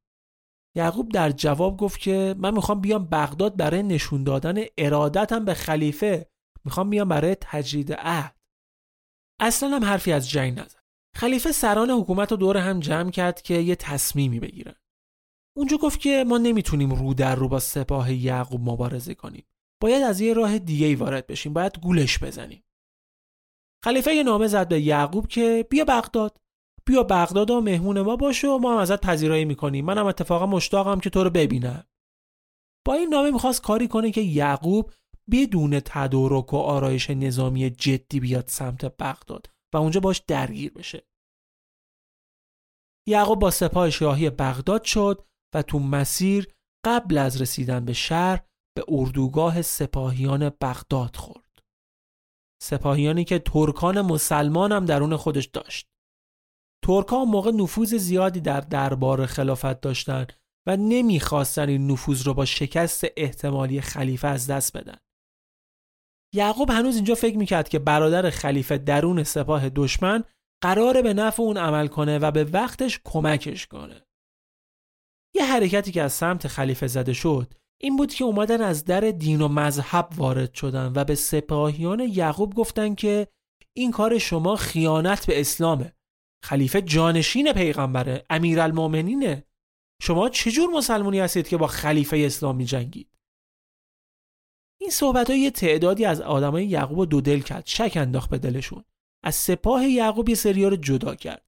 یعقوب 0.76 1.12
در 1.12 1.30
جواب 1.30 1.76
گفت 1.76 2.00
که 2.00 2.34
من 2.38 2.54
می‌خوام 2.54 2.80
بیام 2.80 3.04
بغداد 3.04 3.56
برای 3.56 3.82
نشون 3.82 4.24
دادن 4.24 4.64
ارادتم 4.78 5.44
به 5.44 5.54
خلیفه. 5.54 6.30
می‌خوام 6.64 6.90
بیام 6.90 7.08
برای 7.08 7.36
تجدید 7.40 7.92
عهد. 7.92 8.36
اصلا 9.40 9.68
هم 9.76 9.84
حرفی 9.84 10.12
از 10.12 10.30
جنگ 10.30 10.60
نزد. 10.60 10.78
خلیفه 11.16 11.52
سران 11.52 11.90
حکومت 11.90 12.30
رو 12.30 12.36
دور 12.36 12.56
هم 12.56 12.80
جمع 12.80 13.10
کرد 13.10 13.42
که 13.42 13.54
یه 13.54 13.76
تصمیمی 13.76 14.40
بگیرن. 14.40 14.74
اونجا 15.56 15.76
گفت 15.76 16.00
که 16.00 16.24
ما 16.28 16.38
نمی‌تونیم 16.38 16.92
رو 16.94 17.14
در 17.14 17.34
رو 17.34 17.48
با 17.48 17.58
سپاه 17.58 18.12
یعقوب 18.12 18.68
مبارزه 18.68 19.14
کنیم. 19.14 19.46
باید 19.82 20.02
از 20.02 20.20
یه 20.20 20.34
راه 20.34 20.58
دیگه 20.58 20.86
ای 20.86 20.94
وارد 20.94 21.26
بشیم. 21.26 21.52
باید 21.52 21.80
گولش 21.80 22.22
بزنیم. 22.22 22.64
خلیفه 23.84 24.14
یه 24.14 24.22
نامه 24.22 24.46
زد 24.46 24.68
به 24.68 24.80
یعقوب 24.80 25.28
که 25.28 25.66
بیا 25.70 25.84
بغداد. 25.84 26.40
بیا 26.88 27.02
بغداد 27.02 27.50
و 27.50 27.60
مهمون 27.60 28.00
ما 28.00 28.16
باش 28.16 28.44
و 28.44 28.58
ما 28.58 28.72
هم 28.72 28.78
ازت 28.78 29.00
پذیرایی 29.00 29.44
می‌کنیم 29.44 29.84
منم 29.84 30.06
اتفاقا 30.06 30.46
مشتاقم 30.46 31.00
که 31.00 31.10
تو 31.10 31.24
رو 31.24 31.30
ببینم 31.30 31.84
با 32.86 32.94
این 32.94 33.08
نامه 33.08 33.30
می‌خواست 33.30 33.62
کاری 33.62 33.88
کنه 33.88 34.10
که 34.10 34.20
یعقوب 34.20 34.92
بدون 35.30 35.80
تدارک 35.84 36.52
و 36.52 36.56
آرایش 36.56 37.10
نظامی 37.10 37.70
جدی 37.70 38.20
بیاد 38.20 38.48
سمت 38.48 38.84
بغداد 38.84 39.50
و 39.74 39.76
اونجا 39.76 40.00
باش 40.00 40.18
درگیر 40.18 40.72
بشه 40.72 41.06
یعقوب 43.08 43.38
با 43.38 43.50
سپاه 43.50 43.90
شاهی 43.90 44.30
بغداد 44.30 44.84
شد 44.84 45.24
و 45.54 45.62
تو 45.62 45.78
مسیر 45.78 46.54
قبل 46.86 47.18
از 47.18 47.42
رسیدن 47.42 47.84
به 47.84 47.92
شهر 47.92 48.44
به 48.76 48.84
اردوگاه 48.88 49.62
سپاهیان 49.62 50.48
بغداد 50.48 51.16
خورد. 51.16 51.62
سپاهیانی 52.62 53.24
که 53.24 53.38
ترکان 53.38 54.00
مسلمان 54.00 54.72
هم 54.72 54.84
درون 54.84 55.16
خودش 55.16 55.46
داشت. 55.46 55.97
ترکان 56.84 57.28
موقع 57.28 57.50
نفوذ 57.50 57.94
زیادی 57.94 58.40
در 58.40 58.60
دربار 58.60 59.26
خلافت 59.26 59.80
داشتند 59.80 60.32
و 60.68 60.76
نمی‌خواستن 60.76 61.68
این 61.68 61.90
نفوذ 61.90 62.22
رو 62.22 62.34
با 62.34 62.44
شکست 62.44 63.06
احتمالی 63.16 63.80
خلیفه 63.80 64.28
از 64.28 64.46
دست 64.46 64.76
بدن. 64.76 64.96
یعقوب 66.34 66.70
هنوز 66.70 66.96
اینجا 66.96 67.14
فکر 67.14 67.36
می‌کرد 67.36 67.68
که 67.68 67.78
برادر 67.78 68.30
خلیفه 68.30 68.78
درون 68.78 69.22
سپاه 69.22 69.68
دشمن 69.68 70.24
قراره 70.62 71.02
به 71.02 71.14
نفع 71.14 71.42
اون 71.42 71.56
عمل 71.56 71.86
کنه 71.86 72.18
و 72.18 72.30
به 72.30 72.44
وقتش 72.44 73.00
کمکش 73.04 73.66
کنه. 73.66 74.06
یه 75.34 75.44
حرکتی 75.44 75.92
که 75.92 76.02
از 76.02 76.12
سمت 76.12 76.48
خلیفه 76.48 76.86
زده 76.86 77.12
شد 77.12 77.54
این 77.80 77.96
بود 77.96 78.14
که 78.14 78.24
اومدن 78.24 78.60
از 78.60 78.84
در 78.84 79.00
دین 79.00 79.40
و 79.40 79.48
مذهب 79.48 80.08
وارد 80.16 80.54
شدن 80.54 80.92
و 80.94 81.04
به 81.04 81.14
سپاهیان 81.14 82.00
یعقوب 82.00 82.54
گفتن 82.54 82.94
که 82.94 83.28
این 83.76 83.90
کار 83.90 84.18
شما 84.18 84.56
خیانت 84.56 85.26
به 85.26 85.40
اسلامه 85.40 85.92
خلیفه 86.44 86.82
جانشین 86.82 87.52
پیغمبره 87.52 88.26
امیرالمؤمنینه. 88.30 89.44
شما 90.02 90.28
چجور 90.28 90.70
مسلمونی 90.70 91.20
هستید 91.20 91.48
که 91.48 91.56
با 91.56 91.66
خلیفه 91.66 92.16
اسلام 92.16 92.62
جنگید 92.62 93.18
این 94.80 94.90
صحبت 94.90 95.30
یه 95.30 95.50
تعدادی 95.50 96.04
از 96.04 96.20
آدمای 96.20 96.66
یعقوب 96.66 97.08
دو 97.08 97.20
دل 97.20 97.40
کرد 97.40 97.66
شک 97.66 97.92
انداخت 97.96 98.30
به 98.30 98.38
دلشون. 98.38 98.84
از 99.24 99.34
سپاه 99.34 99.88
یعقوب 99.88 100.28
یه 100.28 100.34
سریار 100.34 100.76
جدا 100.76 101.14
کرد. 101.14 101.46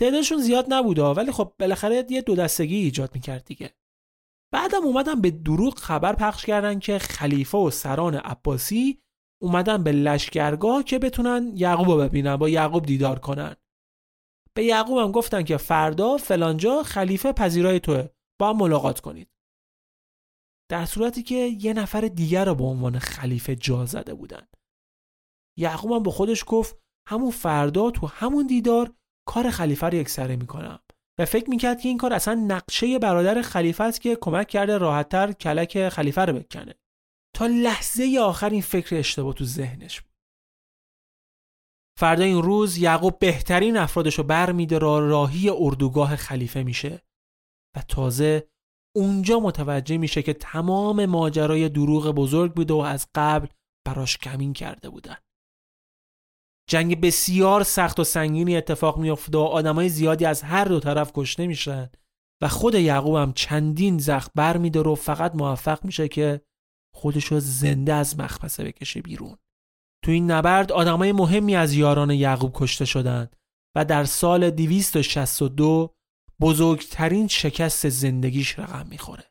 تعدادشون 0.00 0.38
زیاد 0.38 0.66
نبوده 0.68 1.02
ولی 1.02 1.32
خب 1.32 1.52
بالاخره 1.58 2.06
یه 2.10 2.22
دو 2.22 2.36
دستگی 2.36 2.76
ایجاد 2.76 3.14
می‌کرد 3.14 3.44
دیگه. 3.44 3.74
بعدم 4.52 4.82
اومدن 4.84 5.20
به 5.20 5.30
دروغ 5.30 5.78
خبر 5.78 6.12
پخش 6.12 6.44
کردن 6.44 6.78
که 6.78 6.98
خلیفه 6.98 7.58
و 7.58 7.70
سران 7.70 8.14
عباسی 8.14 9.02
اومدن 9.42 9.82
به 9.82 9.92
لشکرگاه 9.92 10.82
که 10.84 10.98
بتونن 10.98 11.52
یعقوب 11.54 12.02
ببینن 12.04 12.36
با 12.36 12.48
یعقوب 12.48 12.86
دیدار 12.86 13.18
کنن. 13.18 13.56
به 14.58 14.64
یعقوب 14.64 14.98
هم 14.98 15.12
گفتن 15.12 15.42
که 15.42 15.56
فردا 15.56 16.16
فلانجا 16.16 16.82
خلیفه 16.82 17.32
پذیرای 17.32 17.80
توه. 17.80 18.08
با 18.40 18.50
هم 18.50 18.56
ملاقات 18.56 19.00
کنید. 19.00 19.30
در 20.70 20.84
صورتی 20.84 21.22
که 21.22 21.34
یه 21.34 21.72
نفر 21.72 22.00
دیگر 22.00 22.44
رو 22.44 22.54
به 22.54 22.64
عنوان 22.64 22.98
خلیفه 22.98 23.56
جا 23.56 23.86
زده 23.86 24.14
بودن. 24.14 24.46
یعقوب 25.58 25.92
هم 25.92 26.02
به 26.02 26.10
خودش 26.10 26.44
گفت 26.46 26.78
همون 27.08 27.30
فردا 27.30 27.90
تو 27.90 28.06
همون 28.06 28.46
دیدار 28.46 28.94
کار 29.28 29.50
خلیفه 29.50 29.86
رو 29.86 29.94
یکسره 29.94 30.36
می‌کنم. 30.36 30.78
و 31.18 31.24
فکر 31.24 31.50
می‌کرد 31.50 31.80
که 31.80 31.88
این 31.88 31.98
کار 31.98 32.12
اصلا 32.12 32.34
نقشه 32.34 32.98
برادر 32.98 33.42
خلیفه 33.42 33.84
است 33.84 34.00
که 34.00 34.18
کمک 34.20 34.48
کرده 34.48 34.78
راحتتر 34.78 35.32
کلک 35.32 35.88
خلیفه 35.88 36.24
رو 36.24 36.32
بکنه. 36.32 36.74
تا 37.36 37.46
لحظه 37.46 38.18
آخر 38.22 38.50
این 38.50 38.62
فکر 38.62 38.96
اشتباه 38.96 39.34
تو 39.34 39.44
ذهنش 39.44 40.00
بود. 40.00 40.07
فردا 41.98 42.24
این 42.24 42.42
روز 42.42 42.78
یعقوب 42.78 43.18
بهترین 43.18 43.76
افرادش 43.76 44.14
رو 44.14 44.24
برمیده 44.24 44.78
را 44.78 45.08
راهی 45.08 45.50
اردوگاه 45.50 46.16
خلیفه 46.16 46.62
میشه 46.62 47.02
و 47.76 47.82
تازه 47.88 48.48
اونجا 48.96 49.40
متوجه 49.40 49.96
میشه 49.96 50.22
که 50.22 50.32
تمام 50.32 51.06
ماجرای 51.06 51.68
دروغ 51.68 52.10
بزرگ 52.10 52.54
بوده 52.54 52.74
و 52.74 52.76
از 52.76 53.06
قبل 53.14 53.46
براش 53.86 54.18
کمین 54.18 54.52
کرده 54.52 54.90
بودن. 54.90 55.16
جنگ 56.70 57.00
بسیار 57.00 57.62
سخت 57.62 58.00
و 58.00 58.04
سنگینی 58.04 58.56
اتفاق 58.56 58.98
میافته 58.98 59.38
و 59.38 59.40
آدمای 59.40 59.88
زیادی 59.88 60.24
از 60.24 60.42
هر 60.42 60.64
دو 60.64 60.80
طرف 60.80 61.12
کشته 61.14 61.46
میشن 61.46 61.90
و 62.42 62.48
خود 62.48 62.74
یعقوب 62.74 63.16
هم 63.16 63.32
چندین 63.32 63.98
زخم 63.98 64.30
بر 64.34 64.78
و 64.88 64.94
فقط 64.94 65.34
موفق 65.34 65.84
میشه 65.84 66.08
که 66.08 66.40
خودشو 66.94 67.40
زنده 67.40 67.94
از 67.94 68.18
مخمسه 68.18 68.64
بکشه 68.64 69.02
بیرون. 69.02 69.36
تو 70.08 70.12
این 70.12 70.30
نبرد 70.30 70.72
آدمای 70.72 71.12
مهمی 71.12 71.56
از 71.56 71.74
یاران 71.74 72.10
یعقوب 72.10 72.50
کشته 72.54 72.84
شدند 72.84 73.36
و 73.76 73.84
در 73.84 74.04
سال 74.04 74.50
262 74.50 75.94
بزرگترین 76.40 77.28
شکست 77.28 77.88
زندگیش 77.88 78.58
رقم 78.58 78.86
می‌خوره. 78.86 79.24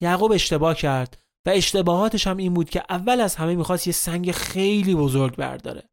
یعقوب 0.00 0.32
اشتباه 0.32 0.74
کرد 0.74 1.22
و 1.46 1.50
اشتباهاتش 1.50 2.26
هم 2.26 2.36
این 2.36 2.54
بود 2.54 2.70
که 2.70 2.82
اول 2.90 3.20
از 3.20 3.36
همه 3.36 3.54
می‌خواست 3.54 3.86
یه 3.86 3.92
سنگ 3.92 4.30
خیلی 4.30 4.94
بزرگ 4.94 5.36
برداره 5.36 5.88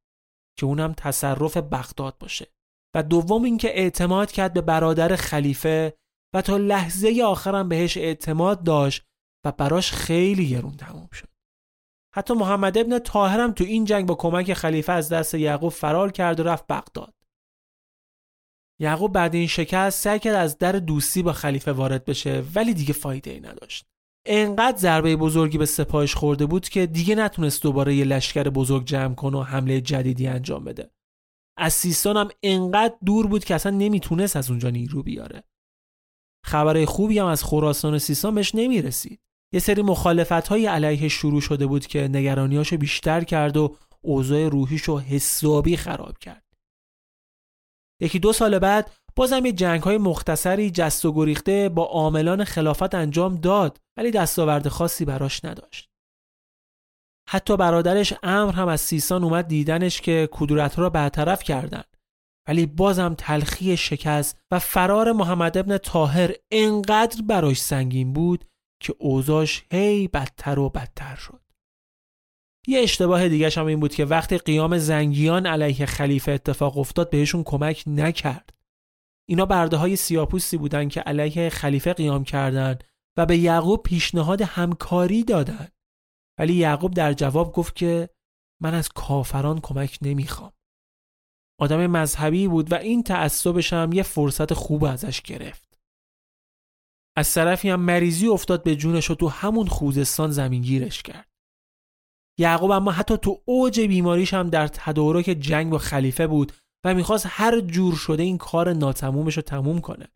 که 0.59 0.65
اونم 0.65 0.93
تصرف 0.93 1.57
بغداد 1.57 2.17
باشه 2.17 2.47
و 2.95 3.03
دوم 3.03 3.43
اینکه 3.43 3.67
اعتماد 3.79 4.31
کرد 4.31 4.53
به 4.53 4.61
برادر 4.61 5.15
خلیفه 5.15 5.93
و 6.35 6.41
تا 6.41 6.57
لحظه 6.57 7.23
آخرم 7.25 7.69
بهش 7.69 7.97
اعتماد 7.97 8.63
داشت 8.63 9.03
و 9.45 9.51
براش 9.51 9.91
خیلی 9.91 10.49
گرون 10.49 10.77
تموم 10.77 11.09
شد. 11.13 11.38
حتی 12.15 12.33
محمد 12.33 12.77
ابن 12.77 12.99
طاهرم 12.99 13.51
تو 13.51 13.63
این 13.63 13.85
جنگ 13.85 14.05
با 14.05 14.15
کمک 14.15 14.53
خلیفه 14.53 14.91
از 14.91 15.09
دست 15.09 15.33
یعقوب 15.33 15.71
فرار 15.71 16.11
کرد 16.11 16.39
و 16.39 16.43
رفت 16.43 16.67
بغداد 16.67 17.13
یعقوب 18.81 19.13
بعد 19.13 19.35
این 19.35 19.47
شکست 19.47 19.99
سعی 19.99 20.19
کرد 20.19 20.35
از 20.35 20.57
در 20.57 20.71
دوستی 20.71 21.23
با 21.23 21.33
خلیفه 21.33 21.71
وارد 21.71 22.05
بشه 22.05 22.43
ولی 22.55 22.73
دیگه 22.73 22.93
فایده 22.93 23.31
ای 23.31 23.39
نداشت 23.39 23.85
انقدر 24.25 24.77
ضربه 24.77 25.15
بزرگی 25.15 25.57
به 25.57 25.65
سپاهش 25.65 26.15
خورده 26.15 26.45
بود 26.45 26.69
که 26.69 26.85
دیگه 26.85 27.15
نتونست 27.15 27.63
دوباره 27.63 27.95
یه 27.95 28.05
لشکر 28.05 28.43
بزرگ 28.43 28.85
جمع 28.85 29.15
کنه 29.15 29.37
و 29.37 29.41
حمله 29.41 29.81
جدیدی 29.81 30.27
انجام 30.27 30.63
بده. 30.63 30.91
از 31.57 31.73
سیستان 31.73 32.17
هم 32.17 32.29
انقدر 32.43 32.95
دور 33.05 33.27
بود 33.27 33.43
که 33.43 33.55
اصلا 33.55 33.71
نمی‌تونست 33.71 34.35
از 34.35 34.49
اونجا 34.49 34.69
نیرو 34.69 35.03
بیاره. 35.03 35.43
خبر 36.45 36.85
خوبی 36.85 37.19
هم 37.19 37.25
از 37.25 37.43
خراسان 37.43 37.93
و 37.93 37.99
سیستان 37.99 38.35
بهش 38.35 38.55
نمی‌رسید. 38.55 39.21
یه 39.53 39.59
سری 39.59 39.81
مخالفت 39.81 40.47
های 40.47 40.65
علیه 40.65 41.07
شروع 41.07 41.41
شده 41.41 41.67
بود 41.67 41.87
که 41.87 42.07
نگرانیاشو 42.07 42.77
بیشتر 42.77 43.23
کرد 43.23 43.57
و 43.57 43.75
اوضاع 44.01 44.47
روحیشو 44.47 44.99
حسابی 44.99 45.77
خراب 45.77 46.17
کرد. 46.17 46.43
یکی 48.01 48.19
دو 48.19 48.33
سال 48.33 48.59
بعد 48.59 48.91
بازم 49.15 49.45
یه 49.45 49.51
جنگ 49.51 49.83
های 49.83 49.97
مختصری 49.97 50.71
جست 50.71 51.05
و 51.05 51.13
گریخته 51.13 51.69
با 51.69 51.85
عاملان 51.85 52.43
خلافت 52.43 52.95
انجام 52.95 53.35
داد 53.35 53.77
ولی 53.97 54.11
دستاورد 54.11 54.67
خاصی 54.67 55.05
براش 55.05 55.45
نداشت. 55.45 55.89
حتی 57.29 57.57
برادرش 57.57 58.13
امر 58.23 58.53
هم 58.53 58.67
از 58.67 58.81
سیسان 58.81 59.23
اومد 59.23 59.47
دیدنش 59.47 60.01
که 60.01 60.29
کدورت 60.31 60.79
را 60.79 60.89
برطرف 60.89 61.43
کردن 61.43 61.83
ولی 62.47 62.65
بازم 62.65 63.15
تلخی 63.17 63.77
شکست 63.77 64.37
و 64.51 64.59
فرار 64.59 65.11
محمد 65.11 65.57
ابن 65.57 65.77
تاهر 65.77 66.31
انقدر 66.51 67.21
براش 67.21 67.61
سنگین 67.61 68.13
بود 68.13 68.45
که 68.79 68.95
اوزاش 68.99 69.65
هی 69.71 70.07
بدتر 70.07 70.59
و 70.59 70.69
بدتر 70.69 71.15
شد. 71.15 71.41
یه 72.67 72.79
اشتباه 72.79 73.29
دیگه 73.29 73.49
هم 73.49 73.65
این 73.65 73.79
بود 73.79 73.93
که 73.93 74.05
وقتی 74.05 74.37
قیام 74.37 74.77
زنگیان 74.77 75.45
علیه 75.45 75.85
خلیفه 75.85 76.31
اتفاق 76.31 76.77
افتاد 76.77 77.09
بهشون 77.09 77.43
کمک 77.43 77.83
نکرد. 77.87 78.53
اینا 79.29 79.45
برده 79.45 79.77
های 79.77 79.95
سیاپوستی 79.95 80.57
بودن 80.57 80.87
که 80.87 81.01
علیه 81.01 81.49
خلیفه 81.49 81.93
قیام 81.93 82.23
کردند 82.23 82.83
و 83.17 83.25
به 83.25 83.37
یعقوب 83.37 83.83
پیشنهاد 83.83 84.41
همکاری 84.41 85.23
دادند. 85.23 85.71
ولی 86.39 86.53
یعقوب 86.53 86.93
در 86.93 87.13
جواب 87.13 87.53
گفت 87.53 87.75
که 87.75 88.09
من 88.61 88.73
از 88.73 88.89
کافران 88.89 89.59
کمک 89.61 89.99
نمی‌خوام. 90.01 90.53
آدم 91.59 91.87
مذهبی 91.87 92.47
بود 92.47 92.71
و 92.71 92.75
این 92.75 93.03
تعصبش 93.03 93.73
هم 93.73 93.93
یه 93.93 94.03
فرصت 94.03 94.53
خوب 94.53 94.83
ازش 94.83 95.21
گرفت. 95.21 95.68
از 97.19 97.33
طرفی 97.33 97.69
هم 97.69 97.81
مریضی 97.81 98.27
افتاد 98.27 98.63
به 98.63 98.75
جونش 98.75 99.11
و 99.11 99.15
تو 99.15 99.27
همون 99.27 99.67
خوزستان 99.67 100.31
زمینگیرش 100.31 101.03
کرد. 101.03 101.29
یعقوب 102.39 102.71
اما 102.71 102.91
حتی 102.91 103.17
تو 103.17 103.41
اوج 103.45 103.79
بیماریش 103.79 104.33
هم 104.33 104.49
در 104.49 104.67
تدارک 104.67 105.25
جنگ 105.25 105.71
با 105.71 105.77
خلیفه 105.77 106.27
بود 106.27 106.51
و 106.85 106.93
می‌خواست 106.93 107.25
هر 107.29 107.59
جور 107.59 107.95
شده 107.95 108.23
این 108.23 108.37
کار 108.37 108.73
ناتمومش 108.73 109.37
رو 109.37 109.41
تموم 109.41 109.81
کنه. 109.81 110.07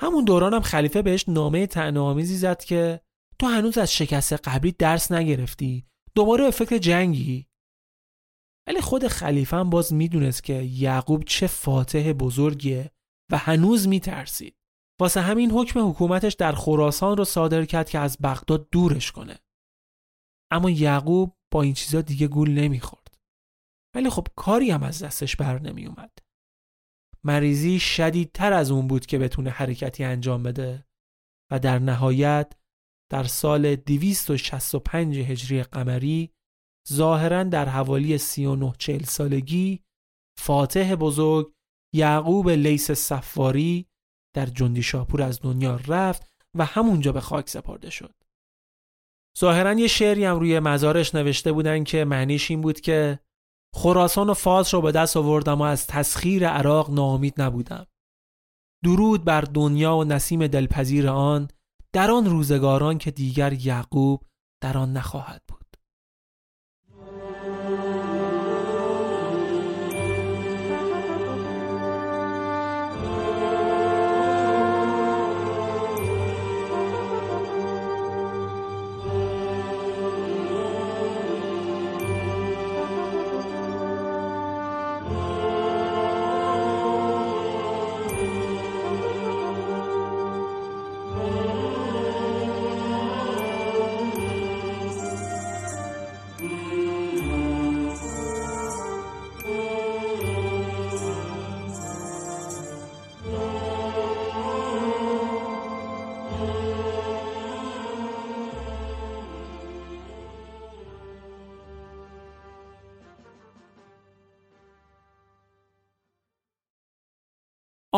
همون 0.00 0.24
دوران 0.24 0.54
هم 0.54 0.60
خلیفه 0.60 1.02
بهش 1.02 1.28
نامه 1.28 1.66
تنامیزی 1.66 2.36
زد 2.36 2.64
که 2.64 3.00
تو 3.38 3.46
هنوز 3.46 3.78
از 3.78 3.94
شکست 3.94 4.32
قبلی 4.32 4.72
درس 4.72 5.12
نگرفتی؟ 5.12 5.86
دوباره 6.14 6.44
به 6.44 6.50
فکر 6.50 6.78
جنگی؟ 6.78 7.46
ولی 8.68 8.80
خود 8.80 9.08
خلیفه 9.08 9.56
هم 9.56 9.70
باز 9.70 9.92
می‌دونست 9.92 10.44
که 10.44 10.54
یعقوب 10.54 11.24
چه 11.24 11.46
فاتح 11.46 12.12
بزرگیه 12.12 12.90
و 13.32 13.38
هنوز 13.38 13.88
میترسید. 13.88 14.55
واسه 15.00 15.20
همین 15.20 15.50
حکم 15.50 15.88
حکومتش 15.88 16.34
در 16.34 16.52
خراسان 16.52 17.16
رو 17.16 17.24
صادر 17.24 17.64
کرد 17.64 17.88
که 17.88 17.98
از 17.98 18.18
بغداد 18.22 18.70
دورش 18.70 19.12
کنه. 19.12 19.38
اما 20.50 20.70
یعقوب 20.70 21.36
با 21.52 21.62
این 21.62 21.74
چیزا 21.74 22.00
دیگه 22.00 22.28
گول 22.28 22.50
نمی‌خورد. 22.50 23.06
ولی 23.94 24.10
خب 24.10 24.26
کاری 24.36 24.70
هم 24.70 24.82
از 24.82 25.02
دستش 25.02 25.36
بر 25.36 25.58
نمی 25.58 25.86
اومد 25.86 26.18
مریضی 27.24 27.78
شدیدتر 27.78 28.52
از 28.52 28.70
اون 28.70 28.88
بود 28.88 29.06
که 29.06 29.18
بتونه 29.18 29.50
حرکتی 29.50 30.04
انجام 30.04 30.42
بده 30.42 30.86
و 31.52 31.58
در 31.58 31.78
نهایت 31.78 32.52
در 33.12 33.24
سال 33.24 33.76
265 33.76 35.18
هجری 35.18 35.62
قمری 35.62 36.32
ظاهرا 36.88 37.44
در 37.44 37.68
حوالی 37.68 38.18
39 38.18 38.72
40 38.78 39.02
سالگی 39.02 39.82
فاتح 40.38 40.94
بزرگ 40.94 41.52
یعقوب 41.94 42.48
لیس 42.48 42.90
صفاری 42.90 43.86
در 44.36 44.46
جندی 44.46 44.82
شاپور 44.82 45.22
از 45.22 45.40
دنیا 45.40 45.80
رفت 45.86 46.26
و 46.54 46.64
همونجا 46.64 47.12
به 47.12 47.20
خاک 47.20 47.48
سپرده 47.48 47.90
شد. 47.90 48.14
ظاهرا 49.38 49.72
یه 49.72 49.86
شعری 49.86 50.24
هم 50.24 50.38
روی 50.38 50.60
مزارش 50.60 51.14
نوشته 51.14 51.52
بودن 51.52 51.84
که 51.84 52.04
معنیش 52.04 52.50
این 52.50 52.60
بود 52.60 52.80
که 52.80 53.18
خراسان 53.74 54.30
و 54.30 54.34
فاز 54.34 54.74
رو 54.74 54.80
به 54.80 54.92
دست 54.92 55.16
آوردم 55.16 55.60
و 55.60 55.62
از 55.62 55.86
تسخیر 55.86 56.48
عراق 56.48 56.90
ناامید 56.90 57.42
نبودم. 57.42 57.86
درود 58.84 59.24
بر 59.24 59.40
دنیا 59.40 59.96
و 59.96 60.04
نسیم 60.04 60.46
دلپذیر 60.46 61.08
آن 61.08 61.48
در 61.92 62.10
آن 62.10 62.26
روزگاران 62.26 62.98
که 62.98 63.10
دیگر 63.10 63.52
یعقوب 63.52 64.22
در 64.62 64.78
آن 64.78 64.92
نخواهد 64.92 65.42
بود. 65.48 65.55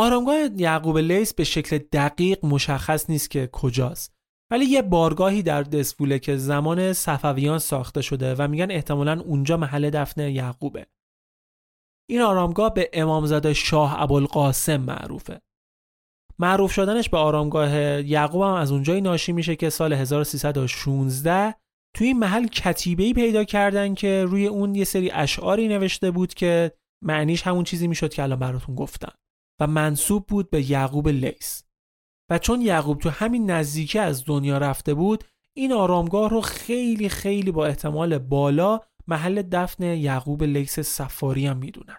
آرامگاه 0.09 0.37
یعقوب 0.57 0.99
لیس 0.99 1.35
به 1.35 1.45
شکل 1.45 1.79
دقیق 1.79 2.45
مشخص 2.45 3.11
نیست 3.11 3.31
که 3.31 3.49
کجاست. 3.53 4.15
ولی 4.51 4.65
یه 4.65 4.83
بارگاهی 4.83 5.43
در 5.43 5.63
دسپوله 5.63 6.19
که 6.19 6.37
زمان 6.37 6.93
صفویان 6.93 7.59
ساخته 7.59 8.03
شده 8.03 8.35
و 8.35 8.49
میگن 8.49 8.71
احتمالا 8.71 9.21
اونجا 9.21 9.57
محل 9.57 9.91
دفن 9.91 10.29
یعقوبه. 10.29 10.87
این 12.11 12.21
آرامگاه 12.21 12.75
به 12.75 12.91
امامزاده 12.93 13.55
شاه 13.55 14.03
ابوالقاسم 14.03 14.77
معروفه. 14.77 15.41
معروف 16.39 16.73
شدنش 16.73 17.09
به 17.09 17.19
آرامگاه 17.19 18.03
یعقوب 18.03 18.43
هم 18.43 18.55
از 18.55 18.73
اونجایی 18.73 19.01
ناشی 19.01 19.33
میشه 19.33 19.57
که 19.57 19.71
سال 19.71 19.93
1316 19.93 21.55
توی 21.97 22.07
این 22.07 22.19
محل 22.19 22.47
کتیبه‌ای 22.47 23.13
پیدا 23.13 23.45
کردن 23.45 23.95
که 23.95 24.25
روی 24.25 24.47
اون 24.47 24.75
یه 24.75 24.85
سری 24.85 25.11
اشعاری 25.11 25.69
نوشته 25.69 26.11
بود 26.11 26.35
که 26.35 26.73
معنیش 27.05 27.43
همون 27.43 27.65
چیزی 27.65 27.89
می‌شد 27.89 28.15
که 28.15 28.23
الان 28.23 28.39
براتون 28.39 28.75
گفتم. 28.75 29.13
و 29.61 29.67
منصوب 29.67 30.27
بود 30.27 30.51
به 30.51 30.71
یعقوب 30.71 31.09
لیس 31.09 31.65
و 32.31 32.39
چون 32.39 32.61
یعقوب 32.61 32.99
تو 32.99 33.11
همین 33.11 33.51
نزدیکی 33.51 33.99
از 33.99 34.25
دنیا 34.27 34.59
رفته 34.59 34.95
بود 34.95 35.25
این 35.57 35.73
آرامگاه 35.73 36.31
رو 36.31 36.41
خیلی 36.41 37.09
خیلی 37.09 37.53
با 37.53 37.67
احتمال 37.67 38.19
بالا 38.19 38.81
محل 39.07 39.43
دفن 39.43 39.83
یعقوب 39.83 40.43
لیس 40.45 40.81
سفاری 40.81 41.47
هم 41.47 41.57
می‌دونن. 41.57 41.97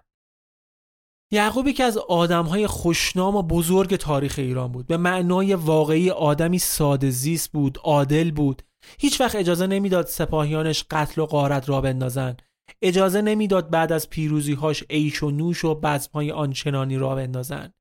یعقوبی 1.32 1.74
که 1.74 1.84
از 1.84 1.98
آدمهای 1.98 2.68
خوشنام 2.68 3.36
و 3.36 3.42
بزرگ 3.42 3.96
تاریخ 3.96 4.36
ایران 4.38 4.72
بود 4.72 4.88
به 4.88 4.98
معنای 4.98 5.54
واقعی 5.54 6.10
آدمی 6.10 6.60
ساده 6.60 7.10
زیست 7.10 7.52
بود 7.52 7.78
عادل 7.84 8.32
بود. 8.32 8.62
هیچ 9.00 9.22
وقت 9.22 9.36
اجازه 9.36 9.68
نمی‌داد 9.68 10.06
سپاهیانش 10.06 10.86
قتل 10.92 11.22
و 11.22 11.26
غارت 11.26 11.70
را 11.70 11.82
بندازن. 11.82 12.38
اجازه 12.82 13.22
نمی‌داد 13.22 13.70
بعد 13.70 13.92
از 13.92 14.10
پیروزیهاش 14.10 14.84
عیش 14.90 15.24
و 15.24 15.32
نوش 15.32 15.66
و 15.66 15.76
بزمهای 15.76 16.32
آنچنانی 16.32 16.98
را 16.98 17.16
بندازن 17.16 17.74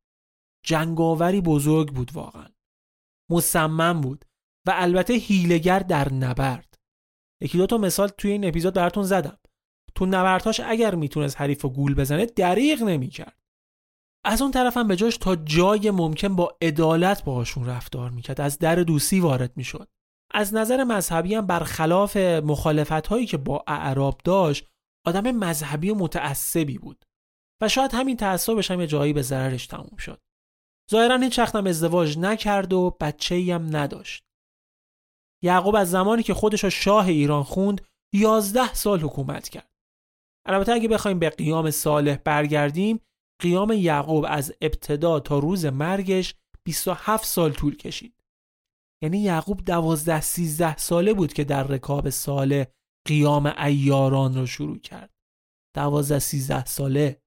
جنگاوری 0.67 1.41
بزرگ 1.41 1.93
بود 1.93 2.11
واقعا. 2.15 2.49
مصمم 3.31 4.01
بود 4.01 4.25
و 4.67 4.73
البته 4.75 5.15
هیلگر 5.15 5.79
در 5.79 6.13
نبرد. 6.13 6.75
یکی 7.43 7.59
دو 7.59 7.67
تا 7.67 7.79
مثال 7.79 8.09
توی 8.09 8.31
این 8.31 8.49
اپیزود 8.49 8.75
براتون 8.75 9.03
زدم. 9.03 9.39
تو 9.95 10.07
نبردهاش 10.07 10.61
اگر 10.61 10.95
می‌تونست 10.95 11.41
حریف 11.41 11.65
و 11.65 11.69
گول 11.69 11.95
بزنه 11.95 12.27
دریغ 12.27 12.83
نمی‌کرد. 12.83 13.39
از 14.25 14.43
اون 14.43 14.51
طرف 14.51 14.77
هم 14.77 14.89
به 14.89 14.97
جاش 14.97 15.17
تا 15.17 15.37
جای 15.37 15.91
ممکن 15.91 16.37
با 16.37 16.57
عدالت 16.63 17.25
باهاشون 17.25 17.67
رفتار 17.67 18.11
می‌کرد. 18.11 18.41
از 18.41 18.59
در 18.59 18.77
دوستی 18.77 19.21
وارد 19.21 19.57
می‌شد. 19.57 19.89
از 20.31 20.55
نظر 20.55 20.85
مذهبی 20.85 21.35
هم 21.35 21.47
برخلاف 21.47 22.17
مخالفت 22.17 23.07
هایی 23.07 23.27
که 23.27 23.37
با 23.37 23.65
اعراب 23.67 24.21
داشت 24.25 24.67
آدم 25.09 25.31
مذهبی 25.31 25.91
و 25.91 25.95
متعصبی 25.95 26.79
بود 26.79 27.05
و 27.63 27.69
شاید 27.69 27.95
همین 27.95 28.17
تعصبش 28.17 28.71
هم 28.71 28.81
یه 28.81 28.87
جایی 28.87 29.13
به 29.13 29.23
ضررش 29.23 29.67
تموم 29.67 29.97
شد. 29.99 30.21
ظاهرا 30.91 31.17
هیچ 31.17 31.39
وقت 31.39 31.57
هم 31.57 31.67
ازدواج 31.67 32.19
نکرد 32.19 32.73
و 32.73 32.97
بچه 33.01 33.35
ای 33.35 33.51
هم 33.51 33.77
نداشت. 33.77 34.25
یعقوب 35.43 35.75
از 35.75 35.91
زمانی 35.91 36.23
که 36.23 36.35
خودش 36.35 36.65
رو 36.65 36.71
شاه 36.71 37.07
ایران 37.07 37.43
خوند 37.43 37.81
یازده 38.15 38.75
سال 38.75 39.01
حکومت 39.01 39.49
کرد. 39.49 39.71
البته 40.47 40.73
اگه 40.73 40.89
بخوایم 40.89 41.19
به 41.19 41.31
قیام 41.31 41.71
صالح 41.71 42.17
برگردیم 42.17 43.01
قیام 43.43 43.73
یعقوب 43.73 44.27
از 44.29 44.55
ابتدا 44.61 45.21
تا 45.21 45.39
روز 45.39 45.65
مرگش 45.65 46.35
27 46.65 47.25
سال 47.25 47.53
طول 47.53 47.77
کشید. 47.77 48.15
یعنی 49.03 49.19
یعقوب 49.19 49.65
دوازده 49.65 50.21
سیزده 50.21 50.77
ساله 50.77 51.15
بود 51.15 51.33
که 51.33 51.45
در 51.45 51.63
رکاب 51.63 52.11
صالح 52.11 52.65
قیام 53.09 53.55
ایاران 53.59 54.35
رو 54.35 54.47
شروع 54.47 54.79
کرد. 54.79 55.15
دوازده 55.77 56.19
سیزده 56.19 56.65
ساله. 56.65 57.23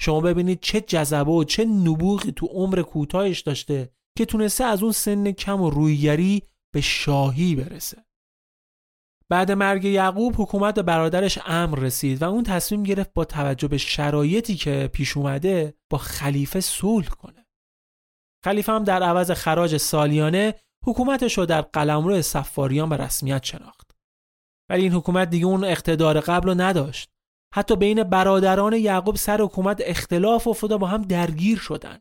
شما 0.00 0.20
ببینید 0.20 0.60
چه 0.60 0.80
جذبه 0.80 1.30
و 1.30 1.44
چه 1.44 1.64
نبوغی 1.64 2.32
تو 2.32 2.46
عمر 2.46 2.82
کوتاهش 2.82 3.40
داشته 3.40 3.92
که 4.18 4.24
تونسته 4.24 4.64
از 4.64 4.82
اون 4.82 4.92
سن 4.92 5.32
کم 5.32 5.60
و 5.60 5.70
رویگری 5.70 6.42
به 6.74 6.80
شاهی 6.80 7.54
برسه. 7.54 8.04
بعد 9.28 9.52
مرگ 9.52 9.84
یعقوب 9.84 10.34
حکومت 10.38 10.78
برادرش 10.78 11.38
امر 11.46 11.78
رسید 11.78 12.22
و 12.22 12.24
اون 12.24 12.44
تصمیم 12.44 12.82
گرفت 12.82 13.12
با 13.12 13.24
توجه 13.24 13.68
به 13.68 13.78
شرایطی 13.78 14.54
که 14.54 14.90
پیش 14.92 15.16
اومده 15.16 15.74
با 15.90 15.98
خلیفه 15.98 16.60
صلح 16.60 17.08
کنه. 17.08 17.46
خلیفه 18.44 18.72
هم 18.72 18.84
در 18.84 19.02
عوض 19.02 19.30
خراج 19.30 19.76
سالیانه 19.76 20.54
حکومتش 20.84 21.38
رو 21.38 21.46
در 21.46 21.60
قلمرو 21.60 22.22
سفاریان 22.22 22.88
به 22.88 22.96
رسمیت 22.96 23.44
شناخت. 23.44 23.91
ولی 24.72 24.82
این 24.82 24.92
حکومت 24.92 25.30
دیگه 25.30 25.46
اون 25.46 25.64
اقتدار 25.64 26.20
قبل 26.20 26.48
رو 26.48 26.54
نداشت. 26.54 27.10
حتی 27.54 27.76
بین 27.76 28.02
برادران 28.02 28.72
یعقوب 28.72 29.16
سر 29.16 29.40
حکومت 29.40 29.82
اختلاف 29.84 30.48
افتاد 30.48 30.76
با 30.76 30.86
هم 30.86 31.02
درگیر 31.02 31.58
شدن. 31.58 31.98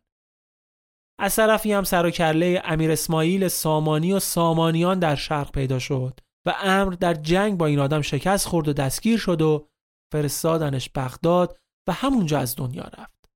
از 1.20 1.36
طرفی 1.36 1.74
هم 1.74 1.84
سر 1.84 2.06
و 2.06 2.10
کله 2.10 2.62
امیر 2.66 2.92
اسماعیل 2.92 3.48
سامانی 3.48 4.14
و 4.14 4.20
سامانیان 4.20 5.00
در 5.00 5.16
شرق 5.16 5.52
پیدا 5.52 5.80
شد 5.80 6.20
و 6.46 6.56
امر 6.62 6.94
در 6.94 7.14
جنگ 7.14 7.58
با 7.58 7.66
این 7.66 7.80
آدم 7.80 8.02
شکست 8.02 8.48
خورد 8.48 8.68
و 8.68 8.74
دستگیر 8.74 9.18
شد 9.18 9.42
و 9.42 9.68
فرستادنش 10.12 10.90
بغداد 10.96 11.58
و 11.88 11.94
همونجا 11.94 12.40
از 12.40 12.56
دنیا 12.56 12.84
رفت. 12.84 13.30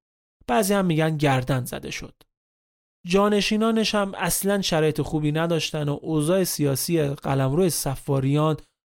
بعضی 0.47 0.73
هم 0.73 0.85
میگن 0.85 1.17
گردن 1.17 1.65
زده 1.65 1.91
شد. 1.91 2.15
جانشینانش 3.07 3.95
هم 3.95 4.13
اصلا 4.17 4.61
شرایط 4.61 5.01
خوبی 5.01 5.31
نداشتن 5.31 5.89
و 5.89 5.99
اوضاع 6.01 6.43
سیاسی 6.43 7.03
قلمرو 7.07 7.69
سفاریان 7.69 8.57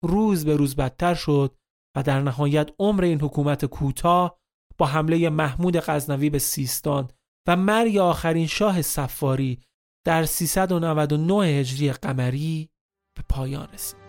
روز 0.08 0.46
به 0.46 0.56
روز 0.56 0.76
بدتر 0.76 1.14
شد 1.14 1.56
و 1.98 2.04
در 2.04 2.22
نهایت 2.22 2.72
عمر 2.80 3.04
این 3.04 3.22
حکومت 3.22 3.66
کوتاه 3.66 4.40
با 4.78 4.86
حمله 4.86 5.30
محمود 5.30 5.78
غزنوی 5.78 6.30
به 6.30 6.40
سیستان 6.40 7.10
و 7.48 7.56
مرگ 7.56 7.98
آخرین 7.98 8.48
شاه 8.48 8.82
سفاری 8.82 9.62
در 10.06 10.26
399 10.26 11.46
هجری 11.46 11.92
قمری 11.92 12.70
به 13.18 13.24
پایان 13.30 13.68
رسید. 13.74 14.05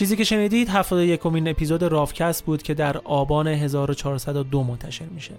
چیزی 0.00 0.16
که 0.16 0.24
شنیدید 0.24 0.68
71 0.68 1.26
امین 1.26 1.48
اپیزود 1.48 1.82
رافکست 1.82 2.44
بود 2.44 2.62
که 2.62 2.74
در 2.74 2.96
آبان 2.98 3.46
1402 3.46 4.62
منتشر 4.62 5.04
میشه. 5.04 5.34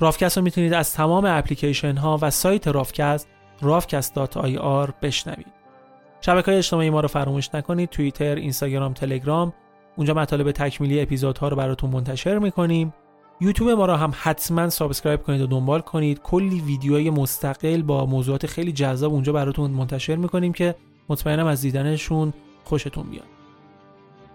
رافکست 0.00 0.38
رو 0.38 0.44
می‌تونید 0.44 0.72
از 0.72 0.92
تمام 0.92 1.24
اپلیکیشن 1.24 1.96
ها 1.96 2.18
و 2.22 2.30
سایت 2.30 2.68
رافکست 2.68 3.28
rafcast.ir 3.62 4.92
بشنوید. 5.02 5.46
شبکه 6.20 6.46
های 6.46 6.58
اجتماعی 6.58 6.90
ما 6.90 7.00
رو 7.00 7.08
فراموش 7.08 7.54
نکنید 7.54 7.88
توییتر، 7.88 8.34
اینستاگرام، 8.34 8.92
تلگرام 8.92 9.52
اونجا 9.96 10.14
مطالب 10.14 10.52
تکمیلی 10.52 11.00
اپیزودها 11.00 11.48
رو 11.48 11.56
براتون 11.56 11.90
منتشر 11.90 12.38
می‌کنیم. 12.38 12.94
یوتیوب 13.40 13.70
ما 13.70 13.86
رو 13.86 13.94
هم 13.94 14.12
حتما 14.22 14.70
subscribe 14.70 15.22
کنید 15.22 15.40
و 15.40 15.46
دنبال 15.46 15.80
کنید. 15.80 16.20
کلی 16.22 16.60
ویدیوهای 16.60 17.10
مستقل 17.10 17.82
با 17.82 18.06
موضوعات 18.06 18.46
خیلی 18.46 18.72
جذاب 18.72 19.12
اونجا 19.12 19.32
براتون 19.32 19.70
منتشر 19.70 20.16
می‌کنیم 20.16 20.52
که 20.52 20.74
مطمئنم 21.08 21.46
از 21.46 21.62
دیدنشون 21.62 22.32
خوشتون 22.64 23.10
بیاد. 23.10 23.26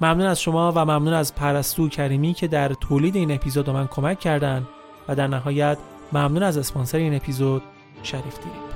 ممنون 0.01 0.25
از 0.25 0.41
شما 0.41 0.71
و 0.71 0.79
ممنون 0.79 1.13
از 1.13 1.35
پرستو 1.35 1.89
کریمی 1.89 2.33
که 2.33 2.47
در 2.47 2.73
تولید 2.73 3.15
این 3.15 3.31
اپیزود 3.31 3.69
من 3.69 3.87
کمک 3.87 4.19
کردن 4.19 4.67
و 5.07 5.15
در 5.15 5.27
نهایت 5.27 5.77
ممنون 6.11 6.43
از 6.43 6.57
اسپانسر 6.57 6.97
این 6.97 7.15
اپیزود 7.15 7.61
شریف 8.03 8.37
دیریب 8.37 8.69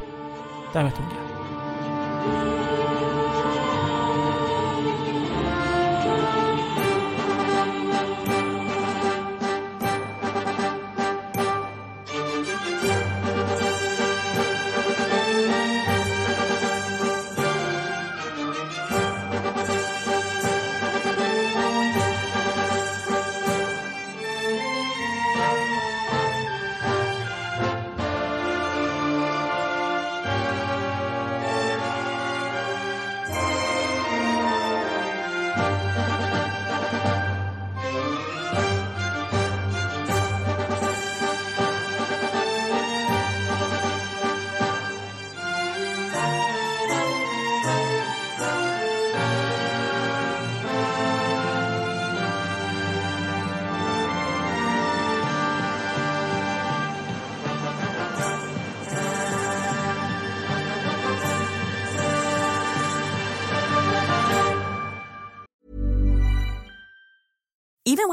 دمتون 0.74 1.06
گرم 1.06 2.63